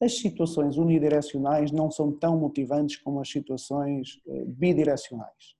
as 0.00 0.18
situações 0.18 0.76
unidirecionais 0.76 1.72
não 1.72 1.90
são 1.90 2.12
tão 2.12 2.38
motivantes 2.38 2.96
como 2.96 3.20
as 3.20 3.28
situações 3.28 4.20
eh, 4.28 4.44
bidirecionais. 4.46 5.56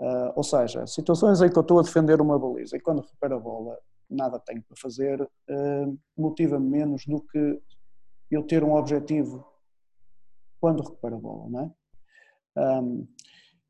Uh, 0.00 0.30
ou 0.36 0.44
seja, 0.44 0.86
situações 0.86 1.42
em 1.42 1.50
que 1.50 1.58
eu 1.58 1.62
estou 1.62 1.80
a 1.80 1.82
defender 1.82 2.20
uma 2.20 2.38
baliza 2.38 2.76
e 2.76 2.80
quando 2.80 3.00
recupero 3.00 3.34
a 3.34 3.40
bola, 3.40 3.76
nada 4.08 4.38
tenho 4.38 4.62
para 4.62 4.76
fazer, 4.76 5.20
uh, 5.20 5.98
motiva-me 6.16 6.70
menos 6.70 7.04
do 7.04 7.20
que 7.20 7.60
eu 8.30 8.44
ter 8.44 8.62
um 8.62 8.74
objetivo 8.74 9.44
quando 10.60 10.84
recupero 10.84 11.16
a 11.16 11.18
bola, 11.18 11.50
não 11.50 11.60
é? 11.60 12.80
Um, 12.80 13.08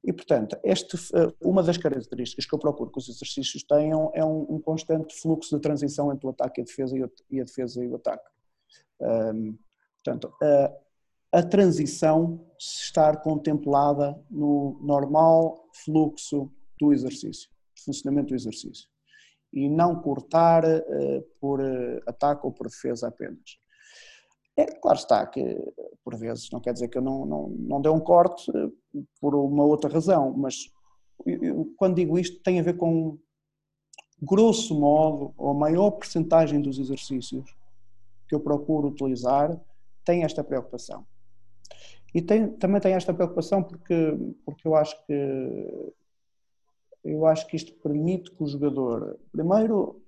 e, 0.05 0.13
portanto, 0.13 0.57
este, 0.63 0.97
uh, 0.97 1.35
uma 1.41 1.63
das 1.63 1.77
características 1.77 2.47
que 2.47 2.55
eu 2.55 2.59
procuro 2.59 2.91
que 2.91 2.99
os 2.99 3.09
exercícios 3.09 3.63
tenham 3.63 4.11
é 4.15 4.25
um, 4.25 4.47
um 4.49 4.61
constante 4.61 5.15
fluxo 5.21 5.57
de 5.57 5.61
transição 5.61 6.13
entre 6.13 6.27
o 6.27 6.31
ataque 6.31 6.61
e 6.61 6.63
a 6.63 6.65
defesa 6.65 6.97
e, 6.97 7.03
o, 7.03 7.13
e 7.31 7.41
a 7.41 7.45
defesa 7.45 7.85
e 7.85 7.89
o 7.89 7.97
ataque. 7.97 8.29
Um, 9.01 9.59
portanto, 10.03 10.33
a 11.33 11.43
transição 11.43 12.45
estar 12.59 13.21
contemplada 13.21 14.19
no 14.31 14.79
normal 14.83 15.69
fluxo 15.85 16.51
do 16.81 16.93
exercício, 16.93 17.51
funcionamento 17.85 18.29
do 18.29 18.35
exercício, 18.35 18.89
e 19.53 19.69
não 19.69 20.01
cortar 20.01 20.65
uh, 20.65 21.23
por 21.41 21.61
uh, 21.61 22.01
ataque 22.07 22.47
ou 22.47 22.53
por 22.53 22.69
defesa 22.69 23.09
apenas. 23.09 23.59
É, 24.59 24.67
claro 24.67 24.99
está 24.99 25.25
que, 25.25 25.57
por 26.05 26.17
vezes, 26.17 26.51
não 26.51 26.61
quer 26.61 26.73
dizer 26.73 26.89
que 26.89 26.99
eu 26.99 27.03
não, 27.03 27.25
não, 27.25 27.49
não 27.49 27.81
dê 27.81 27.89
um 27.89 28.01
corte 28.01 28.51
uh, 28.51 28.73
por 29.21 29.37
uma 29.37 29.65
outra 29.65 29.89
razão, 29.89 30.35
mas 30.37 30.69
eu, 31.25 31.73
quando 31.77 31.95
digo 31.95 32.19
isto 32.19 32.43
tem 32.43 32.59
a 32.59 32.63
ver 32.65 32.77
com, 32.77 33.17
grosso 34.21 34.79
modo, 34.79 35.33
ou 35.37 35.51
a 35.51 35.55
maior 35.55 35.93
percentagem 35.93 36.61
dos 36.61 36.77
exercícios 36.77 37.55
que 38.29 38.35
eu 38.35 38.41
procuro 38.41 38.89
utilizar 38.89 39.57
tem 40.05 40.25
esta 40.25 40.43
preocupação. 40.43 41.07
E 42.13 42.21
tem, 42.21 42.49
também 42.49 42.81
tem 42.81 42.95
esta 42.95 43.15
preocupação 43.15 43.63
porque, 43.63 44.19
porque 44.45 44.67
eu 44.67 44.75
acho 44.75 45.07
que 45.07 45.95
eu 47.05 47.25
acho 47.27 47.47
que 47.47 47.57
isto 47.57 47.73
permite 47.75 48.31
que 48.33 48.43
o 48.43 48.47
jogador, 48.47 49.19
primeiro, 49.31 50.03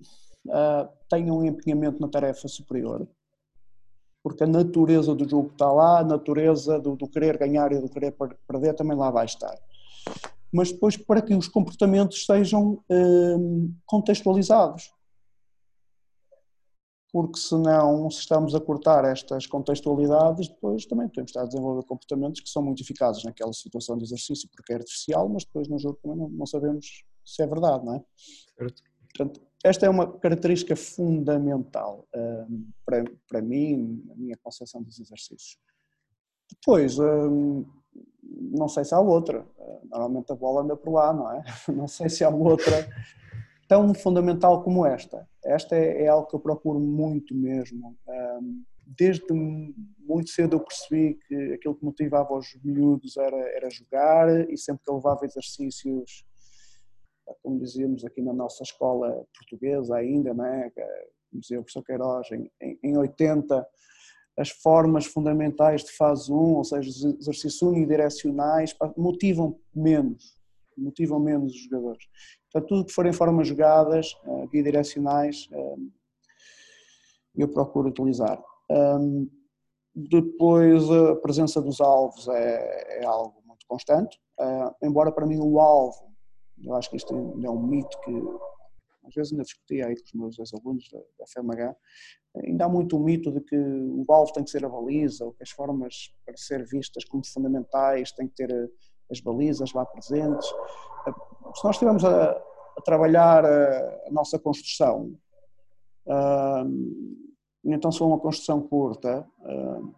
uh, 0.47 0.89
tenha 1.09 1.33
um 1.33 1.45
empenhamento 1.45 2.01
na 2.01 2.09
tarefa 2.09 2.49
superior, 2.49 3.09
porque 4.23 4.45
a 4.45 4.47
natureza 4.47 5.15
do 5.15 5.29
jogo 5.29 5.51
está 5.53 5.71
lá, 5.71 6.01
a 6.01 6.05
natureza 6.05 6.79
do, 6.79 6.97
do 6.97 7.09
querer 7.09 7.39
ganhar 7.39 7.73
e 7.73 7.81
do 7.81 7.89
querer 7.89 8.15
perder 8.47 8.75
também 8.75 8.97
lá 8.97 9.11
vai 9.11 9.25
estar. 9.25 9.57
Mas 10.53 10.73
depois 10.73 10.97
para 10.97 11.23
que 11.23 11.35
os 11.35 11.49
comportamentos 11.49 12.27
sejam 12.27 12.83
uh, 12.91 13.75
contextualizados 13.87 14.93
porque 17.13 17.39
senão, 17.39 18.09
se 18.11 18.21
estamos 18.21 18.55
a 18.55 18.61
cortar 18.61 19.05
estas 19.05 19.47
contextualidades, 19.47 20.49
depois 20.49 20.87
também 20.87 21.09
podemos 21.09 21.31
estar 21.31 21.43
a 21.43 21.47
desenvolver 21.47 21.85
comportamentos 21.85 22.41
que 22.41 22.49
são 22.49 22.63
muito 22.63 22.83
eficazes 22.83 23.25
naquela 23.25 23.53
situação 23.53 23.97
de 23.99 24.05
exercício, 24.05 24.49
porque 24.55 24.73
é 24.73 24.77
artificial, 24.77 25.29
mas 25.29 25.45
depois 25.45 25.69
no 25.69 25.79
jogo 25.79 25.99
também 26.03 26.17
não, 26.17 26.29
não 26.29 26.47
sabemos 26.47 27.05
se 27.25 27.43
é 27.43 27.47
verdade, 27.47 27.85
não 27.85 27.97
é? 27.97 28.05
Certo. 28.57 28.83
Portanto, 29.13 29.41
esta 29.63 29.87
é 29.87 29.91
uma 29.91 30.11
característica 30.19 30.75
fundamental 30.75 32.07
um, 32.15 32.71
para, 32.85 33.05
para 33.29 33.43
mim, 33.43 34.03
na 34.07 34.15
minha 34.15 34.37
concepção 34.43 34.83
dos 34.83 34.99
exercícios. 34.99 35.59
Depois, 36.51 36.99
um, 36.99 37.65
não 38.23 38.69
sei 38.69 38.85
se 38.85 38.95
há 38.95 39.01
outra, 39.01 39.47
normalmente 39.85 40.33
a 40.33 40.35
bola 40.35 40.63
anda 40.63 40.77
por 40.77 40.93
lá, 40.93 41.13
não 41.13 41.31
é? 41.31 41.43
Não 41.69 41.87
sei 41.87 42.09
se 42.09 42.25
há 42.25 42.31
outra 42.31 42.89
tão 43.69 43.95
fundamental 43.95 44.63
como 44.65 44.85
esta. 44.85 45.29
Esta 45.45 45.77
é, 45.77 46.05
é 46.05 46.09
algo 46.09 46.27
que 46.27 46.35
eu 46.35 46.41
procuro 46.41 46.81
muito 46.81 47.35
mesmo. 47.35 47.97
desde 48.85 49.33
muito 49.33 50.31
cedo 50.31 50.57
eu 50.57 50.61
percebi 50.61 51.15
que 51.29 51.53
aquilo 51.53 51.77
que 51.77 51.85
motivava 51.85 52.35
os 52.35 52.49
miúdos 52.65 53.17
era, 53.17 53.37
era 53.37 53.71
jogar 53.71 54.51
e 54.51 54.57
sempre 54.57 54.83
que 54.85 54.91
eu 54.91 54.97
levava 54.97 55.25
exercícios, 55.25 56.25
como 57.43 57.59
dizíamos 57.59 58.05
aqui 58.05 58.23
na 58.23 58.33
nossa 58.33 58.63
escola 58.63 59.25
portuguesa 59.37 59.97
ainda, 59.97 60.35
né, 60.35 60.71
como 61.31 61.41
dizia 61.41 61.59
o 61.59 61.63
professor 61.63 61.85
Queiroz, 61.85 62.29
em, 62.33 62.79
em 62.83 62.97
80, 62.97 63.67
as 64.39 64.51
formas 64.51 65.07
fundamentais 65.07 65.85
de 65.85 65.93
fase 65.93 66.33
1, 66.33 66.35
ou 66.35 66.65
seja, 66.65 66.89
os 66.89 67.05
exercícios 67.05 67.63
unidirecionais, 67.63 68.75
motivam 68.97 69.59
menos, 69.75 70.37
motivam 70.77 71.21
menos 71.21 71.53
os 71.53 71.63
jogadores. 71.63 72.05
Portanto, 72.51 72.69
tudo 72.69 72.87
que 72.87 72.93
forem 72.93 73.13
formas 73.13 73.47
jogadas, 73.47 74.15
uh, 74.25 74.49
bidirecionais, 74.49 75.49
uh, 75.53 75.93
eu 77.37 77.49
procuro 77.49 77.89
utilizar. 77.89 78.43
Depois, 79.95 80.89
a 80.91 81.17
presença 81.17 81.61
dos 81.61 81.81
alvos 81.81 82.29
é, 82.29 83.03
é 83.03 83.05
algo 83.05 83.43
muito 83.47 83.67
constante, 83.67 84.19
uh, 84.39 84.75
embora 84.83 85.13
para 85.13 85.27
mim 85.27 85.39
o 85.39 85.59
alvo, 85.59 86.10
eu 86.65 86.75
acho 86.75 86.91
que 86.91 86.97
isto 86.97 87.15
é 87.15 87.51
um 87.51 87.67
mito 87.67 87.99
que 88.01 88.13
às 89.07 89.15
vezes 89.15 89.33
ainda 89.33 89.45
discutia 89.45 89.87
aí 89.87 89.97
com 89.97 90.05
os 90.05 90.15
meus 90.15 90.39
ex-alunos 90.39 90.89
da, 90.93 90.99
da 91.19 91.27
FMH, 91.27 91.77
ainda 92.45 92.65
há 92.65 92.69
muito 92.69 92.97
o 92.97 93.01
mito 93.01 93.33
de 93.33 93.41
que 93.41 93.57
o 93.57 94.05
alvo 94.09 94.33
tem 94.33 94.45
que 94.45 94.51
ser 94.51 94.65
a 94.65 94.69
baliza, 94.69 95.25
ou 95.25 95.33
que 95.33 95.43
as 95.43 95.51
formas 95.51 96.13
para 96.25 96.37
ser 96.37 96.65
vistas 96.67 97.05
como 97.05 97.27
fundamentais 97.27 98.13
têm 98.13 98.29
que 98.29 98.35
ter 98.35 98.71
as 99.11 99.21
balizas 99.21 99.73
lá 99.73 99.85
presentes. 99.85 100.47
Se 100.47 101.65
nós 101.65 101.75
estivermos 101.77 102.05
a, 102.05 102.31
a 102.31 102.83
trabalhar 102.85 103.45
a, 103.45 104.07
a, 104.07 104.11
nossa 104.11 104.39
construção, 104.39 105.19
uh, 106.07 107.11
então 107.65 107.91
se 107.91 107.99
for 107.99 108.07
uma 108.07 108.21
construção 108.21 108.63
curta, 108.63 109.27
uh, 109.41 109.95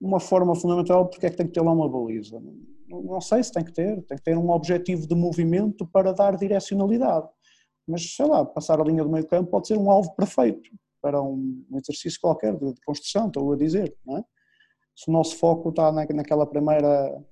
uma 0.00 0.18
forma 0.18 0.54
fundamental 0.54 1.08
porque 1.08 1.26
é 1.26 1.30
que 1.30 1.36
tem 1.36 1.46
que 1.46 1.52
ter 1.52 1.60
lá 1.60 1.72
uma 1.72 1.88
baliza. 1.88 2.40
Não, 2.88 3.20
sei 3.20 3.42
se 3.42 3.52
tem 3.52 3.64
que 3.64 3.72
ter, 3.72 4.02
tem 4.02 4.16
que 4.16 4.24
ter 4.24 4.36
um 4.36 4.50
objetivo 4.50 5.06
de 5.06 5.14
movimento 5.14 5.86
para 5.86 6.12
dar 6.12 6.36
direcionalidade. 6.36 7.28
Mas, 7.86 8.14
sei 8.14 8.26
lá, 8.26 8.44
passar 8.44 8.80
a 8.80 8.84
linha 8.84 9.04
do 9.04 9.10
meio 9.10 9.26
campo 9.26 9.50
pode 9.50 9.68
ser 9.68 9.76
um 9.76 9.90
alvo 9.90 10.14
perfeito 10.14 10.70
para 11.00 11.22
um, 11.22 11.64
exercício 11.74 12.20
qualquer 12.20 12.56
de, 12.56 12.74
construção, 12.84 13.28
estou 13.28 13.52
a 13.52 13.56
dizer, 13.56 13.96
é? 14.10 14.24
se 14.94 15.08
o 15.08 15.12
nosso 15.12 15.36
foco 15.36 15.68
está 15.68 15.92
naquela 15.92 16.46
primeira, 16.46 17.24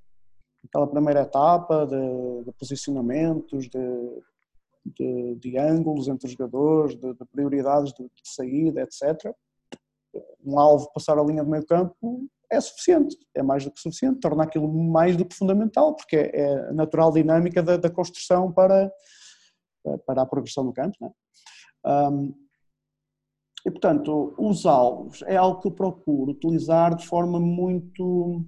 naquela 0.62 0.86
primeira 0.86 1.22
etapa 1.22 1.86
de, 1.86 2.44
de 2.44 2.52
posicionamentos, 2.52 3.68
de, 3.68 4.22
de, 4.84 5.34
de, 5.34 5.58
ângulos 5.58 6.06
entre 6.06 6.26
os 6.26 6.32
jogadores, 6.32 6.94
de, 6.96 7.12
de 7.12 7.24
prioridades 7.26 7.92
de, 7.92 8.08
saída, 8.22 8.82
etc. 8.82 9.34
Um 10.44 10.58
alvo 10.58 10.90
passar 10.92 11.18
a 11.18 11.24
linha 11.24 11.42
de 11.42 11.50
meio 11.50 11.66
campo 11.66 12.28
é 12.50 12.60
suficiente, 12.60 13.16
é 13.34 13.42
mais 13.42 13.64
do 13.64 13.70
que 13.70 13.80
suficiente, 13.80 14.20
torna 14.20 14.44
aquilo 14.44 14.68
mais 14.68 15.16
do 15.16 15.24
que 15.24 15.34
fundamental, 15.34 15.94
porque 15.94 16.16
é, 16.16 16.30
é 16.40 16.68
a 16.68 16.72
natural 16.72 17.12
dinâmica 17.12 17.62
da, 17.62 17.76
da 17.76 17.90
construção 17.90 18.52
para, 18.52 18.90
para 20.06 20.22
a 20.22 20.26
progressão 20.26 20.64
do 20.64 20.72
campo. 20.72 20.96
É? 21.84 22.08
um, 22.08 22.34
e, 23.66 23.70
portanto, 23.70 24.32
os 24.38 24.64
alvos 24.64 25.22
é 25.22 25.36
algo 25.36 25.60
que 25.60 25.66
eu 25.66 25.72
procuro 25.72 26.30
utilizar 26.30 26.94
de 26.94 27.04
forma 27.04 27.40
muito. 27.40 28.44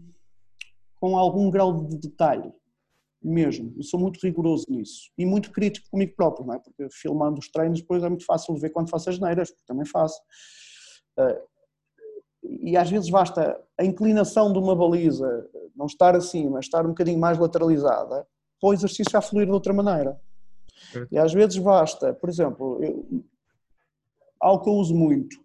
com 1.01 1.19
algum 1.19 1.51
grau 1.51 1.85
de 1.87 1.99
detalhe, 1.99 2.53
mesmo. 3.21 3.75
Eu 3.77 3.83
sou 3.83 3.99
muito 3.99 4.21
rigoroso 4.23 4.67
nisso. 4.69 5.11
E 5.19 5.27
muito 5.27 5.51
crítico 5.51 5.91
comigo 5.91 6.15
próprio, 6.15 6.47
não 6.47 6.55
é? 6.55 6.61
Porque 6.61 6.87
filmando 6.93 7.41
os 7.41 7.49
treinos, 7.49 7.81
depois 7.81 8.05
é 8.05 8.09
muito 8.09 8.25
fácil 8.25 8.55
ver 8.57 8.71
quando 8.71 8.91
faço 8.91 9.11
as 9.11 9.19
neiras, 9.19 9.51
porque 9.51 9.67
também 9.67 9.85
faço. 9.85 10.21
Eh, 11.19 11.43
e 12.71 12.77
às 12.77 12.91
vezes 12.91 13.09
basta 13.09 13.59
a 13.79 13.85
inclinação 13.85 14.53
de 14.53 14.59
uma 14.59 14.75
baliza 14.77 15.49
não 15.75 15.87
estar 15.87 16.17
assim, 16.17 16.49
mas 16.49 16.65
estar 16.65 16.85
um 16.85 16.91
bocadinho 16.91 17.19
mais 17.19 17.39
lateralizada, 17.39 18.27
para 18.61 18.71
o 18.71 18.75
exercício 18.75 19.11
já 19.11 19.21
fluir 19.21 19.47
de 19.47 19.53
outra 19.53 19.73
maneira. 19.73 20.21
E 21.11 21.19
às 21.19 21.33
vezes 21.33 21.57
basta, 21.59 22.13
por 22.13 22.29
exemplo, 22.29 22.83
eu, 22.83 23.25
algo 24.41 24.65
que 24.65 24.69
eu 24.69 24.75
uso 24.75 24.95
muito. 24.95 25.37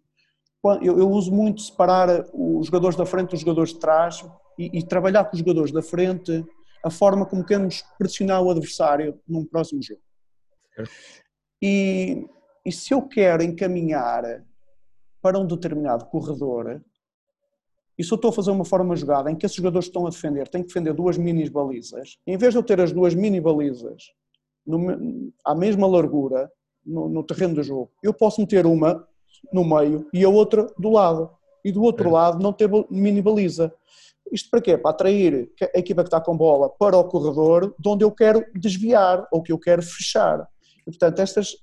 Eu, 0.82 0.98
eu 0.98 1.10
uso 1.10 1.32
muito 1.32 1.62
separar 1.62 2.26
os 2.34 2.68
jogadores 2.68 2.98
da 2.98 3.06
frente 3.06 3.32
dos 3.32 3.42
jogadores 3.42 3.74
de 3.74 3.80
trás 3.80 4.26
e, 4.58 4.80
e, 4.80 4.84
trabalhar 4.84 5.26
com 5.26 5.34
os 5.34 5.40
jogadores 5.40 5.72
da 5.72 5.82
frente 5.82 6.44
a 6.84 6.90
forma 6.90 7.26
como 7.26 7.44
queremos 7.44 7.84
pressionar 7.98 8.42
o 8.42 8.50
adversário 8.50 9.20
num 9.28 9.46
próximo 9.46 9.82
jogo. 9.84 10.02
E, 11.62 12.28
e 12.66 12.72
se 12.72 12.94
eu 12.94 13.02
quero 13.02 13.44
encaminhar 13.44 14.44
para 15.22 15.38
um 15.38 15.46
determinado 15.46 16.06
corredor, 16.06 16.82
e 17.98 18.04
se 18.04 18.12
eu 18.12 18.16
estou 18.16 18.30
a 18.30 18.34
fazer 18.34 18.52
uma 18.52 18.66
forma 18.66 18.96
jogada 18.96 19.30
em 19.30 19.36
que 19.36 19.46
esses 19.46 19.56
jogadores 19.56 19.88
estão 19.88 20.08
a 20.08 20.10
defender, 20.10 20.48
têm 20.48 20.62
que 20.62 20.68
defender 20.68 20.94
duas 20.94 21.18
mini 21.18 21.48
balizas, 21.50 22.18
em 22.26 22.38
vez 22.38 22.54
de 22.54 22.60
eu 22.60 22.64
ter 22.64 22.82
as 22.82 22.92
duas 22.92 23.14
mini 23.14 23.40
balizas 23.40 24.12
no, 24.66 25.32
à 25.46 25.54
mesma 25.54 25.86
largura, 25.88 26.52
no, 26.86 27.08
no, 27.08 27.24
terreno 27.24 27.56
do 27.56 27.64
jogo. 27.64 27.92
Eu 28.02 28.14
posso 28.14 28.42
meter 28.42 28.66
uma 28.66 29.08
no 29.52 29.64
meio 29.64 30.08
e 30.14 30.24
a 30.24 30.30
outra 30.30 30.68
do 30.78 30.90
lado. 30.90 31.30
E 31.64 31.72
do 31.72 31.82
outro 31.82 32.10
é. 32.10 32.12
lado 32.12 32.44
não 32.44 32.52
ter 32.52 32.70
mini 32.90 33.22
baliza. 33.22 33.74
Isto 34.32 34.50
para 34.50 34.62
quê? 34.62 34.78
Para 34.78 34.92
atrair 34.92 35.52
a 35.76 35.80
equipa 35.80 36.04
que 36.04 36.08
está 36.08 36.20
com 36.20 36.36
bola 36.36 36.70
para 36.70 36.98
o 36.98 37.04
corredor 37.04 37.74
de 37.78 37.90
onde 37.90 38.04
eu 38.04 38.12
quero 38.12 38.46
desviar 38.56 39.28
ou 39.32 39.42
que 39.42 39.52
eu 39.52 39.60
quero 39.60 39.82
fechar. 39.82 40.46
E, 40.82 40.92
portanto, 40.92 41.20
estas 41.20 41.56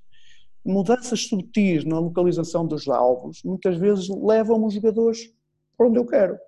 mudanças 0.64 1.26
subtis 1.26 1.84
na 1.84 1.98
localização 1.98 2.66
dos 2.66 2.88
alvos 2.88 3.42
muitas 3.44 3.76
vezes 3.76 4.08
levam 4.08 4.64
os 4.64 4.74
jogadores 4.74 5.32
para 5.80 5.88
onde 5.88 5.98
eu 5.98 6.04
quero. 6.04 6.38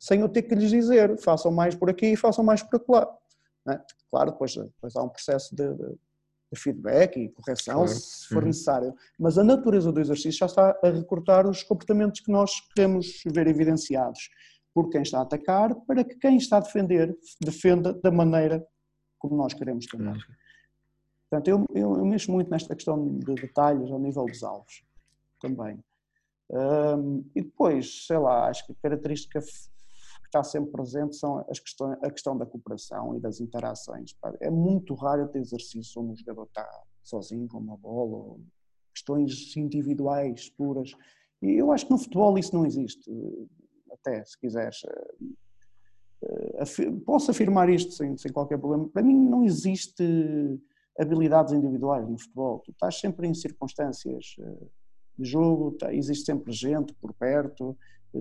Sem 0.00 0.20
eu 0.20 0.30
ter 0.30 0.42
que 0.42 0.54
lhes 0.54 0.70
dizer, 0.70 1.18
façam 1.18 1.52
mais 1.52 1.74
por 1.74 1.90
aqui 1.90 2.06
e 2.06 2.16
façam 2.16 2.42
mais 2.42 2.62
por 2.62 2.82
lá. 2.88 3.06
É? 3.68 3.78
Claro, 4.10 4.30
depois, 4.30 4.54
depois 4.54 4.96
há 4.96 5.02
um 5.02 5.10
processo 5.10 5.54
de, 5.54 5.74
de 5.74 5.98
de 6.52 6.60
feedback 6.60 7.18
e 7.18 7.28
correção, 7.30 7.78
claro. 7.78 7.88
se 7.88 8.28
for 8.28 8.38
uhum. 8.38 8.46
necessário. 8.46 8.94
Mas 9.18 9.36
a 9.36 9.42
natureza 9.42 9.90
do 9.90 10.00
exercício 10.00 10.38
já 10.38 10.46
está 10.46 10.78
a 10.80 10.88
recortar 10.88 11.44
os 11.44 11.64
comportamentos 11.64 12.20
que 12.20 12.30
nós 12.30 12.52
queremos 12.72 13.20
ver 13.26 13.48
evidenciados 13.48 14.30
por 14.72 14.88
quem 14.88 15.02
está 15.02 15.18
a 15.18 15.22
atacar, 15.22 15.74
para 15.74 16.04
que 16.04 16.14
quem 16.14 16.36
está 16.36 16.58
a 16.58 16.60
defender 16.60 17.18
defenda 17.40 17.92
da 17.92 18.12
maneira 18.12 18.64
como 19.18 19.36
nós 19.36 19.52
queremos 19.54 19.86
também. 19.86 20.14
Uhum. 20.14 20.20
Portanto, 21.28 21.48
eu, 21.48 21.64
eu, 21.74 21.98
eu, 21.98 22.04
mexo 22.04 22.30
muito 22.30 22.48
nesta 22.48 22.76
questão 22.76 23.18
de 23.18 23.34
detalhes 23.34 23.90
ao 23.90 23.98
nível 23.98 24.24
dos 24.24 24.44
alvos 24.44 24.84
também. 25.40 25.82
Um, 26.50 27.24
e 27.34 27.42
depois, 27.42 28.06
sei 28.06 28.18
lá, 28.18 28.48
acho 28.48 28.64
que 28.66 28.72
a 28.72 28.76
característica 28.82 29.40
que 29.40 30.26
está 30.26 30.44
sempre 30.44 30.70
presente 30.72 31.16
são 31.16 31.44
as 31.48 31.58
questões, 31.58 31.98
a 32.02 32.10
questão 32.10 32.36
da 32.36 32.46
cooperação 32.46 33.16
e 33.16 33.20
das 33.20 33.40
interações. 33.40 34.14
É 34.40 34.50
muito 34.50 34.94
raro 34.94 35.28
ter 35.28 35.40
exercício 35.40 36.02
onde 36.02 36.12
o 36.12 36.16
jogador 36.16 36.44
está 36.44 36.68
sozinho 37.02 37.48
com 37.48 37.58
uma 37.58 37.76
bola, 37.76 38.16
ou 38.16 38.40
questões 38.94 39.56
individuais 39.56 40.48
puras. 40.50 40.92
E 41.42 41.52
eu 41.52 41.70
acho 41.70 41.86
que 41.86 41.92
no 41.92 41.98
futebol 41.98 42.38
isso 42.38 42.54
não 42.54 42.64
existe 42.64 43.10
até, 43.92 44.24
se 44.24 44.38
quiseres. 44.38 44.82
Eh, 46.22 46.62
eh, 46.62 46.90
posso 47.04 47.30
afirmar 47.30 47.68
isto 47.68 47.92
sem, 47.92 48.16
sem 48.16 48.32
qualquer 48.32 48.58
problema. 48.58 48.88
Para 48.88 49.02
mim, 49.02 49.14
não 49.14 49.44
existe 49.44 50.04
habilidades 50.98 51.52
individuais 51.52 52.08
no 52.08 52.18
futebol. 52.18 52.60
Tu 52.64 52.70
estás 52.70 52.98
sempre 52.98 53.28
em 53.28 53.34
circunstâncias 53.34 54.36
eh, 54.40 54.66
de 55.18 55.24
jogo, 55.24 55.72
tá, 55.72 55.92
existe 55.92 56.24
sempre 56.24 56.52
gente 56.52 56.94
por 56.94 57.12
perto, 57.14 57.76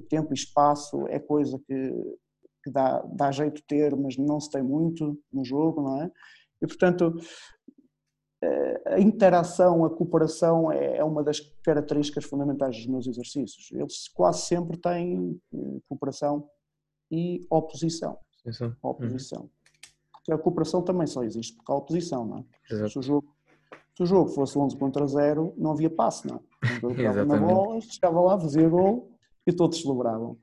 tempo 0.10 0.34
e 0.34 0.36
espaço 0.36 1.08
é 1.08 1.20
coisa 1.20 1.60
que, 1.66 2.18
que 2.64 2.72
dá, 2.72 3.00
dá 3.14 3.32
jeito 3.32 3.56
de 3.56 3.64
ter, 3.64 3.96
mas 3.96 4.18
não 4.18 4.40
se 4.40 4.50
tem 4.50 4.62
muito 4.62 5.18
no 5.32 5.46
jogo, 5.46 5.82
não 5.82 6.02
é? 6.02 6.12
E 6.62 6.68
portanto, 6.68 7.16
a 8.86 9.00
interação, 9.00 9.84
a 9.84 9.90
cooperação 9.90 10.72
é, 10.72 10.98
é 10.98 11.04
uma 11.04 11.24
das 11.24 11.40
características 11.64 12.26
fundamentais 12.26 12.78
dos 12.78 12.88
meus 12.88 13.08
exercícios. 13.08 13.72
Eles 13.72 14.08
quase 14.10 14.46
sempre 14.46 14.78
têm 14.78 15.40
eh, 15.54 15.80
cooperação 15.88 16.48
e 17.12 17.46
oposição. 17.50 18.18
Isso. 18.46 18.76
Oposição. 18.82 19.42
Uhum. 19.42 19.50
Porque 20.14 20.32
a 20.32 20.38
cooperação 20.38 20.82
também 20.82 21.08
só 21.08 21.24
existe 21.24 21.56
porque 21.56 21.72
há 21.72 21.76
oposição, 21.76 22.26
não 22.26 22.38
é? 22.40 22.90
Se 22.90 23.00
o, 23.00 23.02
jogo, 23.02 23.35
se 23.96 24.04
o 24.04 24.06
jogo 24.06 24.30
fosse 24.30 24.58
11 24.58 24.78
contra 24.78 25.08
0, 25.08 25.54
não 25.58 25.72
havia 25.72 25.90
passe, 25.90 26.28
não. 26.28 26.42
Então, 26.78 27.26
na 27.26 27.38
bola, 27.38 27.80
chegava 27.82 28.20
lá, 28.20 28.40
fazia 28.40 28.68
gol 28.68 29.12
e 29.48 29.54
todos 29.54 29.82
celebravam. 29.82 30.38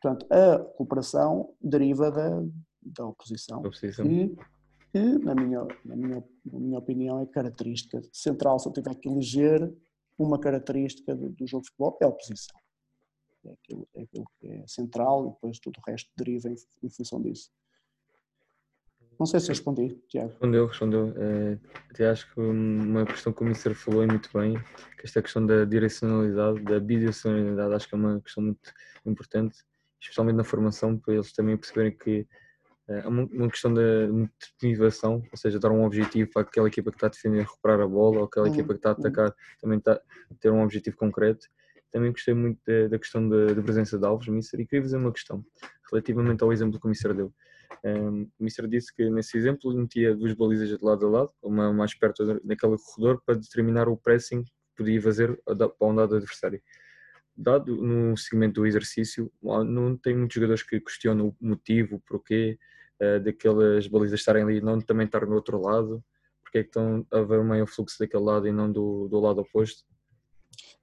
Portanto, 0.00 0.26
a 0.32 0.58
cooperação 0.76 1.54
deriva 1.60 2.10
da, 2.10 2.42
da 2.82 3.06
oposição. 3.06 3.60
oposição. 3.60 4.06
E 4.06 4.36
que, 4.92 5.18
na 5.18 5.34
minha, 5.34 5.66
na 5.84 5.96
minha, 5.96 6.24
na 6.44 6.58
minha 6.58 6.78
opinião, 6.78 7.20
é 7.20 7.26
característica 7.26 8.00
central. 8.12 8.58
Se 8.58 8.68
eu 8.68 8.72
tiver 8.72 8.94
que 8.94 9.08
eleger 9.08 9.72
uma 10.18 10.38
característica 10.38 11.14
do, 11.14 11.30
do 11.30 11.46
jogo 11.46 11.62
de 11.62 11.68
futebol, 11.68 11.98
é 12.00 12.04
a 12.04 12.08
oposição. 12.08 12.58
É 13.44 13.52
aquilo, 13.52 13.88
é 13.94 14.02
aquilo 14.02 14.24
que 14.40 14.48
é 14.48 14.64
central 14.66 15.26
e 15.26 15.30
depois 15.30 15.58
tudo 15.60 15.78
o 15.78 15.90
resto 15.90 16.10
deriva 16.16 16.48
em, 16.48 16.56
em 16.82 16.90
função 16.90 17.22
disso. 17.22 17.50
Não 19.18 19.26
sei 19.26 19.40
se 19.40 19.48
respondi, 19.48 19.98
Tiago. 20.08 20.28
Respondeu, 20.28 20.66
respondeu. 20.66 21.14
É, 21.16 21.58
até 21.90 22.08
acho 22.08 22.32
que 22.32 22.40
uma 22.40 23.04
questão 23.04 23.32
que 23.32 23.42
o 23.42 23.46
Mister 23.46 23.74
falou 23.74 24.06
muito 24.06 24.30
bem, 24.32 24.54
que 24.96 25.04
esta 25.06 25.20
questão 25.20 25.44
da 25.44 25.64
direcionalidade, 25.64 26.60
da 26.62 26.78
bidirecionalidade, 26.78 27.74
acho 27.74 27.88
que 27.88 27.94
é 27.94 27.98
uma 27.98 28.20
questão 28.20 28.44
muito 28.44 28.72
importante, 29.04 29.56
especialmente 30.00 30.36
na 30.36 30.44
formação, 30.44 30.96
para 30.96 31.14
eles 31.14 31.32
também 31.32 31.56
perceberem 31.56 31.96
que 31.96 32.26
é 32.88 33.06
uma 33.06 33.50
questão 33.50 33.72
de 33.74 34.08
motivação, 34.08 35.22
ou 35.30 35.36
seja, 35.36 35.58
dar 35.58 35.70
um 35.70 35.84
objetivo 35.84 36.30
para 36.30 36.40
aquela 36.40 36.68
equipa 36.68 36.90
que 36.90 36.96
está 36.96 37.08
a 37.08 37.10
defender 37.10 37.42
recuperar 37.42 37.80
a 37.80 37.86
bola, 37.86 38.20
ou 38.20 38.24
aquela 38.24 38.46
uhum. 38.46 38.54
equipa 38.54 38.72
que 38.72 38.78
está 38.78 38.88
a 38.88 38.92
atacar 38.92 39.34
também 39.60 39.78
está, 39.78 40.00
ter 40.40 40.50
um 40.50 40.62
objetivo 40.62 40.96
concreto. 40.96 41.46
Também 41.92 42.10
gostei 42.10 42.32
muito 42.32 42.60
da, 42.88 42.98
questão 42.98 43.28
da, 43.28 43.52
da, 43.52 43.62
presença 43.62 43.98
de 43.98 44.06
alvos, 44.06 44.26
Mister, 44.28 44.58
e 44.60 44.66
queria 44.66 44.82
fazer 44.82 44.96
uma 44.96 45.12
questão 45.12 45.44
relativamente 45.90 46.42
ao 46.42 46.50
exemplo 46.50 46.80
que 46.80 46.86
o 46.86 46.88
Mister 46.88 47.12
deu. 47.12 47.32
Um, 47.84 48.28
o 48.38 48.44
Mister 48.44 48.66
disse 48.66 48.94
que 48.94 49.08
nesse 49.10 49.36
exemplo 49.36 49.72
metia 49.72 50.14
duas 50.14 50.32
balizas 50.34 50.68
de 50.68 50.84
lado 50.84 51.06
a 51.06 51.10
lado, 51.10 51.32
uma 51.42 51.72
mais 51.72 51.94
perto 51.94 52.40
daquele 52.42 52.76
corredor, 52.78 53.22
para 53.24 53.36
determinar 53.36 53.88
o 53.88 53.96
pressing 53.96 54.42
que 54.42 54.52
podia 54.76 55.00
fazer 55.00 55.40
para 55.44 55.72
um 55.82 55.92
lado 55.92 56.16
adversário 56.16 56.60
dado 57.38 57.76
no 57.76 58.16
segmento 58.16 58.60
do 58.60 58.66
exercício, 58.66 59.30
não 59.42 59.96
tem 59.96 60.16
muitos 60.16 60.34
jogadores 60.34 60.62
que 60.64 60.80
questionam 60.80 61.28
o 61.28 61.36
motivo, 61.40 61.96
o 61.96 62.00
porquê, 62.00 62.58
uh, 63.00 63.22
daquelas 63.22 63.86
balizas 63.86 64.18
estarem 64.18 64.42
ali 64.42 64.60
não 64.60 64.80
também 64.80 65.06
estar 65.06 65.24
no 65.24 65.36
outro 65.36 65.60
lado? 65.60 66.04
Porque 66.42 66.58
é 66.58 66.62
que 66.62 66.68
estão 66.68 67.06
a 67.12 67.18
haver 67.18 67.44
maior 67.44 67.66
fluxo 67.66 67.96
daquele 68.00 68.24
lado 68.24 68.48
e 68.48 68.52
não 68.52 68.70
do, 68.72 69.06
do 69.08 69.20
lado 69.20 69.40
oposto? 69.40 69.84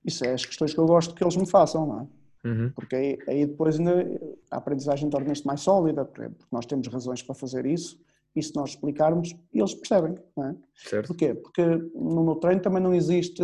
Isso 0.03 0.23
é 0.23 0.33
as 0.33 0.45
questões 0.45 0.73
que 0.73 0.79
eu 0.79 0.85
gosto 0.85 1.13
que 1.13 1.23
eles 1.23 1.35
me 1.35 1.49
façam, 1.49 1.85
não 1.85 2.01
é? 2.01 2.24
Uhum. 2.45 2.71
Porque 2.75 2.95
aí, 2.95 3.17
aí, 3.27 3.45
depois 3.45 3.79
ainda 3.79 4.05
a 4.51 4.57
aprendizagem 4.57 5.09
torna 5.09 5.33
isto 5.33 5.47
mais 5.47 5.61
sólida, 5.61 6.05
porque 6.05 6.29
nós 6.51 6.65
temos 6.65 6.87
razões 6.87 7.21
para 7.23 7.33
fazer 7.33 7.65
isso, 7.65 7.99
e 8.35 8.43
se 8.43 8.53
nós 8.55 8.71
explicarmos, 8.71 9.33
eles 9.53 9.73
percebem, 9.73 10.15
não 10.35 10.45
é? 10.45 10.55
Certo. 10.75 11.07
Porquê? 11.07 11.33
Porque 11.33 11.63
no 11.95 12.23
meu 12.23 12.35
treino 12.35 12.61
também 12.61 12.83
não 12.83 12.93
existe, 12.93 13.41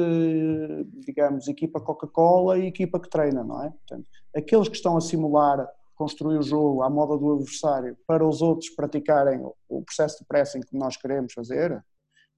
digamos, 1.06 1.47
equipa 1.47 1.80
Coca-Cola 1.80 2.60
e 2.60 2.68
equipa 2.68 2.99
que 2.99 3.10
treina, 3.10 3.43
não 3.43 3.64
é? 3.64 3.70
Portanto, 3.70 4.06
aqueles 4.36 4.68
que 4.68 4.76
estão 4.76 4.97
a 4.97 5.02
simular 5.02 5.68
construir 5.95 6.38
o 6.38 6.43
jogo 6.43 6.82
à 6.82 6.89
moda 6.89 7.18
do 7.18 7.34
adversário 7.34 7.95
para 8.08 8.28
os 8.28 8.41
outros 8.41 8.70
praticarem 8.72 9.39
o 9.70 9.84
processo 9.84 10.20
de 10.20 10.26
pressing 10.26 10.62
que 10.62 10.76
nós 10.76 10.97
queremos 10.97 11.32
fazer, 11.32 11.84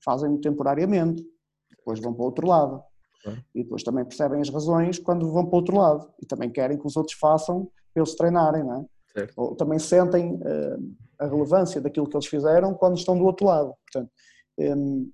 fazem-no 0.04 0.40
temporariamente, 0.40 1.26
depois 1.72 2.00
vão 2.00 2.14
para 2.14 2.24
o 2.24 2.26
outro 2.26 2.46
lado. 2.46 2.84
E 3.56 3.64
depois 3.64 3.84
também 3.84 4.04
percebem 4.04 4.42
as 4.42 4.50
razões 4.50 5.00
quando 5.00 5.32
vão 5.32 5.46
para 5.46 5.56
o 5.56 5.60
outro 5.60 5.78
lado 5.78 6.12
e 6.22 6.26
também 6.26 6.50
querem 6.50 6.78
que 6.78 6.86
os 6.86 6.98
outros 6.98 7.18
façam 7.18 7.70
para 7.94 8.04
eles 8.04 8.16
treinarem, 8.16 8.64
não 8.64 8.82
é? 8.82 8.86
Certo. 9.14 9.34
Ou 9.38 9.56
também 9.56 9.80
sentem 9.80 10.34
uh, 10.36 10.96
a 11.20 11.28
relevância 11.28 11.80
daquilo 11.80 12.08
que 12.08 12.16
eles 12.16 12.28
fizeram 12.28 12.74
quando 12.74 12.98
estão 12.98 13.18
do 13.18 13.24
outro 13.24 13.46
lado. 13.46 13.74
Portanto, 13.86 14.12
um, 14.60 15.12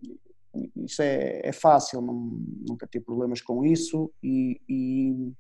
isso 0.78 1.02
é, 1.02 1.42
é 1.44 1.52
fácil, 1.52 2.02
não, 2.02 2.42
nunca 2.68 2.88
tive 2.88 3.06
problemas 3.06 3.42
com 3.42 3.64
isso 3.64 4.12
e, 4.24 4.60
e 4.68 5.34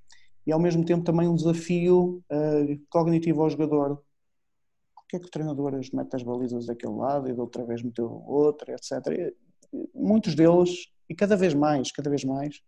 e 0.49 0.51
ao 0.51 0.59
mesmo 0.59 0.84
tempo 0.84 1.03
também 1.03 1.28
um 1.28 1.36
desafio 1.36 2.24
uh, 2.32 2.82
cognitivo 2.89 3.43
ao 3.43 3.49
jogador. 3.51 4.01
Porquê 4.95 5.17
é 5.17 5.20
que 5.20 5.28
o 5.28 5.30
treinador 5.30 5.80
mete 5.93 6.15
as 6.15 6.24
balizas 6.24 6.65
daquele 6.65 6.95
lado 6.95 7.30
e 7.30 7.34
da 7.34 7.43
outra 7.43 7.63
vez 7.63 7.84
meteu 7.84 8.24
outra, 8.26 8.74
etc. 8.74 8.93
E, 9.11 9.36
muitos 9.93 10.34
deles, 10.34 10.88
e 11.10 11.16
cada 11.16 11.36
vez 11.36 11.53
mais, 11.53 11.91
cada 11.91 12.10
vez 12.10 12.24
mais, 12.24 12.62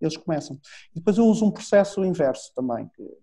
eles 0.00 0.16
começam. 0.16 0.60
E 0.94 0.98
depois 0.98 1.16
eu 1.16 1.24
uso 1.24 1.44
um 1.44 1.50
processo 1.50 2.04
inverso 2.04 2.52
também, 2.54 2.88
que, 2.94 3.18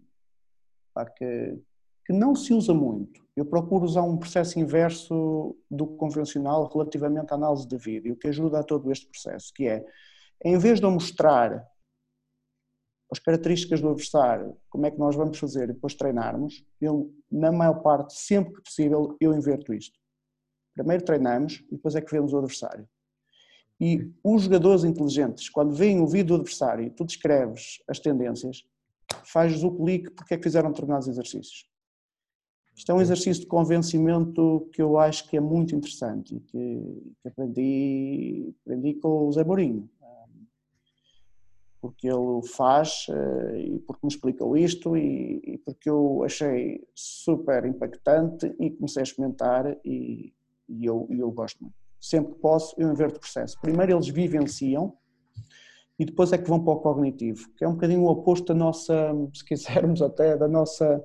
pá, 0.94 1.06
que, 1.06 1.60
que 2.06 2.14
não 2.14 2.36
se 2.36 2.54
usa 2.54 2.74
muito. 2.74 3.24
Eu 3.36 3.46
procuro 3.46 3.86
usar 3.86 4.04
um 4.04 4.18
processo 4.18 4.60
inverso 4.60 5.56
do 5.70 5.88
convencional 5.88 6.68
relativamente 6.72 7.32
à 7.32 7.36
análise 7.36 7.68
de 7.68 7.78
vídeo, 7.78 8.16
que 8.16 8.28
ajuda 8.28 8.60
a 8.60 8.64
todo 8.64 8.92
este 8.92 9.08
processo, 9.08 9.52
que 9.54 9.68
é, 9.68 9.86
em 10.44 10.58
vez 10.58 10.80
de 10.80 10.86
eu 10.86 10.92
mostrar 10.92 11.68
as 13.12 13.20
características 13.20 13.80
do 13.80 13.90
adversário, 13.90 14.58
como 14.70 14.88
é 14.88 14.92
que 14.92 14.98
nós 14.98 15.16
vamos 15.16 15.38
fazer 15.38 15.66
e 15.70 15.74
depois 15.74 15.94
treinarmos, 15.94 16.66
eu, 16.82 17.14
na 17.32 17.52
maior 17.52 17.82
parte, 17.84 18.16
sempre 18.16 18.56
que 18.56 18.64
possível, 18.64 19.16
eu 19.22 19.34
inverto 19.34 19.72
isto. 19.72 20.00
Primeiro 20.74 21.06
treinamos 21.06 21.64
e 21.72 21.76
depois 21.76 21.96
é 21.96 22.02
que 22.02 22.12
vemos 22.12 22.34
o 22.34 22.38
adversário. 22.40 22.90
E 23.80 24.12
os 24.24 24.44
jogadores 24.44 24.84
inteligentes, 24.84 25.50
quando 25.50 25.74
veem 25.74 26.00
o 26.00 26.08
vídeo 26.08 26.28
do 26.28 26.36
adversário 26.36 26.86
e 26.86 26.90
tu 26.90 27.04
descreves 27.04 27.82
as 27.88 28.00
tendências, 28.00 28.64
fazes 29.26 29.64
o 29.64 29.72
clique 29.72 30.10
porque 30.12 30.34
é 30.34 30.38
que 30.38 30.44
fizeram 30.44 30.70
determinados 30.70 31.08
exercícios. 31.08 31.68
Isto 32.76 32.92
é 32.92 32.96
um 32.96 33.02
exercício 33.02 33.42
de 33.42 33.48
convencimento 33.48 34.68
que 34.74 34.82
eu 34.82 34.98
acho 34.98 35.30
que 35.30 35.38
é 35.38 35.40
muito 35.40 35.76
interessante 35.76 36.36
e 36.36 36.40
que, 36.40 37.14
que 37.22 37.28
aprendi, 37.28 38.54
aprendi 38.66 38.94
com 38.96 39.28
o 39.28 39.32
Zé 39.32 39.44
Mourinho 39.44 39.90
porque 41.84 42.08
ele 42.08 42.42
faz 42.48 43.08
uh, 43.10 43.58
e 43.58 43.78
porque 43.80 44.06
me 44.06 44.14
explicou 44.14 44.56
isto 44.56 44.96
e, 44.96 45.42
e, 45.44 45.58
porque 45.58 45.90
eu 45.90 46.24
achei 46.24 46.82
super 46.96 47.66
impactante 47.66 48.56
e 48.58 48.72
comecei 48.72 49.02
a 49.02 49.04
experimentar 49.04 49.78
e, 49.84 50.34
e 50.70 50.86
eu, 50.86 51.06
eu 51.10 51.30
gosto 51.30 51.62
muito. 51.62 51.83
Sempre 52.04 52.34
que 52.34 52.40
posso, 52.42 52.76
eu 52.78 52.92
inverto 52.92 53.16
o 53.16 53.20
processo. 53.22 53.58
Primeiro 53.62 53.94
eles 53.94 54.10
vivenciam 54.10 54.94
e 55.98 56.04
depois 56.04 56.34
é 56.34 56.38
que 56.38 56.50
vão 56.50 56.62
para 56.62 56.74
o 56.74 56.82
cognitivo, 56.82 57.50
que 57.56 57.64
é 57.64 57.68
um 57.68 57.76
bocadinho 57.76 58.02
o 58.02 58.10
oposto 58.10 58.48
da 58.48 58.54
nossa, 58.54 58.94
se 59.34 59.46
quisermos 59.46 60.02
até, 60.02 60.36
da 60.36 60.50
nossa 60.50 61.02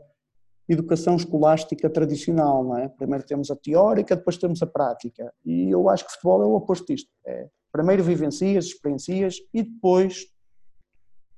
educação 0.68 1.14
escolástica 1.14 1.88
tradicional, 1.88 2.64
não 2.64 2.76
é? 2.76 2.88
Primeiro 2.88 3.24
temos 3.24 3.48
a 3.48 3.54
teórica, 3.54 4.16
depois 4.16 4.38
temos 4.38 4.60
a 4.60 4.66
prática. 4.66 5.32
E 5.46 5.70
eu 5.70 5.88
acho 5.88 6.04
que 6.04 6.10
futebol 6.14 6.42
é 6.42 6.46
o 6.46 6.56
oposto 6.56 6.92
disto. 6.92 7.08
É, 7.24 7.48
primeiro 7.70 8.02
vivencias, 8.02 8.64
experiencias 8.64 9.36
e 9.54 9.62
depois 9.62 10.26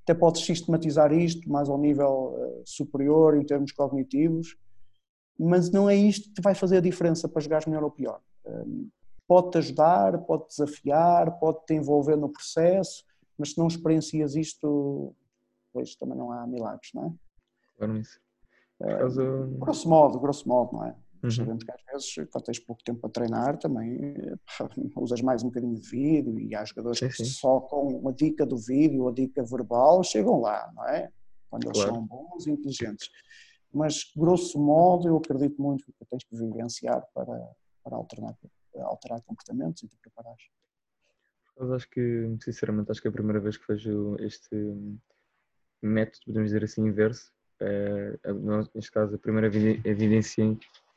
até 0.04 0.14
podes 0.14 0.42
sistematizar 0.42 1.12
isto 1.12 1.46
mais 1.50 1.68
ao 1.68 1.76
nível 1.76 2.34
uh, 2.34 2.62
superior 2.64 3.36
em 3.36 3.44
termos 3.44 3.72
cognitivos, 3.72 4.56
mas 5.38 5.70
não 5.70 5.88
é 5.88 5.94
isto 5.94 6.32
que 6.32 6.40
vai 6.40 6.54
fazer 6.54 6.78
a 6.78 6.80
diferença 6.80 7.28
para 7.28 7.42
jogares 7.42 7.66
melhor 7.66 7.84
ou 7.84 7.90
pior. 7.90 8.22
Pode-te 9.31 9.59
ajudar, 9.59 10.18
pode-te 10.22 10.49
desafiar, 10.49 11.39
pode-te 11.39 11.74
envolver 11.74 12.16
no 12.16 12.28
processo, 12.28 13.05
mas 13.39 13.53
se 13.53 13.59
não 13.59 13.68
experiencias 13.68 14.35
isto, 14.35 15.14
pois 15.72 15.95
também 15.95 16.18
não 16.18 16.33
há 16.33 16.45
milagres, 16.49 16.91
não 16.93 17.05
é? 17.07 17.12
Claro, 17.78 17.97
isso. 17.97 18.18
Uh, 18.81 19.57
grosso 19.61 19.89
modo, 19.89 20.18
grosso 20.18 20.49
modo, 20.49 20.72
não 20.72 20.85
é? 20.85 20.97
Uhum. 21.22 21.31
Sabemos 21.31 21.62
que 21.62 21.70
às 21.70 21.81
vezes, 21.85 22.28
quando 22.28 22.45
tens 22.45 22.59
pouco 22.59 22.83
tempo 22.83 22.99
para 22.99 23.11
treinar, 23.11 23.57
também 23.57 24.16
usas 24.97 25.22
mais 25.22 25.45
um 25.45 25.47
bocadinho 25.47 25.76
de 25.76 25.89
vídeo 25.89 26.41
e 26.41 26.53
há 26.57 26.64
jogadores 26.64 26.99
sim, 26.99 27.07
que 27.07 27.14
sim. 27.14 27.24
só 27.26 27.61
com 27.61 27.87
uma 27.87 28.12
dica 28.12 28.45
do 28.45 28.57
vídeo, 28.57 29.07
a 29.07 29.12
dica 29.12 29.45
verbal, 29.45 30.03
chegam 30.03 30.41
lá, 30.41 30.72
não 30.74 30.89
é? 30.89 31.09
Quando 31.49 31.66
eles 31.66 31.78
claro. 31.78 31.95
são 31.95 32.05
bons 32.05 32.49
e 32.49 32.51
inteligentes. 32.51 33.09
Mas, 33.72 34.11
grosso 34.16 34.59
modo, 34.59 35.07
eu 35.07 35.18
acredito 35.18 35.62
muito 35.62 35.85
que 35.85 36.05
tens 36.07 36.24
que 36.24 36.37
vivenciar 36.37 37.07
para, 37.14 37.39
para 37.85 37.97
alternar, 37.97 38.35
alterar 38.78 39.20
comportamentos 39.22 39.82
e 39.82 39.88
te 39.88 39.96
preparares. 39.98 40.44
Eu 41.56 41.74
acho 41.74 41.88
que, 41.90 42.36
sinceramente, 42.40 42.90
acho 42.90 43.02
que 43.02 43.08
é 43.08 43.10
a 43.10 43.12
primeira 43.12 43.40
vez 43.40 43.56
que 43.56 43.66
vejo 43.68 44.16
este 44.20 44.56
método, 45.82 46.24
podemos 46.26 46.48
dizer 46.48 46.64
assim, 46.64 46.86
inverso. 46.86 47.32
É, 47.60 48.18
neste 48.74 48.90
caso, 48.90 49.14
a 49.14 49.18
primeira 49.18 49.48
evidência 49.84 50.56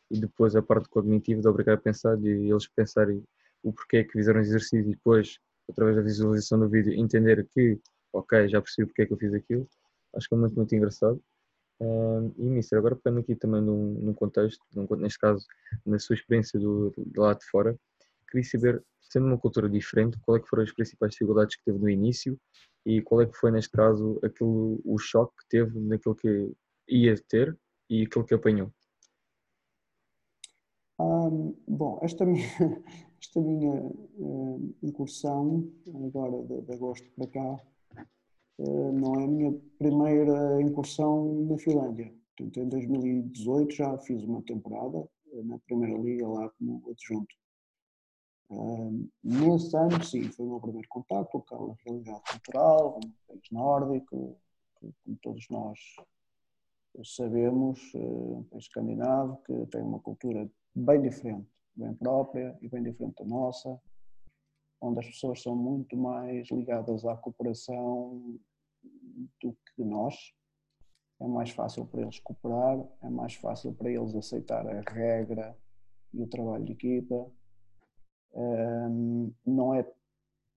e 0.09 0.19
depois 0.19 0.55
a 0.55 0.61
parte 0.61 0.87
cognitiva 0.87 1.41
de 1.41 1.47
obrigar 1.47 1.75
a 1.75 1.81
pensar 1.81 2.17
e 2.23 2.49
eles 2.49 2.67
pensarem 2.67 3.23
o 3.61 3.73
porquê 3.73 4.03
que 4.03 4.13
fizeram 4.13 4.39
o 4.39 4.43
exercício 4.43 4.79
e 4.79 4.91
depois, 4.95 5.39
através 5.69 5.95
da 5.95 6.01
visualização 6.01 6.59
do 6.59 6.69
vídeo, 6.69 6.93
entender 6.93 7.45
que, 7.53 7.79
ok, 8.13 8.47
já 8.47 8.61
percebi 8.61 8.85
porque 8.87 9.01
é 9.01 9.05
que 9.05 9.13
eu 9.13 9.17
fiz 9.17 9.33
aquilo. 9.33 9.67
Acho 10.15 10.29
que 10.29 10.35
é 10.35 10.37
muito, 10.37 10.55
muito 10.55 10.75
engraçado. 10.75 11.21
E, 11.81 12.49
Mister, 12.49 12.77
agora 12.77 12.95
pegando 12.95 13.19
aqui 13.21 13.35
também 13.35 13.61
num, 13.61 13.93
num 13.95 14.13
contexto, 14.13 14.63
num, 14.73 14.87
neste 14.97 15.19
caso, 15.19 15.45
na 15.85 15.99
sua 15.99 16.15
experiência 16.15 16.59
do, 16.59 16.93
do 16.95 17.21
lado 17.21 17.39
de 17.39 17.45
fora, 17.45 17.77
queria 18.29 18.47
saber, 18.47 18.83
sendo 19.01 19.27
uma 19.27 19.37
cultura 19.37 19.69
diferente, 19.69 20.17
qual 20.21 20.37
é 20.37 20.39
que 20.39 20.47
foram 20.47 20.63
as 20.63 20.71
principais 20.71 21.11
dificuldades 21.11 21.55
que 21.55 21.63
teve 21.65 21.77
no 21.77 21.89
início 21.89 22.39
e 22.85 23.01
qual 23.01 23.21
é 23.21 23.25
que 23.25 23.37
foi, 23.37 23.51
neste 23.51 23.71
caso, 23.71 24.19
aquilo, 24.23 24.81
o 24.85 24.97
choque 24.97 25.33
que 25.39 25.49
teve 25.49 25.79
naquilo 25.79 26.15
que 26.15 26.51
ia 26.87 27.15
ter 27.27 27.57
e 27.89 28.03
aquilo 28.03 28.25
que 28.25 28.33
apanhou? 28.33 28.71
bom, 31.67 31.99
esta 32.01 32.25
minha, 32.25 32.45
esta 33.21 33.41
minha 33.41 33.73
uh, 33.73 34.75
incursão, 34.81 35.69
agora 35.87 36.43
de, 36.43 36.61
de, 36.61 36.73
agosto 36.73 37.09
para 37.15 37.27
cá, 37.27 37.59
não 38.59 39.19
é 39.19 39.23
a 39.23 39.27
minha 39.27 39.53
primeira 39.77 40.61
incursão 40.61 41.45
na 41.45 41.57
Finlândia. 41.57 42.13
Portanto, 42.37 42.59
em 42.59 42.69
2018 42.69 43.75
já 43.75 43.97
fiz 43.99 44.23
uma 44.23 44.41
temporada 44.43 44.97
uh, 44.97 45.43
na 45.43 45.57
Primeira 45.59 45.97
Liga 45.99 46.27
lá 46.27 46.49
como 46.49 46.81
adjunto. 46.89 47.35
nesse 49.23 49.75
ano, 49.75 50.03
sim, 50.03 50.23
foi 50.31 50.45
o 50.45 50.49
meu 50.49 50.59
primeiro 50.59 50.87
contato 50.89 51.29
com 51.29 51.37
aquela 51.39 51.75
realidade 51.85 52.21
cultural, 52.31 52.99
um 53.03 53.11
país 53.27 53.51
nórdico, 53.51 54.37
como 54.79 55.17
todos 55.21 55.47
nós 55.49 55.79
sabemos, 57.03 57.79
um 57.95 58.43
país 58.51 58.65
escandinavo 58.65 59.41
que 59.45 59.65
tem 59.67 59.81
uma 59.81 59.99
cultura 59.99 60.49
bem 60.75 61.01
diferente, 61.01 61.47
bem 61.75 61.93
própria 61.95 62.57
e 62.61 62.69
bem 62.69 62.83
diferente 62.83 63.15
da 63.17 63.25
nossa, 63.25 63.79
onde 64.83 64.99
as 64.99 65.07
pessoas 65.07 65.41
são 65.41 65.55
muito 65.55 65.95
mais 65.95 66.49
ligadas 66.51 67.05
à 67.05 67.15
cooperação 67.15 68.37
do 69.41 69.55
que 69.75 69.83
nós. 69.83 70.13
É 71.21 71.27
mais 71.27 71.51
fácil 71.51 71.85
para 71.85 72.01
eles 72.01 72.19
cooperar, 72.19 72.85
é 73.01 73.09
mais 73.09 73.33
fácil 73.35 73.73
para 73.73 73.89
eles 73.89 74.13
aceitar 74.13 74.67
a 74.67 74.81
regra 74.81 75.57
e 76.13 76.21
o 76.21 76.27
trabalho 76.27 76.65
de 76.65 76.73
equipa. 76.73 77.31
não, 79.45 79.73
é, 79.73 79.89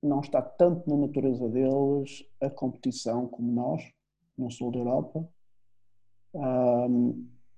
não 0.02 0.20
está 0.20 0.42
tanto 0.42 0.90
na 0.90 0.96
natureza 0.96 1.48
deles 1.48 2.24
a 2.40 2.50
competição 2.50 3.28
como 3.28 3.52
nós, 3.52 3.82
no 4.36 4.50
sul 4.50 4.72
da 4.72 4.78
Europa. 4.80 5.28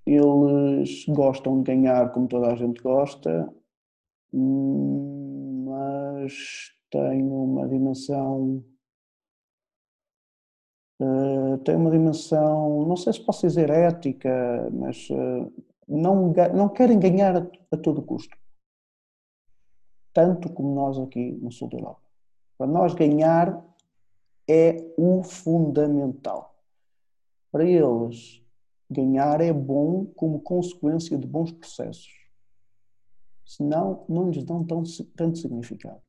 Eles 0.05 1.07
gostam 1.07 1.63
de 1.63 1.65
ganhar 1.65 2.13
como 2.13 2.29
toda 2.29 2.53
a 2.53 2.57
gente 2.57 2.83
gosta, 2.83 3.53
mas 6.29 6.73
tem 6.91 7.23
uma 7.23 7.67
dimensão. 7.67 8.63
Uh, 11.01 11.57
tem 11.59 11.77
uma 11.77 11.91
dimensão, 11.91 12.85
não 12.87 12.97
sei 12.97 13.13
se 13.13 13.25
posso 13.25 13.47
dizer 13.47 13.71
ética, 13.71 14.69
mas 14.73 15.09
uh, 15.11 15.53
não, 15.87 16.33
não 16.55 16.69
querem 16.69 16.99
ganhar 16.99 17.37
a, 17.37 17.47
a 17.71 17.77
todo 17.77 18.03
custo. 18.03 18.37
Tanto 20.13 20.53
como 20.53 20.75
nós 20.75 20.99
aqui 20.99 21.33
no 21.41 21.51
sul 21.53 21.69
da 21.69 21.79
Europa. 21.79 22.03
Para 22.59 22.67
nós 22.67 22.95
ganhar 22.95 23.65
é 24.49 24.93
o 24.99 25.23
fundamental. 25.23 26.55
Para 27.53 27.65
eles, 27.65 28.43
Ganhar 28.91 29.43
é 29.43 29.53
bom 29.53 30.07
como 30.17 30.41
consequência 30.41 31.19
de 31.19 31.27
bons 31.27 31.53
processos. 31.53 32.11
Senão, 33.45 34.07
não 34.09 34.31
lhes 34.31 34.43
dão 34.43 34.65
tão, 34.65 34.83
tanto 35.15 35.39
significado. 35.39 36.01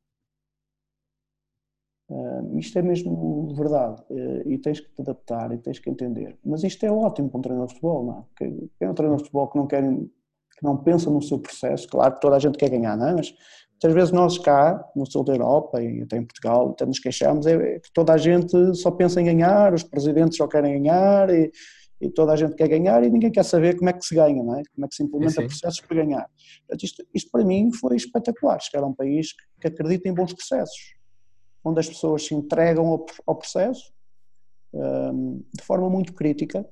Uh, 2.09 2.57
isto 2.57 2.79
é 2.79 2.81
mesmo 2.81 3.53
verdade 3.53 4.01
uh, 4.09 4.49
e 4.49 4.57
tens 4.57 4.79
que 4.79 4.89
te 4.89 5.01
adaptar 5.01 5.51
e 5.53 5.59
tens 5.59 5.77
que 5.77 5.91
entender. 5.91 6.35
Mas 6.43 6.63
isto 6.63 6.83
é 6.83 6.91
ótimo 6.91 7.29
para 7.29 7.37
um 7.37 7.41
treinador 7.41 7.67
de 7.67 7.73
futebol, 7.75 8.05
não 8.05 8.13
é? 8.13 8.23
Porque 8.29 8.69
é 8.79 8.89
um 8.89 8.93
treinador 8.95 9.17
de 9.17 9.23
futebol 9.25 9.47
que 9.47 9.57
não, 9.57 9.67
quer, 9.67 9.83
que 9.83 10.63
não 10.63 10.75
pensa 10.77 11.09
no 11.11 11.21
seu 11.21 11.37
processo. 11.37 11.87
Claro 11.87 12.15
que 12.15 12.21
toda 12.21 12.35
a 12.35 12.39
gente 12.39 12.57
quer 12.57 12.69
ganhar, 12.69 12.97
não 12.97 13.09
é? 13.09 13.13
Mas 13.13 13.31
muitas 13.73 13.93
vezes 13.93 14.11
nós 14.11 14.39
cá, 14.39 14.83
no 14.95 15.05
sul 15.05 15.23
da 15.23 15.33
Europa 15.33 15.83
e 15.83 16.01
até 16.01 16.17
em 16.17 16.25
Portugal, 16.25 16.71
até 16.71 16.83
nos 16.83 16.97
queixamos, 16.97 17.45
é 17.45 17.79
que 17.79 17.93
toda 17.93 18.11
a 18.11 18.17
gente 18.17 18.75
só 18.75 18.89
pensa 18.89 19.21
em 19.21 19.25
ganhar, 19.25 19.71
os 19.71 19.83
presidentes 19.83 20.35
só 20.35 20.47
querem 20.47 20.81
ganhar 20.81 21.29
e, 21.29 21.51
e 22.01 22.09
toda 22.09 22.33
a 22.33 22.35
gente 22.35 22.55
quer 22.55 22.69
ganhar 22.69 23.03
e 23.03 23.09
ninguém 23.11 23.31
quer 23.31 23.45
saber 23.45 23.77
como 23.77 23.89
é 23.89 23.93
que 23.93 24.03
se 24.03 24.15
ganha, 24.15 24.43
não 24.43 24.55
é? 24.55 24.63
como 24.73 24.85
é 24.85 24.87
que 24.89 24.95
se 24.95 25.03
implementa 25.03 25.43
processos 25.43 25.81
para 25.81 25.97
ganhar. 25.97 26.27
Portanto, 26.67 26.83
isto, 26.83 27.05
isto, 27.13 27.29
para 27.29 27.45
mim 27.45 27.71
foi 27.71 27.95
espetacular, 27.95 28.59
chegar 28.59 28.83
a 28.83 28.87
um 28.87 28.95
país 28.95 29.33
que 29.61 29.67
acredita 29.67 30.09
em 30.09 30.13
bons 30.13 30.33
processos, 30.33 30.98
onde 31.63 31.79
as 31.79 31.87
pessoas 31.87 32.25
se 32.25 32.33
entregam 32.33 32.87
ao, 32.87 33.05
ao 33.25 33.35
processo 33.35 33.93
um, 34.73 35.43
de 35.53 35.63
forma 35.63 35.89
muito 35.89 36.13
crítica. 36.13 36.67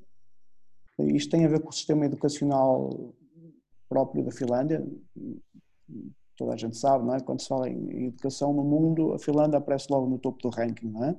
Isto 0.99 1.31
tem 1.31 1.45
a 1.45 1.49
ver 1.49 1.61
com 1.61 1.69
o 1.69 1.73
sistema 1.73 2.05
educacional 2.05 3.13
próprio 3.89 4.23
da 4.23 4.31
Finlândia, 4.31 4.85
toda 6.35 6.53
a 6.53 6.57
gente 6.57 6.77
sabe, 6.77 7.05
não 7.05 7.15
é? 7.15 7.19
quando 7.19 7.41
se 7.41 7.47
fala 7.47 7.69
em 7.69 8.07
educação 8.07 8.53
no 8.53 8.63
mundo, 8.63 9.13
a 9.13 9.19
Finlândia 9.19 9.57
aparece 9.57 9.87
logo 9.89 10.07
no 10.07 10.19
topo 10.19 10.41
do 10.41 10.49
ranking, 10.49 10.89
não 10.89 11.03
é? 11.03 11.17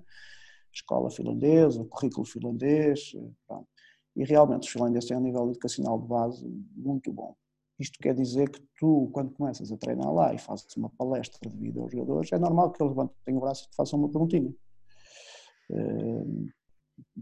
Escola 0.73 1.11
finlandesa, 1.11 1.85
currículo 1.85 2.27
finlandês, 2.27 3.13
pronto. 3.47 3.67
E 4.15 4.25
realmente 4.25 4.65
os 4.65 4.69
finlandeses 4.69 5.09
têm 5.09 5.17
um 5.17 5.23
nível 5.23 5.49
educacional 5.49 5.99
de 5.99 6.07
base 6.07 6.47
muito 6.77 7.13
bom. 7.13 7.35
Isto 7.79 7.99
quer 8.01 8.15
dizer 8.15 8.51
que 8.51 8.61
tu, 8.79 9.09
quando 9.13 9.33
começas 9.33 9.71
a 9.71 9.77
treinar 9.77 10.13
lá 10.13 10.35
e 10.35 10.39
fazes 10.39 10.77
uma 10.77 10.91
palestra 10.91 11.49
de 11.49 11.57
vida 11.57 11.81
aos 11.81 11.93
jogadores, 11.93 12.33
é 12.33 12.39
normal 12.39 12.73
que 12.73 12.83
eles 12.83 12.91
levantem 12.91 13.37
o 13.37 13.41
braço 13.41 13.65
e 13.67 13.71
te 13.71 13.77
façam 13.77 13.99
uma 13.99 14.09
perguntinha. 14.09 14.53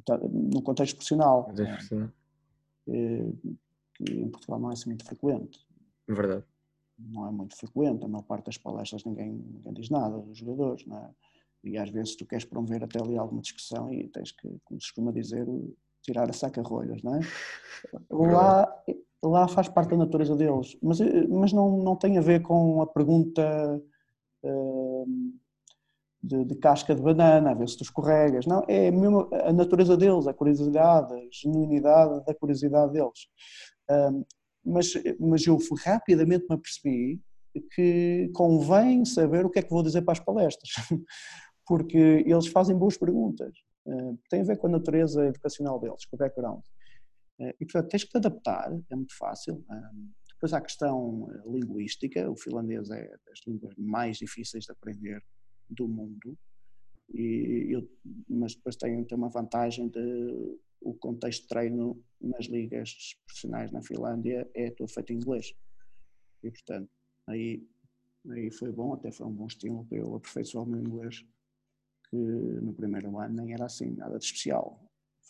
Tá, 0.05 0.19
no 0.19 0.63
contexto 0.63 0.95
profissional. 0.95 1.51
É, 2.89 3.33
que 3.95 4.13
em 4.13 4.31
Portugal 4.31 4.61
não 4.61 4.71
é 4.71 4.73
assim 4.75 4.91
muito 4.91 5.05
frequente. 5.05 5.67
Verdade. 6.09 6.45
Não 6.99 7.27
é 7.27 7.31
muito 7.31 7.57
frequente, 7.57 8.05
a 8.05 8.09
maior 8.09 8.23
parte 8.23 8.47
das 8.47 8.57
palestras 8.57 9.05
ninguém, 9.05 9.33
ninguém 9.33 9.73
diz 9.75 9.91
nada 9.91 10.19
dos 10.19 10.39
jogadores, 10.39 10.87
não 10.87 10.97
é? 10.99 11.11
E 11.65 11.77
às 11.77 11.91
vezes 11.91 12.17
tu 12.17 12.25
queres 12.25 12.45
promover 12.45 12.85
até 12.85 13.01
ali 13.01 13.19
alguma 13.19 13.43
discussão 13.43 13.93
e 13.93 14.09
tens 14.09 14.33
que, 14.33 14.49
como 14.65 14.81
se 14.81 14.89
costuma 14.89 15.13
dizer, 15.13 15.47
tirar 16.07 16.31
a 16.31 16.33
saca-rolhas, 16.33 17.03
não 17.03 17.17
é? 17.17 17.21
Lá, 18.11 18.83
lá 19.23 19.49
faz 19.49 19.69
parte 19.69 19.91
da 19.91 19.97
natureza 19.97 20.37
deles, 20.37 20.77
mas, 20.83 20.99
mas 21.29 21.53
não, 21.53 21.79
não 21.79 21.97
tem 21.97 22.17
a 22.17 22.21
ver 22.21 22.41
com 22.43 22.81
a 22.81 22.87
pergunta 22.87 23.83
uh, 24.45 25.07
de, 26.23 26.45
de, 26.45 26.55
casca 26.57 26.95
de 26.95 27.03
banana, 27.03 27.51
a 27.51 27.55
ver 27.55 27.69
se 27.69 27.77
tu 27.77 27.83
escorregas, 27.83 28.47
não, 28.47 28.63
é 28.69 28.91
mesmo 28.91 29.29
a 29.33 29.53
natureza 29.53 29.97
deles, 29.97 30.27
a 30.27 30.33
curiosidade, 30.33 31.13
a 31.13 31.29
genuinidade 31.31 32.25
da 32.25 32.35
curiosidade 32.35 32.93
deles. 32.93 33.27
Uh, 33.91 34.25
mas, 34.65 34.93
mas 35.21 35.47
eu 35.47 35.59
rapidamente 35.85 36.47
me 36.49 36.57
apercebi 36.57 37.21
que 37.75 38.31
convém 38.35 39.05
saber 39.05 39.47
o 39.47 39.51
que 39.51 39.59
é 39.59 39.63
que 39.63 39.71
vou 39.71 39.83
dizer 39.83 40.03
para 40.03 40.13
as 40.13 40.21
palestras, 40.21 40.71
porque 41.67 42.25
eles 42.27 42.47
fazem 42.49 42.77
boas 42.77 42.97
perguntas. 42.97 43.53
Eh, 43.87 44.15
tem 44.29 44.41
a 44.41 44.45
ver 44.45 44.59
com 44.59 44.67
a 44.67 44.71
natureza 44.71 45.27
educacional 45.27 45.81
deles, 45.81 46.05
com 46.07 46.17
o 46.17 46.19
background. 46.19 46.63
Eh, 47.41 47.55
e, 47.61 47.65
portanto, 47.65 47.91
tens 47.91 48.05
que 48.05 48.11
te 48.11 48.17
adaptar, 48.17 48.73
é 48.91 48.97
muito 48.97 49.17
fácil. 49.17 49.65
Depois 50.35 50.53
há 50.53 50.59
a 50.59 50.63
questão 50.63 51.29
eh, 51.33 51.43
linguística, 51.49 52.31
o 52.31 52.37
finlandês 52.37 52.91
é 52.91 53.09
das 53.27 53.41
línguas 53.47 53.75
mais 53.77 54.19
difíceis 54.19 54.65
de 54.65 54.73
aprender 54.73 55.23
do 55.69 55.89
mundo, 55.89 56.37
e 57.13 57.69
eu, 57.71 57.89
mas 58.29 58.55
depois 58.55 58.77
tem, 58.77 59.05
tem 59.05 59.17
uma 59.17 59.29
vantagem 59.29 59.89
de 59.89 60.59
o 60.81 60.95
contexto 60.95 61.43
de 61.43 61.49
treino 61.49 62.03
nas 62.21 62.47
ligas 62.47 63.17
profissionais 63.27 63.73
na 63.73 63.83
Finlândia 63.83 64.49
é 64.55 64.71
todo 64.71 64.89
feito 64.89 65.13
em 65.13 65.17
inglês. 65.17 65.53
E, 66.43 66.51
portanto, 66.51 66.91
aí 67.27 67.67
aí 68.31 68.51
foi 68.51 68.73
bom, 68.73 68.93
até 68.93 69.11
foi 69.11 69.27
um 69.27 69.33
bom 69.33 69.47
estímulo 69.47 69.85
para 69.87 69.99
eu 69.99 70.15
aperfeiçoar 70.15 70.65
o 70.65 70.69
meu 70.69 70.81
inglês, 70.81 71.25
que 72.11 72.17
no 72.17 72.73
primeiro 72.73 73.19
ano 73.19 73.35
nem 73.35 73.53
era 73.53 73.67
assim, 73.67 73.95
nada 73.95 74.19
de 74.19 74.25
especial. 74.25 74.81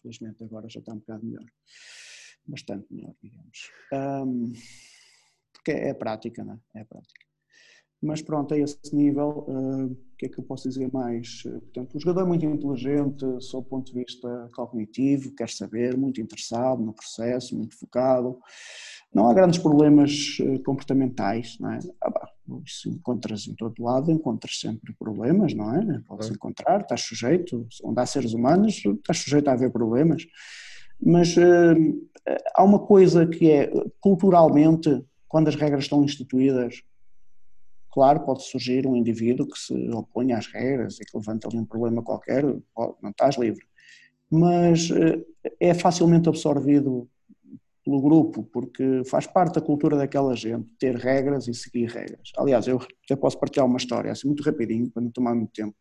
Felizmente 0.03 0.45
agora 0.45 0.69
já 0.69 0.81
está 0.81 0.93
um 0.93 0.99
bocado 0.99 1.25
melhor, 1.25 1.45
bastante 2.47 2.87
melhor, 2.91 3.15
digamos. 3.23 3.71
Um, 3.93 4.53
porque 5.53 5.73
é, 5.73 5.89
é 5.89 5.95
prática, 5.95 6.45
não 6.45 6.55
é? 6.75 6.81
É 6.81 6.85
prática. 6.85 7.27
Mas 8.03 8.21
pronto, 8.21 8.53
a 8.53 8.59
esse 8.59 8.95
nível, 8.95 9.47
uh, 9.49 9.87
o 9.87 10.17
que 10.19 10.27
é 10.27 10.29
que 10.29 10.39
eu 10.39 10.45
posso 10.45 10.69
dizer 10.69 10.93
mais? 10.93 11.43
Portanto, 11.43 11.97
o 11.97 12.01
jogador 12.01 12.23
é 12.23 12.25
muito 12.25 12.45
inteligente, 12.45 13.25
sob 13.41 13.67
o 13.67 13.71
ponto 13.71 13.93
de 13.93 13.99
vista 13.99 14.51
cognitivo, 14.55 15.35
quer 15.35 15.49
saber, 15.49 15.97
muito 15.97 16.21
interessado 16.21 16.83
no 16.83 16.93
processo, 16.93 17.57
muito 17.57 17.77
focado. 17.77 18.39
Não 19.13 19.29
há 19.29 19.35
grandes 19.35 19.59
problemas 19.59 20.39
uh, 20.41 20.63
comportamentais, 20.63 21.59
não 21.59 21.73
é? 21.73 21.79
Isso 22.65 22.89
encontras 22.89 23.47
em 23.47 23.55
todo 23.55 23.83
lado, 23.83 24.11
encontras 24.11 24.61
sempre 24.61 24.95
problemas, 24.99 25.55
não 25.55 25.75
é? 25.75 26.01
Podes 26.07 26.31
encontrar, 26.31 26.81
estás 26.81 27.03
sujeito, 27.03 27.67
onde 27.83 28.01
há 28.01 28.07
seres 28.07 28.33
humanos, 28.33 28.83
estás 28.85 29.19
sujeito 29.19 29.49
a 29.49 29.53
haver 29.53 29.71
problemas. 29.71 30.25
Mas 31.01 31.37
uh, 31.37 32.09
há 32.55 32.63
uma 32.63 32.79
coisa 32.79 33.27
que 33.27 33.51
é, 33.51 33.71
culturalmente, 34.01 35.05
quando 35.29 35.49
as 35.49 35.57
regras 35.57 35.85
estão 35.85 36.05
instituídas, 36.05 36.83
Claro, 37.97 38.21
pode 38.27 38.43
surgir 38.43 38.87
um 38.87 38.95
indivíduo 38.95 39.49
que 39.49 39.59
se 39.59 39.73
opõe 39.89 40.31
às 40.35 40.47
regras 40.49 41.01
e 41.01 41.05
que 41.07 41.17
levanta 41.17 41.49
ali 41.49 41.57
um 41.57 41.65
problema 41.65 42.03
qualquer, 42.03 42.45
não 42.45 43.09
estás 43.09 43.39
livre. 43.39 43.65
Mas 44.31 44.91
eh, 44.91 45.25
é 45.59 45.73
facilmente 45.73 46.29
absorvido 46.29 47.09
pelo 47.87 48.03
grupo, 48.03 48.43
porque 48.53 49.03
faz 49.05 49.29
parte 49.29 49.55
da 49.55 49.61
cultura 49.61 49.97
daquela 49.97 50.35
gente 50.35 50.75
ter 50.77 50.97
regras 50.97 51.47
e 51.47 51.55
seguir 51.55 51.87
regras. 51.87 52.33
Aliás, 52.37 52.67
eu 52.67 52.81
já 53.09 53.17
posso 53.17 53.39
partilhar 53.39 53.65
uma 53.65 53.77
história, 53.77 54.11
assim, 54.11 54.27
muito 54.27 54.43
rapidinho, 54.43 54.91
para 54.91 55.05
não 55.05 55.11
tomar 55.13 55.37
muito 55.37 55.53
tempo. 55.53 55.77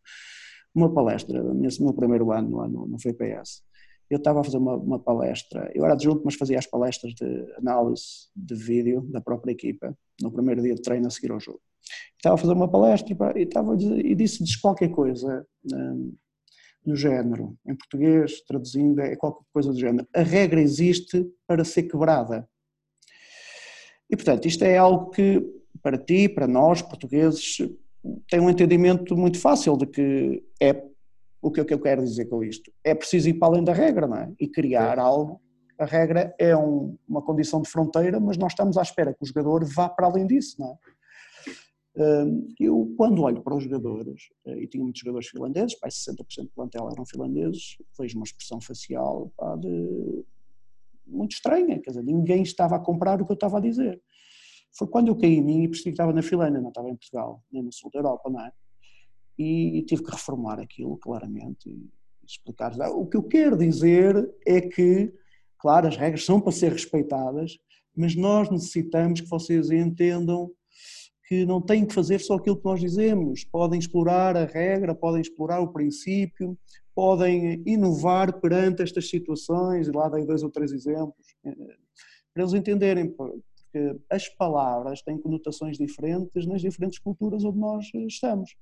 Uma 0.74 0.94
palestra, 0.94 1.44
nesse 1.56 1.84
meu 1.84 1.94
primeiro 1.94 2.32
ano, 2.32 2.68
no, 2.68 2.88
no 2.88 2.98
VPS, 2.98 3.64
eu 4.08 4.18
estava 4.18 4.42
a 4.42 4.44
fazer 4.44 4.58
uma, 4.58 4.76
uma, 4.76 5.00
palestra, 5.00 5.72
eu 5.74 5.84
era 5.84 5.96
adjunto, 5.96 6.22
mas 6.24 6.36
fazia 6.36 6.60
as 6.60 6.68
palestras 6.68 7.12
de 7.16 7.54
análise 7.58 8.30
de 8.36 8.54
vídeo 8.54 9.02
da 9.10 9.20
própria 9.20 9.52
equipa, 9.52 9.98
no 10.22 10.32
primeiro 10.32 10.62
dia 10.62 10.76
de 10.76 10.82
treino 10.84 11.08
a 11.08 11.10
seguir 11.10 11.32
ao 11.32 11.40
jogo 11.40 11.60
estava 12.18 12.36
a 12.36 12.38
fazer 12.38 12.54
uma 12.54 12.68
palestra 12.68 13.16
e, 13.36 13.44
estava 13.44 13.76
e 13.76 14.16
disse-lhes 14.16 14.56
qualquer 14.56 14.90
coisa 14.90 15.46
um, 15.72 16.16
no 16.86 16.96
género, 16.96 17.58
em 17.66 17.76
português, 17.76 18.42
traduzindo, 18.42 19.02
é 19.02 19.16
qualquer 19.16 19.46
coisa 19.52 19.72
do 19.72 19.80
género. 19.80 20.08
A 20.14 20.22
regra 20.22 20.62
existe 20.62 21.26
para 21.48 21.64
ser 21.64 21.84
quebrada. 21.84 22.48
E, 24.10 24.16
portanto, 24.16 24.46
isto 24.46 24.64
é 24.64 24.78
algo 24.78 25.10
que, 25.10 25.44
para 25.82 25.98
ti, 25.98 26.30
para 26.30 26.48
nós, 26.48 26.82
portugueses, 26.82 27.58
tem 28.30 28.40
um 28.40 28.50
entendimento 28.50 29.18
muito 29.18 29.40
fácil 29.40 29.76
de 29.78 29.88
que 29.88 30.44
é 30.62 30.84
o 31.42 31.52
que, 31.52 31.60
é 31.60 31.66
eu 31.70 31.80
quero 31.80 32.04
dizer 32.04 32.26
com 32.26 32.44
isto. 32.44 32.72
É 32.84 32.96
preciso 32.96 33.30
ir 33.30 33.36
para 33.36 33.50
além 33.50 33.64
da 33.64 33.74
regra, 33.74 34.08
não 34.08 34.18
é? 34.18 34.32
E 34.40 34.48
criar 34.48 34.98
algo. 34.98 35.42
A 35.78 35.86
regra 35.86 36.34
é 36.40 36.56
um, 36.56 36.98
uma 37.08 37.22
condição 37.22 37.62
de 37.62 37.70
fronteira, 37.70 38.20
mas 38.20 38.38
nós 38.38 38.54
estamos 38.54 38.78
à 38.78 38.82
espera 38.82 39.14
que 39.14 39.24
o 39.24 39.26
jogador 39.26 39.64
vá 39.66 39.90
para 39.90 40.08
além 40.08 40.26
disso, 40.26 40.56
não 40.60 40.72
é? 40.72 40.76
Eu, 42.60 42.94
quando 42.98 43.22
olho 43.22 43.42
para 43.42 43.56
os 43.56 43.64
jogadores, 43.64 44.24
eh, 44.46 44.64
e 44.64 44.68
tinha 44.68 44.84
muitos 44.84 45.00
jogadores 45.00 45.30
finlandeses, 45.30 45.80
pá, 45.80 45.88
60% 45.88 46.44
do 46.44 46.50
plantel 46.50 46.90
eram 46.92 47.06
finlandeses, 47.06 47.78
vejo 47.98 48.18
uma 48.18 48.26
expressão 48.26 48.60
facial 48.60 49.32
pá, 49.38 49.56
de... 49.56 50.26
muito 51.08 51.32
estranha, 51.32 51.80
quer 51.80 51.92
dizer, 51.92 52.04
ninguém 52.04 52.44
estava 52.44 52.76
a 52.76 52.80
comprar 52.80 53.22
o 53.22 53.26
que 53.26 53.32
eu 53.32 53.36
estava 53.36 53.60
a 53.60 53.62
dizer. 53.62 54.02
Foi 54.78 54.88
quando 54.88 55.08
eu 55.08 55.16
caí 55.16 55.36
em 55.36 55.42
mim 55.42 55.64
e 55.64 55.68
percebi 55.70 55.92
que 55.92 55.94
estava 55.94 56.12
na 56.12 56.22
Finlândia, 56.22 56.60
não 56.60 56.68
estava 56.68 56.90
em 56.90 56.96
Portugal, 56.96 57.42
nem 57.50 57.64
no 57.64 57.72
sul 57.72 57.90
da 57.92 58.00
Europa, 58.00 58.30
não 58.30 58.42
é? 58.42 58.52
E, 59.38 59.82
tive 59.84 60.04
que 60.04 60.12
reformar 60.12 60.60
aquilo, 60.60 60.98
claramente, 60.98 61.70
e 61.70 61.90
explicar. 62.26 62.74
O 62.92 63.06
que 63.06 63.16
eu 63.16 63.24
quero 63.24 63.58
dizer 63.58 64.34
é 64.46 64.60
que, 64.60 65.14
claro, 65.58 65.88
as 65.88 65.96
regras 65.96 66.26
são 66.26 66.42
para 66.42 66.52
ser 66.52 66.74
respeitadas, 66.74 67.58
mas 67.96 68.16
nós 68.16 68.50
necessitamos 68.50 69.22
que 69.22 69.30
vocês 69.30 69.72
entendam 69.72 70.52
que 71.28 71.46
não 71.46 71.60
têm 71.60 71.86
que 71.86 71.94
fazer 71.94 72.20
só 72.20 72.36
aquilo 72.36 72.58
que 72.58 72.66
nós 72.66 72.80
dizemos, 72.80 73.44
podem 73.46 73.80
explorar 73.80 74.38
a 74.38 74.46
regra, 74.46 74.94
podem 74.94 75.22
explorar 75.22 75.60
o 75.60 75.74
princípio, 75.74 76.58
podem 76.94 77.64
inovar 77.66 78.40
perante 78.40 78.84
estas 78.84 79.10
situações, 79.10 79.88
e 79.88 79.92
lá 79.92 80.08
dei 80.08 80.26
dois 80.26 80.44
ou 80.44 80.52
três 80.52 80.72
exemplos, 80.72 81.36
eh, 81.46 81.56
para 82.34 82.44
eles 82.44 82.54
entenderem, 82.54 83.10
porque 83.10 84.00
as 84.10 84.30
palavras 84.30 85.02
têm 85.02 85.18
conotações 85.18 85.78
diferentes 85.78 86.46
nas 86.46 86.62
diferentes 86.62 87.00
culturas 87.00 87.44
onde 87.44 87.58
nós 87.58 87.86
estamos. 87.94 88.56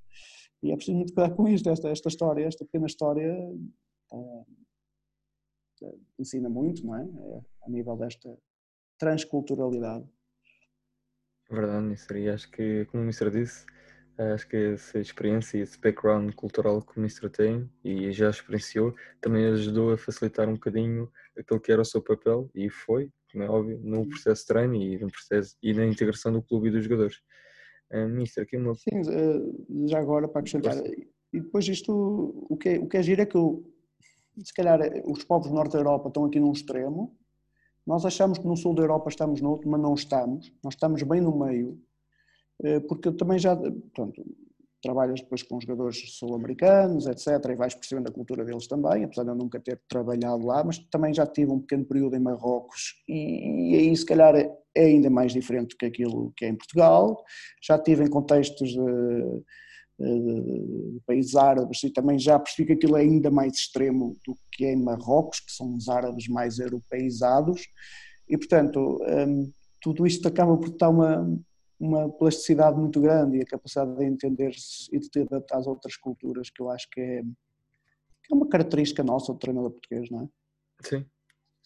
E 0.63 0.71
é 0.71 0.75
preciso 0.75 0.97
muito 0.97 1.13
cuidar 1.13 1.35
com 1.35 1.47
isto, 1.47 1.69
esta, 1.69 1.89
esta 1.89 2.07
história, 2.07 2.45
esta 2.45 2.63
pequena 2.63 2.87
história 2.87 3.53
é, 4.13 4.45
ensina 6.17 6.49
muito, 6.49 6.85
não 6.85 6.95
é? 6.95 7.03
é 7.03 7.41
a 7.63 7.69
nível 7.69 7.97
desta 7.97 8.37
transculturalidade. 8.97 10.05
Verdade, 11.53 11.85
Mister. 11.85 12.17
E 12.17 12.29
acho 12.29 12.49
que, 12.49 12.85
como 12.85 13.03
o 13.03 13.05
Mister 13.05 13.29
disse, 13.29 13.65
acho 14.17 14.47
que 14.47 14.57
essa 14.57 14.99
experiência 14.99 15.57
e 15.57 15.61
esse 15.61 15.79
background 15.79 16.33
cultural 16.33 16.81
que 16.81 16.97
o 16.97 17.01
Mister 17.01 17.29
tem 17.29 17.69
e 17.83 18.11
já 18.11 18.29
experienciou 18.29 18.95
também 19.21 19.45
ajudou 19.45 19.93
a 19.93 19.97
facilitar 19.97 20.49
um 20.49 20.53
bocadinho 20.53 21.11
aquilo 21.37 21.59
que 21.59 21.71
era 21.71 21.81
o 21.81 21.85
seu 21.85 22.01
papel 22.01 22.49
e 22.55 22.69
foi, 22.69 23.11
como 23.31 23.43
é 23.43 23.49
óbvio, 23.49 23.79
no 23.83 24.07
processo 24.07 24.41
de 24.41 24.47
treino 24.47 24.75
e, 24.75 24.97
no 24.97 25.11
processo, 25.11 25.55
e 25.61 25.73
na 25.73 25.85
integração 25.85 26.33
do 26.33 26.41
clube 26.41 26.69
e 26.69 26.71
dos 26.71 26.83
jogadores. 26.83 27.17
Uh, 27.91 28.09
Mister, 28.09 28.43
aqui 28.43 28.57
uma. 28.57 28.73
Sim, 28.73 29.01
uh, 29.01 29.87
já 29.87 29.99
agora 29.99 30.27
para 30.27 30.39
acrescentar. 30.39 30.75
E 31.31 31.39
depois 31.39 31.67
isto, 31.67 32.47
o 32.49 32.57
que, 32.57 32.69
é, 32.69 32.79
o 32.79 32.87
que 32.87 32.97
é 32.97 33.03
giro 33.03 33.21
é 33.21 33.25
que 33.25 33.35
eu, 33.35 33.63
se 34.43 34.53
calhar 34.53 34.79
os 35.05 35.23
povos 35.23 35.49
do 35.49 35.53
norte 35.53 35.73
da 35.73 35.79
Europa 35.79 36.07
estão 36.07 36.25
aqui 36.25 36.39
num 36.39 36.51
extremo 36.51 37.15
nós 37.85 38.05
achamos 38.05 38.37
que 38.37 38.47
no 38.47 38.55
sul 38.55 38.73
da 38.73 38.83
Europa 38.83 39.09
estamos 39.09 39.41
no 39.41 39.51
outro, 39.51 39.69
mas 39.69 39.81
não 39.81 39.93
estamos. 39.93 40.51
Nós 40.63 40.73
estamos 40.73 41.03
bem 41.03 41.21
no 41.21 41.37
meio, 41.37 41.79
eh, 42.63 42.79
porque 42.81 43.09
eu 43.09 43.17
também 43.17 43.37
já, 43.37 43.55
portanto, 43.55 44.23
trabalhas 44.81 45.21
depois 45.21 45.41
com 45.41 45.59
jogadores 45.59 46.17
sul-americanos, 46.17 47.07
etc., 47.07 47.27
e 47.49 47.55
vais 47.55 47.73
percebendo 47.73 48.09
a 48.09 48.11
cultura 48.11 48.43
deles 48.43 48.67
também, 48.67 49.05
apesar 49.05 49.23
de 49.23 49.29
eu 49.29 49.35
nunca 49.35 49.59
ter 49.59 49.81
trabalhado 49.87 50.45
lá, 50.45 50.63
mas 50.63 50.77
também 50.77 51.13
já 51.13 51.25
tive 51.25 51.51
um 51.51 51.59
pequeno 51.59 51.85
período 51.85 52.15
em 52.17 52.19
Marrocos 52.19 53.01
e, 53.07 53.71
e 53.71 53.75
aí 53.75 53.95
se 53.95 54.05
calhar 54.05 54.35
é 54.35 54.51
ainda 54.75 55.09
mais 55.09 55.31
diferente 55.31 55.77
que 55.77 55.85
aquilo 55.85 56.33
que 56.35 56.45
é 56.45 56.49
em 56.49 56.55
Portugal. 56.55 57.23
Já 57.61 57.79
tive 57.79 58.03
em 58.03 58.09
contextos 58.09 58.71
de 58.71 59.43
de 60.03 61.01
países 61.05 61.35
árabes 61.35 61.83
e 61.83 61.89
também 61.89 62.19
já 62.19 62.37
percebi 62.37 62.67
que 62.67 62.73
aquilo 62.73 62.97
é 62.97 63.01
ainda 63.01 63.31
mais 63.31 63.53
extremo 63.53 64.15
do 64.25 64.35
que 64.51 64.65
é 64.65 64.73
em 64.73 64.81
Marrocos, 64.81 65.39
que 65.39 65.51
são 65.51 65.75
os 65.75 65.87
árabes 65.87 66.27
mais 66.27 66.59
europeizados, 66.59 67.61
e 68.27 68.37
portanto 68.37 68.99
hum, 69.01 69.51
tudo 69.81 70.07
isto 70.07 70.27
acaba 70.27 70.57
por 70.57 70.69
estar 70.69 70.89
uma, 70.89 71.39
uma 71.79 72.09
plasticidade 72.09 72.79
muito 72.79 73.01
grande 73.01 73.37
e 73.37 73.41
a 73.41 73.45
capacidade 73.45 73.95
de 73.95 74.05
entender-se 74.05 74.87
e 74.95 74.99
de 74.99 75.09
ter 75.09 75.23
adaptar 75.23 75.57
às 75.57 75.67
outras 75.67 75.97
culturas, 75.97 76.49
que 76.49 76.61
eu 76.61 76.69
acho 76.69 76.89
que 76.89 77.01
é, 77.01 77.21
que 77.21 78.33
é 78.33 78.35
uma 78.35 78.47
característica 78.47 79.03
nossa 79.03 79.33
do 79.33 79.39
treinador 79.39 79.71
português, 79.71 80.09
não 80.09 80.21
é? 80.21 80.27
Sim. 80.81 81.05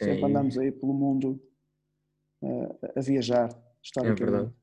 Sempre 0.02 0.22
é, 0.22 0.26
andamos 0.26 0.58
aí 0.58 0.72
pelo 0.72 0.94
mundo 0.94 1.42
uh, 2.42 2.78
a 2.96 3.02
viajar, 3.02 3.50
historicamente. 3.84 4.24
É 4.24 4.26
verdade. 4.26 4.54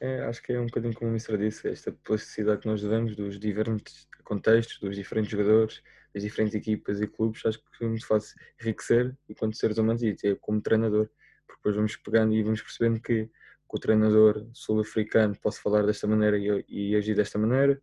É, 0.00 0.22
acho 0.22 0.42
que 0.42 0.52
é 0.54 0.58
um 0.58 0.64
bocadinho 0.64 0.94
como 0.94 1.10
o 1.10 1.12
Mister 1.12 1.36
disse, 1.36 1.68
esta 1.68 1.92
plasticidade 1.92 2.62
que 2.62 2.66
nós 2.66 2.80
devemos 2.80 3.14
dos 3.14 3.38
diferentes 3.38 4.08
contextos, 4.24 4.78
dos 4.78 4.96
diferentes 4.96 5.30
jogadores, 5.30 5.82
das 6.14 6.22
diferentes 6.22 6.54
equipas 6.54 7.02
e 7.02 7.06
clubes, 7.06 7.44
acho 7.44 7.62
que 7.78 7.84
nos 7.84 8.02
faz 8.04 8.34
enriquecer 8.60 9.14
enquanto 9.28 9.58
seres 9.58 9.76
humanos 9.76 10.02
e 10.02 10.10
até 10.10 10.34
como 10.36 10.60
treinador, 10.62 11.10
porque 11.46 11.58
depois 11.58 11.76
vamos 11.76 11.96
pegando 11.96 12.34
e 12.34 12.42
vamos 12.42 12.62
percebendo 12.62 12.98
que, 12.98 13.26
que 13.26 13.30
o 13.70 13.78
treinador 13.78 14.48
sul-africano 14.54 15.36
pode 15.36 15.58
falar 15.58 15.84
desta 15.84 16.06
maneira 16.06 16.38
e, 16.38 16.64
e, 16.66 16.96
agir 16.96 17.14
desta 17.14 17.38
maneira, 17.38 17.76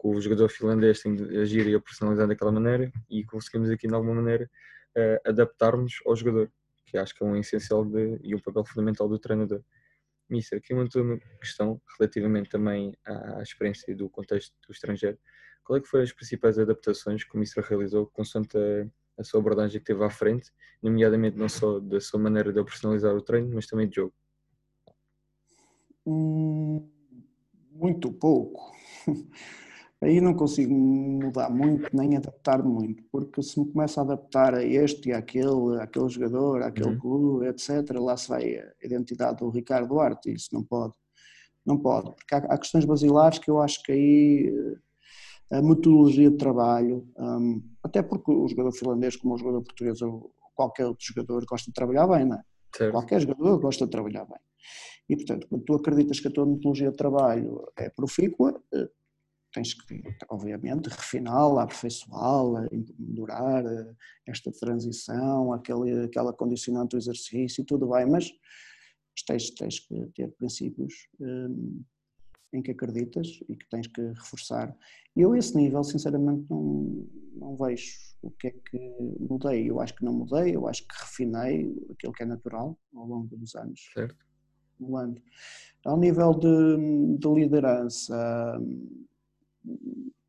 que 0.00 0.08
o 0.08 0.18
jogador 0.18 0.48
finlandês 0.48 1.02
tem 1.02 1.14
de 1.14 1.38
agir 1.38 1.66
e 1.66 1.78
personalizar 1.78 2.26
daquela 2.26 2.50
maneira 2.50 2.90
e 3.10 3.22
conseguimos 3.22 3.68
aqui 3.68 3.86
de 3.86 3.94
alguma 3.94 4.14
maneira 4.14 4.50
uh, 4.96 5.28
adaptarmos 5.28 6.00
ao 6.06 6.16
jogador, 6.16 6.50
que 6.86 6.96
acho 6.96 7.14
que 7.14 7.22
é 7.22 7.26
um 7.26 7.36
essencial 7.36 7.84
de, 7.84 8.18
e 8.22 8.34
um 8.34 8.38
papel 8.38 8.64
fundamental 8.64 9.06
do 9.06 9.18
treinador. 9.18 9.62
Mister, 10.32 10.58
aqui 10.58 10.72
uma 10.72 10.86
questão 11.40 11.80
relativamente 11.98 12.48
também 12.48 12.96
à 13.04 13.42
experiência 13.42 13.94
do 13.94 14.08
contexto 14.08 14.54
do 14.66 14.72
estrangeiro. 14.72 15.18
Qual 15.64 15.76
é 15.76 15.80
que 15.80 15.88
foram 15.88 16.04
as 16.04 16.12
principais 16.12 16.58
adaptações 16.58 17.24
que 17.24 17.34
o 17.34 17.38
Mister 17.38 17.64
realizou 17.64 18.06
consoante 18.06 18.56
a, 18.56 19.20
a 19.20 19.24
sua 19.24 19.40
abordagem 19.40 19.80
que 19.80 19.86
teve 19.86 20.04
à 20.04 20.10
frente, 20.10 20.50
nomeadamente 20.82 21.36
não 21.36 21.48
só 21.48 21.78
da 21.78 22.00
sua 22.00 22.18
maneira 22.18 22.52
de 22.52 22.64
personalizar 22.64 23.14
o 23.14 23.22
treino, 23.22 23.54
mas 23.54 23.66
também 23.66 23.88
de 23.88 23.96
jogo? 23.96 24.14
Hum, 26.06 26.88
muito 27.72 28.12
pouco. 28.12 28.72
aí 30.02 30.20
não 30.20 30.34
consigo 30.34 30.74
mudar 30.74 31.50
muito 31.50 31.94
nem 31.94 32.16
adaptar 32.16 32.62
muito, 32.62 33.02
porque 33.12 33.42
se 33.42 33.60
me 33.60 33.70
começa 33.70 34.00
a 34.00 34.04
adaptar 34.04 34.54
a 34.54 34.64
este 34.64 35.10
e 35.10 35.12
àquele, 35.12 35.80
àquele 35.80 36.08
jogador, 36.08 36.62
àquele 36.62 36.90
uhum. 36.90 36.98
clube, 36.98 37.46
etc., 37.46 37.98
lá 37.98 38.16
se 38.16 38.28
vai 38.28 38.58
a 38.58 38.72
identidade 38.82 39.38
do 39.38 39.50
Ricardo 39.50 39.88
Duarte, 39.88 40.30
e 40.30 40.34
isso 40.34 40.48
não 40.52 40.64
pode. 40.64 40.94
Não 41.64 41.76
pode, 41.76 42.14
porque 42.14 42.34
há, 42.34 42.38
há 42.38 42.58
questões 42.58 42.86
basilares 42.86 43.38
que 43.38 43.50
eu 43.50 43.60
acho 43.60 43.82
que 43.82 43.92
aí 43.92 44.78
eh, 45.50 45.58
a 45.58 45.60
metodologia 45.60 46.30
de 46.30 46.36
trabalho, 46.38 47.06
um, 47.18 47.62
até 47.82 48.02
porque 48.02 48.32
o 48.32 48.48
jogador 48.48 48.72
finlandês, 48.72 49.14
como 49.16 49.34
o 49.34 49.38
jogador 49.38 49.62
português 49.62 50.00
ou 50.00 50.32
qualquer 50.54 50.86
outro 50.86 51.04
jogador, 51.04 51.44
gosta 51.44 51.70
de 51.70 51.74
trabalhar 51.74 52.06
bem, 52.06 52.24
não 52.24 52.36
é? 52.36 52.42
Certo. 52.74 52.92
Qualquer 52.92 53.20
jogador 53.20 53.58
gosta 53.60 53.84
de 53.84 53.90
trabalhar 53.90 54.24
bem. 54.24 54.38
E, 55.08 55.16
portanto, 55.16 55.46
quando 55.48 55.64
tu 55.64 55.74
acreditas 55.74 56.18
que 56.18 56.28
a 56.28 56.30
tua 56.30 56.46
metodologia 56.46 56.90
de 56.90 56.96
trabalho 56.96 57.68
é 57.76 57.90
profícua, 57.90 58.62
eh, 58.72 58.88
tens 59.52 59.74
que, 59.74 60.02
obviamente, 60.28 60.88
refiná-la, 60.88 61.64
aperfeiçoá-la, 61.64 62.68
melhorar 62.98 63.64
eh, 63.64 63.94
esta 64.26 64.50
transição, 64.52 65.52
aquele, 65.52 66.04
aquela 66.04 66.32
condicionante 66.32 66.90
do 66.90 66.98
exercício, 66.98 67.64
tudo 67.64 67.88
bem, 67.88 68.06
mas 68.06 68.30
tens, 69.26 69.50
tens 69.50 69.80
que 69.80 70.06
ter 70.14 70.30
princípios 70.32 71.08
um, 71.20 71.82
em 72.52 72.62
que 72.62 72.70
acreditas 72.70 73.40
e 73.48 73.56
que 73.56 73.68
tens 73.68 73.86
que 73.86 74.00
reforçar. 74.00 74.76
E 75.16 75.20
eu, 75.20 75.34
esse 75.34 75.56
nível, 75.56 75.82
sinceramente, 75.84 76.46
não, 76.50 77.06
não 77.34 77.56
vejo 77.56 77.92
o 78.22 78.30
que 78.30 78.48
é 78.48 78.50
que 78.50 78.78
mudei. 79.18 79.70
Eu 79.70 79.80
acho 79.80 79.94
que 79.94 80.04
não 80.04 80.12
mudei, 80.12 80.54
eu 80.54 80.66
acho 80.66 80.86
que 80.86 80.94
refinei 80.98 81.72
aquilo 81.90 82.12
que 82.12 82.22
é 82.22 82.26
natural 82.26 82.78
ao 82.94 83.06
longo 83.06 83.36
dos 83.36 83.54
anos. 83.54 83.90
Certo. 83.92 84.16
Ao 85.84 85.96
nível 85.96 86.34
de, 86.34 87.18
de 87.18 87.28
liderança, 87.28 88.60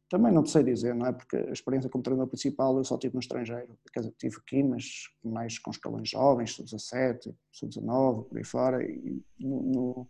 também 0.09 0.33
não 0.33 0.45
sei 0.45 0.61
dizer, 0.61 0.93
não 0.93 1.05
é? 1.05 1.13
Porque 1.13 1.37
a 1.37 1.53
experiência 1.53 1.89
como 1.89 2.03
treinador 2.03 2.27
principal 2.27 2.77
eu 2.77 2.83
só 2.83 2.97
tive 2.97 3.13
no 3.13 3.21
estrangeiro. 3.21 3.77
Quer 3.93 4.01
dizer, 4.01 4.13
tive 4.17 4.35
aqui, 4.37 4.61
mas 4.61 5.09
mais 5.23 5.57
com 5.57 5.71
escalões 5.71 6.09
jovens, 6.09 6.51
sub-17, 6.51 7.33
sub-19, 7.51 8.25
por 8.25 8.37
aí 8.37 8.43
fora, 8.43 8.83
e 8.83 9.21
no, 9.39 10.07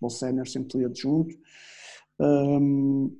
no 0.00 0.10
sempre 0.10 0.68
de 0.90 1.00
junto. 1.00 1.34
Hum, 2.20 3.18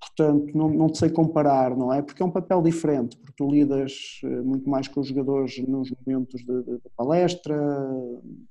portanto, 0.00 0.56
não, 0.56 0.68
não 0.68 0.94
sei 0.94 1.10
comparar, 1.10 1.76
não 1.76 1.92
é? 1.92 2.02
Porque 2.02 2.22
é 2.22 2.26
um 2.26 2.30
papel 2.30 2.62
diferente, 2.62 3.16
porque 3.18 3.34
tu 3.36 3.50
lidas 3.50 4.20
eh, 4.24 4.40
muito 4.42 4.68
mais 4.68 4.88
com 4.88 5.00
os 5.00 5.08
jogadores 5.08 5.58
nos 5.66 5.92
momentos 6.04 6.40
de, 6.44 6.62
de, 6.62 6.78
de 6.78 6.90
palestra, 6.96 7.56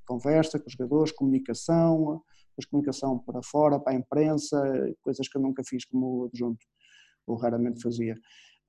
conversa 0.06 0.60
com 0.60 0.68
os 0.68 0.74
jogadores, 0.74 1.12
comunicação, 1.12 2.22
depois 2.50 2.66
comunicação 2.70 3.18
para 3.20 3.42
fora, 3.42 3.80
para 3.80 3.94
a 3.94 3.96
imprensa, 3.96 4.62
coisas 5.02 5.28
que 5.28 5.38
eu 5.38 5.42
nunca 5.42 5.64
fiz 5.64 5.86
como 5.86 6.26
adjunto, 6.26 6.66
ou 7.26 7.36
raramente 7.36 7.82
fazia. 7.82 8.16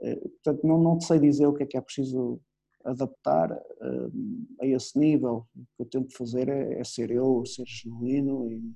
Eh, 0.00 0.16
portanto, 0.16 0.66
não, 0.66 0.78
não 0.80 1.00
sei 1.00 1.18
dizer 1.18 1.46
o 1.46 1.54
que 1.54 1.64
é 1.64 1.66
que 1.66 1.76
é 1.76 1.80
preciso 1.80 2.40
adaptar 2.84 3.50
eh, 3.52 4.62
a 4.62 4.66
esse 4.66 4.98
nível. 4.98 5.46
O 5.54 5.66
que 5.76 5.82
eu 5.82 5.86
tento 5.86 6.16
fazer 6.16 6.48
é, 6.48 6.80
é 6.80 6.84
ser 6.84 7.10
eu, 7.10 7.44
ser 7.44 7.64
genuíno 7.66 8.50
e, 8.50 8.74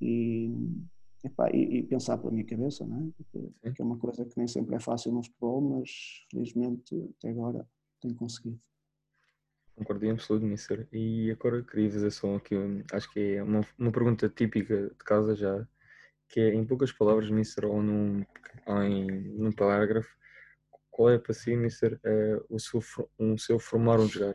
e, 0.00 0.54
epá, 1.24 1.50
e, 1.50 1.78
e, 1.78 1.82
pensar 1.82 2.18
pela 2.18 2.32
minha 2.32 2.44
cabeça, 2.44 2.86
não 2.86 3.12
é? 3.64 3.70
Que 3.70 3.82
é 3.82 3.84
uma 3.84 3.98
coisa 3.98 4.24
que 4.24 4.36
nem 4.36 4.46
sempre 4.46 4.76
é 4.76 4.80
fácil 4.80 5.12
no 5.12 5.22
futebol, 5.22 5.60
mas 5.60 6.24
felizmente 6.30 7.12
até 7.18 7.30
agora 7.30 7.66
tenho 8.00 8.14
conseguido. 8.14 8.60
Concordo 9.76 10.04
em 10.04 10.10
absoluto, 10.10 10.44
Mister. 10.44 10.86
E 10.92 11.30
agora 11.30 11.62
queria 11.62 11.90
fazer 11.90 12.10
só 12.10 12.36
aqui, 12.36 12.54
acho 12.92 13.10
que 13.12 13.36
é 13.36 13.42
uma, 13.42 13.60
uma 13.78 13.92
pergunta 13.92 14.28
típica 14.28 14.88
de 14.90 15.04
casa 15.04 15.34
já, 15.34 15.66
que 16.28 16.40
é 16.40 16.54
em 16.54 16.66
poucas 16.66 16.92
palavras, 16.92 17.30
Mister, 17.30 17.64
ou 17.64 17.82
num, 17.82 18.24
ou 18.66 18.82
em, 18.82 19.06
num 19.06 19.52
parágrafo, 19.52 20.14
qual 20.90 21.10
é 21.10 21.18
para 21.18 21.32
si, 21.32 21.56
Mister, 21.56 21.98
uh, 22.04 22.44
o 22.54 22.58
seu, 22.58 22.80
um 23.18 23.38
seu 23.38 23.58
formar 23.58 23.98
um 24.00 24.08
jogar? 24.08 24.34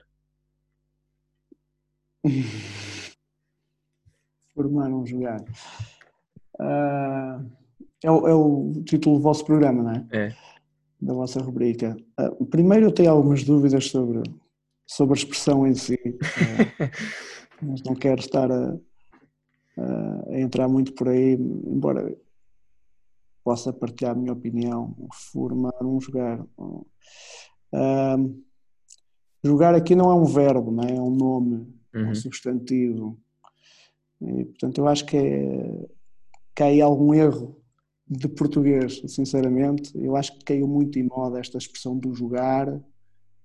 formar 4.55 4.89
um 4.89 5.05
jogar. 5.05 5.43
Uh, 6.59 7.45
é, 8.03 8.11
o, 8.11 8.27
é, 8.27 8.33
o, 8.33 8.83
título 8.85 9.17
do 9.17 9.21
vosso 9.21 9.45
programa, 9.45 9.83
não 9.83 9.91
é? 9.91 10.07
É. 10.11 10.35
Da 11.01 11.13
vossa 11.13 11.39
rubrica. 11.39 11.97
Uh, 12.19 12.45
primeiro 12.45 12.87
eu 12.87 12.91
tenho 12.91 13.11
algumas 13.11 13.43
dúvidas 13.43 13.87
sobre 13.87 14.23
sobre 14.87 15.13
a 15.13 15.17
expressão 15.17 15.65
em 15.65 15.73
si, 15.73 15.99
eh, 16.03 16.91
mas 17.59 17.81
não 17.81 17.95
quero 17.95 18.19
estar 18.19 18.51
a, 18.51 18.77
a, 19.77 20.39
entrar 20.39 20.67
muito 20.67 20.93
por 20.93 21.09
aí, 21.09 21.33
embora 21.33 22.15
possa 23.43 23.73
partilhar 23.73 24.13
a 24.13 24.15
minha 24.15 24.33
opinião, 24.33 24.95
formar 25.31 25.73
um 25.81 25.99
jogar. 25.99 26.45
Jogar 29.45 29.75
aqui 29.75 29.93
não 29.95 30.09
é 30.09 30.15
um 30.15 30.25
verbo, 30.25 30.71
não 30.71 30.83
é? 30.83 30.95
é 30.95 30.99
um 30.99 31.11
nome, 31.11 31.71
uhum. 31.93 32.09
um 32.09 32.15
substantivo. 32.15 33.15
E, 34.19 34.45
portanto, 34.45 34.79
eu 34.79 34.87
acho 34.87 35.05
que, 35.05 35.15
é, 35.15 35.87
aí 36.63 36.81
algum 36.81 37.13
erro 37.13 37.61
de 38.07 38.27
português, 38.27 39.01
sinceramente. 39.07 39.91
Eu 39.95 40.15
acho 40.15 40.37
que 40.37 40.45
caiu 40.45 40.67
muito 40.67 40.97
em 40.97 41.03
moda 41.03 41.39
esta 41.39 41.57
expressão 41.57 41.97
do 41.97 42.13
jogar, 42.13 42.81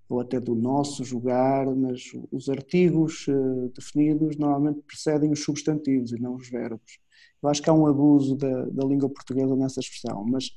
ou 0.08 0.20
até 0.20 0.40
do 0.40 0.54
nosso 0.54 1.04
jogar, 1.04 1.66
mas 1.74 2.02
os 2.32 2.48
artigos 2.48 3.26
uh, 3.28 3.72
definidos 3.74 4.36
normalmente 4.36 4.82
precedem 4.82 5.30
os 5.30 5.44
substantivos 5.44 6.12
e 6.12 6.20
não 6.20 6.34
os 6.34 6.48
verbos. 6.48 6.98
Eu 7.40 7.48
acho 7.48 7.62
que 7.62 7.70
há 7.70 7.72
um 7.72 7.86
abuso 7.86 8.36
da, 8.36 8.66
da 8.66 8.84
língua 8.84 9.08
portuguesa 9.08 9.54
nessa 9.54 9.78
expressão, 9.78 10.24
mas 10.24 10.50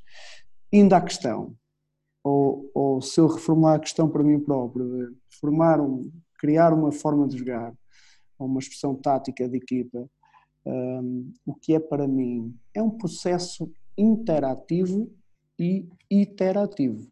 ainda 0.74 0.98
a 0.98 1.02
questão, 1.02 1.56
ou, 2.24 2.70
ou 2.74 3.02
se 3.02 3.20
eu 3.20 3.28
reformular 3.28 3.76
a 3.76 3.80
questão 3.80 4.10
para 4.10 4.24
mim 4.24 4.40
próprio, 4.40 5.16
formar 5.40 5.80
um, 5.80 6.12
criar 6.40 6.74
uma 6.74 6.92
forma 6.92 7.28
de 7.28 7.38
jogar, 7.38 7.74
ou 8.40 8.48
uma 8.48 8.60
expressão 8.60 8.96
tática 8.96 9.48
de 9.48 9.58
equipa, 9.58 10.10
um, 10.66 11.32
o 11.46 11.54
que 11.54 11.74
é 11.74 11.80
para 11.80 12.08
mim 12.08 12.56
é 12.74 12.82
um 12.82 12.90
processo 12.90 13.72
interativo 13.98 15.12
e 15.60 15.88
iterativo 16.10 17.12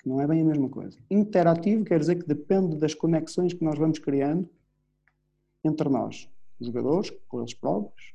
que 0.00 0.08
não 0.08 0.20
é 0.20 0.26
bem 0.26 0.40
a 0.40 0.44
mesma 0.44 0.68
coisa. 0.68 0.98
Interativo 1.10 1.84
quer 1.84 2.00
dizer 2.00 2.16
que 2.16 2.26
depende 2.26 2.76
das 2.76 2.94
conexões 2.94 3.52
que 3.52 3.62
nós 3.62 3.78
vamos 3.78 3.98
criando 3.98 4.48
entre 5.62 5.88
nós, 5.88 6.28
os 6.58 6.66
jogadores 6.66 7.10
com 7.28 7.40
eles 7.40 7.52
próprios, 7.52 8.14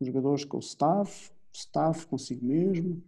os 0.00 0.06
jogadores 0.06 0.44
com 0.44 0.56
o 0.56 0.60
staff, 0.60 1.30
o 1.30 1.56
staff 1.56 2.06
consigo 2.06 2.44
mesmo, 2.44 3.00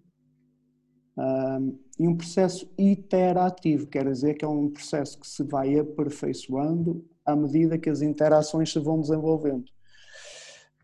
um, 1.16 1.79
e 1.99 2.07
um 2.07 2.16
processo 2.16 2.71
iterativo, 2.79 3.89
quer 3.89 4.05
dizer 4.09 4.35
que 4.35 4.45
é 4.45 4.49
um 4.49 4.71
processo 4.71 5.19
que 5.19 5.27
se 5.27 5.43
vai 5.43 5.77
aperfeiçoando 5.77 7.05
à 7.25 7.35
medida 7.35 7.77
que 7.77 7.91
as 7.91 8.01
interações 8.01 8.73
se 8.73 8.79
vão 8.79 9.01
desenvolvendo. 9.01 9.64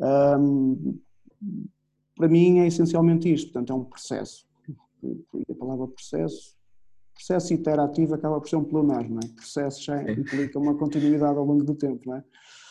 Um, 0.01 0.99
para 2.17 2.29
mim 2.29 2.61
é 2.61 2.67
essencialmente 2.67 3.33
isto, 3.33 3.53
portanto 3.53 3.73
é 3.73 3.77
um 3.77 3.85
processo. 3.85 4.47
A 5.51 5.55
palavra 5.55 5.87
processo 5.89 6.55
processo 7.15 7.55
iterativo 7.55 8.15
acaba 8.15 8.41
por 8.41 8.49
ser 8.49 8.57
um 8.57 8.65
pleonasmo, 8.65 9.15
não 9.15 9.21
é? 9.25 9.35
Processo 9.35 9.83
já 9.83 10.03
implica 10.03 10.59
uma 10.59 10.75
continuidade 10.75 11.39
ao 11.39 11.45
longo 11.45 11.65
do 11.65 11.75
tempo, 11.75 12.03
não 12.07 12.17
é? 12.17 12.25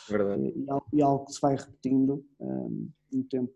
Verdade. 0.09 0.41
E, 0.43 0.97
e 0.97 1.01
algo 1.01 1.25
que 1.25 1.33
se 1.33 1.41
vai 1.41 1.55
repetindo 1.55 2.23
um, 2.39 2.89
no 3.11 3.23
tempo 3.23 3.51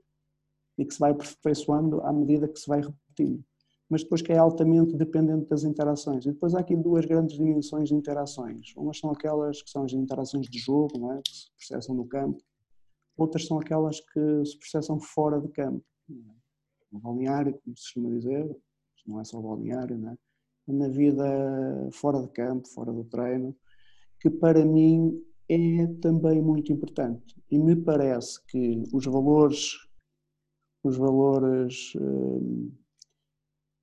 e 0.77 0.85
que 0.85 0.93
se 0.93 0.99
vai 0.99 1.11
aperfeiçoando 1.11 2.01
à 2.01 2.13
medida 2.13 2.47
que 2.47 2.59
se 2.59 2.67
vai 2.67 2.81
repetindo. 2.81 3.43
Mas 3.89 4.03
depois 4.03 4.21
que 4.21 4.31
é 4.31 4.37
altamente 4.37 4.95
dependente 4.95 5.49
das 5.49 5.63
interações. 5.63 6.25
E 6.25 6.31
depois 6.31 6.53
há 6.53 6.59
aqui 6.59 6.75
duas 6.75 7.05
grandes 7.05 7.37
dimensões 7.37 7.89
de 7.89 7.95
interações. 7.95 8.73
Umas 8.75 8.99
são 8.99 9.09
aquelas 9.09 9.61
que 9.61 9.69
são 9.69 9.83
as 9.83 9.93
interações 9.93 10.47
de 10.47 10.59
jogo, 10.59 10.99
não 10.99 11.13
é? 11.13 11.21
que 11.21 11.31
se 11.31 11.51
processam 11.57 11.95
no 11.95 12.05
campo. 12.05 12.41
Outras 13.17 13.47
são 13.47 13.59
aquelas 13.59 13.99
que 13.99 14.45
se 14.45 14.57
processam 14.57 14.99
fora 14.99 15.41
de 15.41 15.49
campo. 15.49 15.83
No 16.91 16.99
balneário, 16.99 17.59
como 17.63 17.75
se 17.75 17.83
costuma 17.83 18.09
dizer, 18.11 18.55
não 19.05 19.19
é 19.19 19.23
só 19.23 19.41
balneário, 19.41 19.97
não 19.97 20.11
é? 20.11 20.17
na 20.67 20.89
vida 20.89 21.89
fora 21.93 22.21
de 22.21 22.27
campo, 22.29 22.67
fora 22.67 22.91
do 22.91 23.05
treino, 23.05 23.55
que 24.19 24.29
para 24.29 24.65
mim 24.65 25.17
é 25.47 25.87
também 26.01 26.41
muito 26.41 26.71
importante. 26.73 27.41
E 27.49 27.57
me 27.57 27.75
parece 27.75 28.43
que 28.45 28.83
os 28.93 29.05
valores, 29.05 29.77
os 30.83 30.97
valores 30.97 31.93
um, 31.95 32.71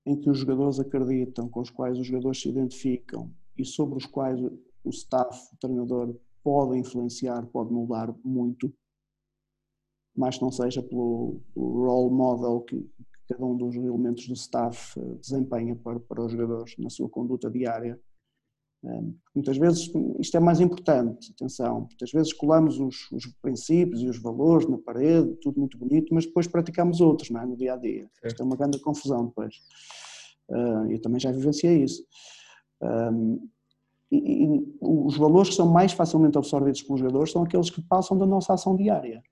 em 0.06 0.20
que 0.20 0.28
os 0.28 0.38
jogadores 0.38 0.78
acreditam, 0.78 1.48
com 1.48 1.60
os 1.60 1.70
quais 1.70 1.98
os 1.98 2.06
jogadores 2.06 2.42
se 2.42 2.50
identificam 2.50 3.32
e 3.56 3.64
sobre 3.64 3.96
os 3.96 4.04
quais 4.04 4.38
o 4.42 4.90
staff, 4.90 5.54
o 5.54 5.56
treinador, 5.56 6.14
pode 6.42 6.78
influenciar, 6.78 7.46
pode 7.46 7.72
mudar 7.72 8.14
muito, 8.22 8.70
mas 10.16 10.40
não 10.40 10.50
seja 10.50 10.82
pelo, 10.82 11.40
pelo 11.52 11.86
role 11.86 12.14
model 12.14 12.60
que, 12.60 12.88
cada 13.28 13.44
um 13.44 13.56
dos 13.56 13.74
elementos 13.74 14.26
do 14.28 14.34
staff 14.34 14.98
eh, 15.00 15.14
desempenha 15.20 15.74
para, 15.76 15.98
para 15.98 16.24
os 16.24 16.32
jogadores 16.32 16.74
na 16.78 16.90
sua 16.90 17.08
conduta 17.08 17.50
diária. 17.50 17.98
Muitas 19.34 19.56
vezes 19.56 19.90
isto 20.18 20.36
é 20.36 20.40
mais 20.40 20.60
importante, 20.60 21.32
atenção, 21.32 21.80
muitas 21.88 22.12
vezes 22.12 22.34
colamos 22.34 22.78
os, 22.78 23.10
os, 23.12 23.24
princípios 23.40 24.02
e 24.02 24.08
os 24.08 24.20
valores 24.20 24.68
na 24.68 24.76
parede, 24.76 25.36
tudo 25.36 25.58
muito 25.58 25.78
bonito, 25.78 26.12
mas 26.12 26.26
depois 26.26 26.46
praticamos 26.46 27.00
outros 27.00 27.30
não 27.30 27.40
é? 27.40 27.46
no 27.46 27.56
dia 27.56 27.72
a 27.72 27.76
dia. 27.78 28.06
Isto 28.22 28.42
é 28.42 28.44
uma 28.44 28.56
grande 28.56 28.78
confusão 28.78 29.24
depois. 29.24 29.54
Uh, 30.50 30.90
eu 30.90 31.00
também 31.00 31.18
já 31.18 31.32
vivenciei 31.32 31.82
isso. 31.82 32.04
E, 34.12 34.44
e, 34.44 34.76
os 34.82 35.16
valores 35.16 35.48
que 35.48 35.56
são 35.56 35.66
mais 35.66 35.92
facilmente 35.92 36.36
absorvidos 36.36 36.82
pelos 36.82 37.00
jogadores 37.00 37.32
são 37.32 37.42
aqueles 37.42 37.70
que 37.70 37.80
passam 37.80 38.18
da 38.18 38.26
nossa 38.26 38.52
ação 38.52 38.76
diária. 38.76 39.22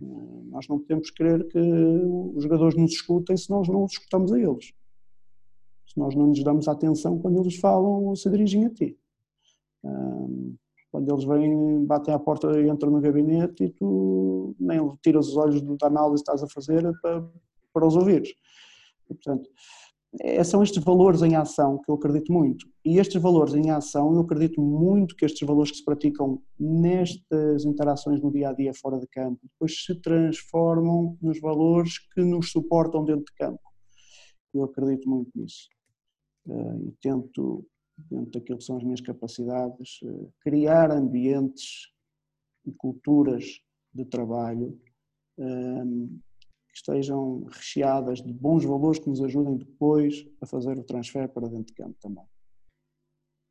Nós 0.00 0.66
não 0.68 0.78
podemos 0.78 1.10
querer 1.10 1.46
que 1.48 1.58
os 1.58 2.42
jogadores 2.42 2.76
nos 2.76 2.92
escutem 2.92 3.36
se 3.36 3.50
nós 3.50 3.68
não 3.68 3.84
os 3.84 3.92
escutamos 3.92 4.32
a 4.32 4.38
eles. 4.38 4.72
Se 5.86 5.98
nós 5.98 6.14
não 6.14 6.30
lhes 6.32 6.42
damos 6.42 6.68
atenção 6.68 7.18
quando 7.18 7.40
eles 7.40 7.56
falam 7.56 8.04
ou 8.04 8.16
se 8.16 8.30
dirigem 8.30 8.66
a 8.66 8.70
ti. 8.70 8.98
Quando 10.90 11.12
eles 11.12 11.24
vêm, 11.24 11.84
batem 11.84 12.14
à 12.14 12.18
porta 12.18 12.60
e 12.60 12.68
entram 12.68 12.90
no 12.90 13.00
gabinete 13.00 13.64
e 13.64 13.70
tu 13.70 14.54
nem 14.58 14.80
tiras 15.02 15.28
os 15.28 15.36
olhos 15.36 15.62
da 15.62 15.86
análise 15.86 16.24
que 16.24 16.30
estás 16.30 16.42
a 16.42 16.48
fazer 16.48 16.90
para, 17.00 17.28
para 17.72 17.86
os 17.86 17.94
ouvires. 17.94 18.30
E, 19.08 19.14
portanto, 19.14 19.48
são 20.44 20.62
estes 20.62 20.82
valores 20.82 21.22
em 21.22 21.36
ação 21.36 21.78
que 21.78 21.90
eu 21.90 21.94
acredito 21.94 22.32
muito. 22.32 22.66
E 22.84 22.98
estes 22.98 23.20
valores 23.20 23.54
em 23.54 23.70
ação, 23.70 24.14
eu 24.14 24.20
acredito 24.20 24.60
muito 24.60 25.14
que 25.14 25.24
estes 25.24 25.46
valores 25.46 25.70
que 25.70 25.78
se 25.78 25.84
praticam 25.84 26.42
nestas 26.58 27.64
interações 27.64 28.20
no 28.20 28.32
dia 28.32 28.50
a 28.50 28.52
dia 28.52 28.72
fora 28.74 28.98
de 28.98 29.06
campo, 29.06 29.40
depois 29.42 29.84
se 29.84 29.94
transformam 30.00 31.16
nos 31.22 31.40
valores 31.40 31.98
que 32.12 32.22
nos 32.22 32.50
suportam 32.50 33.04
dentro 33.04 33.24
de 33.24 33.34
campo. 33.34 33.60
Eu 34.52 34.64
acredito 34.64 35.08
muito 35.08 35.30
nisso. 35.34 35.68
Eh, 36.48 36.88
e 36.88 36.92
tento, 37.00 37.64
dentro 38.10 38.30
daquilo 38.32 38.58
que 38.58 38.64
são 38.64 38.76
as 38.76 38.82
minhas 38.82 39.00
capacidades, 39.00 40.00
eh, 40.02 40.28
criar 40.40 40.90
ambientes 40.90 41.88
e 42.66 42.72
culturas 42.72 43.60
de 43.92 44.04
trabalho 44.04 44.78
ehm, 45.38 46.20
que 46.70 46.78
estejam 46.78 47.44
recheadas 47.44 48.22
de 48.22 48.32
bons 48.32 48.64
valores 48.64 48.98
que 48.98 49.08
nos 49.08 49.22
ajudem 49.22 49.56
depois 49.56 50.26
a 50.40 50.46
fazer 50.46 50.78
o 50.78 50.84
transfer 50.84 51.28
para 51.28 51.48
dentro 51.48 51.66
de 51.66 51.74
campo 51.74 51.96
também. 52.00 52.24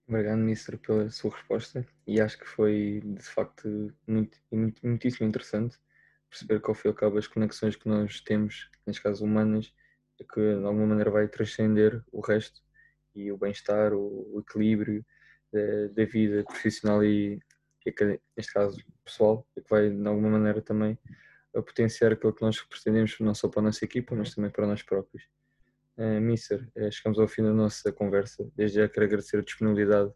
Obrigado, 0.07 0.39
Mister, 0.39 0.77
pela 0.79 1.09
sua 1.09 1.31
resposta 1.31 1.85
e 2.07 2.19
acho 2.19 2.39
que 2.39 2.47
foi 2.47 3.01
de 3.03 3.21
facto 3.21 3.93
muito, 4.07 4.39
muito, 4.51 4.85
muitíssimo 4.85 5.27
interessante 5.27 5.77
perceber 6.29 6.61
fim 6.73 6.87
e 6.87 6.89
ao 6.89 6.93
cabo 6.93 7.17
as 7.17 7.27
conexões 7.27 7.75
que 7.75 7.89
nós 7.89 8.21
temos, 8.21 8.69
neste 8.85 9.01
caso 9.01 9.23
humanas, 9.23 9.73
que 10.17 10.39
de 10.39 10.65
alguma 10.65 10.87
maneira 10.87 11.09
vai 11.09 11.27
transcender 11.27 12.03
o 12.11 12.21
resto 12.21 12.61
e 13.15 13.31
o 13.31 13.37
bem-estar, 13.37 13.93
o, 13.93 14.39
equilíbrio 14.39 15.05
da, 15.51 15.87
da, 15.93 16.05
vida 16.05 16.43
profissional 16.43 17.03
e, 17.03 17.39
e, 17.85 18.19
neste 18.35 18.53
caso 18.53 18.83
pessoal, 19.03 19.47
que 19.55 19.63
vai 19.69 19.89
de 19.89 20.07
alguma 20.07 20.29
maneira 20.29 20.61
também 20.61 20.97
a 21.55 21.61
potenciar 21.61 22.13
aquilo 22.13 22.33
que 22.33 22.41
nós 22.41 22.61
pretendemos 22.61 23.15
não 23.19 23.33
só 23.33 23.47
para 23.47 23.61
a 23.61 23.63
nossa 23.63 23.83
equipa, 23.83 24.15
mas 24.15 24.33
também 24.33 24.51
para 24.51 24.67
nós 24.67 24.83
próprios. 24.83 25.23
Uh, 25.97 26.21
Mister, 26.21 26.69
uh, 26.77 26.91
chegamos 26.91 27.19
ao 27.19 27.27
fim 27.27 27.43
da 27.43 27.53
nossa 27.53 27.91
conversa. 27.91 28.49
Desde 28.55 28.77
já 28.77 28.87
quero 28.87 29.05
agradecer 29.05 29.37
a 29.37 29.41
disponibilidade 29.41 30.11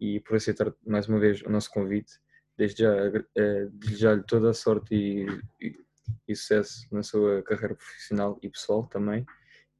e 0.00 0.20
por 0.20 0.36
aceitar 0.36 0.72
mais 0.86 1.08
uma 1.08 1.18
vez 1.18 1.42
o 1.42 1.50
nosso 1.50 1.70
convite. 1.70 2.12
Desde 2.56 2.82
já 2.82 2.94
uh, 2.94 3.70
desejar-lhe 3.72 4.22
toda 4.22 4.50
a 4.50 4.54
sorte 4.54 4.94
e, 4.94 5.26
e, 5.60 5.84
e, 6.26 6.36
sucesso 6.36 6.86
na 6.92 7.02
sua 7.02 7.42
carreira 7.42 7.74
profissional 7.74 8.38
e 8.42 8.48
pessoal 8.48 8.86
também 8.86 9.26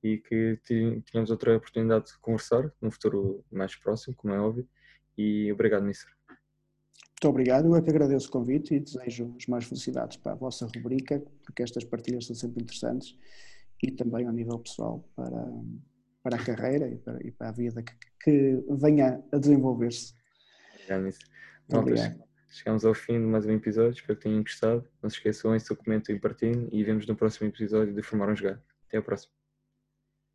e 0.03 0.19
que 0.19 0.59
tenhamos 0.65 1.31
outra 1.31 1.57
oportunidade 1.57 2.07
de 2.07 2.19
conversar 2.19 2.73
num 2.81 2.91
futuro 2.91 3.45
mais 3.51 3.75
próximo, 3.75 4.15
como 4.17 4.35
é 4.35 4.41
óbvio. 4.41 4.69
E 5.17 5.53
obrigado, 5.53 5.85
Mister. 5.85 6.18
Muito 7.21 7.31
obrigado, 7.31 7.67
eu 7.67 7.75
é 7.75 7.83
que 7.83 7.91
agradeço 7.91 8.29
o 8.29 8.31
convite 8.31 8.77
e 8.77 8.79
desejo 8.79 9.35
as 9.37 9.47
mais 9.47 9.65
felicidades 9.65 10.17
para 10.19 10.33
a 10.33 10.35
vossa 10.37 10.69
rubrica, 10.77 11.21
porque 11.43 11.65
estas 11.65 11.83
partilhas 11.83 12.27
são 12.27 12.37
sempre 12.37 12.63
interessantes 12.63 13.19
e 13.83 13.91
também 13.91 14.25
ao 14.25 14.33
nível 14.33 14.57
pessoal 14.61 15.05
para, 15.17 15.49
para 16.23 16.37
a 16.37 16.45
carreira 16.45 16.89
e 16.89 16.97
para, 16.97 17.27
e 17.27 17.33
para 17.33 17.49
a 17.49 17.53
vida 17.53 17.83
que, 17.83 17.93
que 18.23 18.65
venha 18.71 19.21
a 19.33 19.37
desenvolver-se. 19.37 20.15
Obrigado, 20.77 21.03
Chegamos 22.51 22.85
ao 22.85 22.95
fim 22.95 23.15
de 23.15 23.27
mais 23.27 23.45
um 23.45 23.51
episódio, 23.51 23.99
espero 23.99 24.17
que 24.17 24.23
tenham 24.23 24.41
gostado. 24.41 24.89
Não 25.03 25.11
se 25.11 25.17
esqueçam, 25.17 25.57
esse 25.57 25.69
documento 25.69 26.13
e 26.13 26.21
partilhem 26.21 26.69
e 26.71 26.85
vemos 26.85 27.05
no 27.05 27.17
próximo 27.17 27.49
episódio 27.49 27.93
de 27.93 28.01
Formar 28.01 28.31
um 28.31 28.37
Jogar. 28.37 28.63
Até 28.87 28.99
a 28.99 29.03
próxima. 29.03 29.38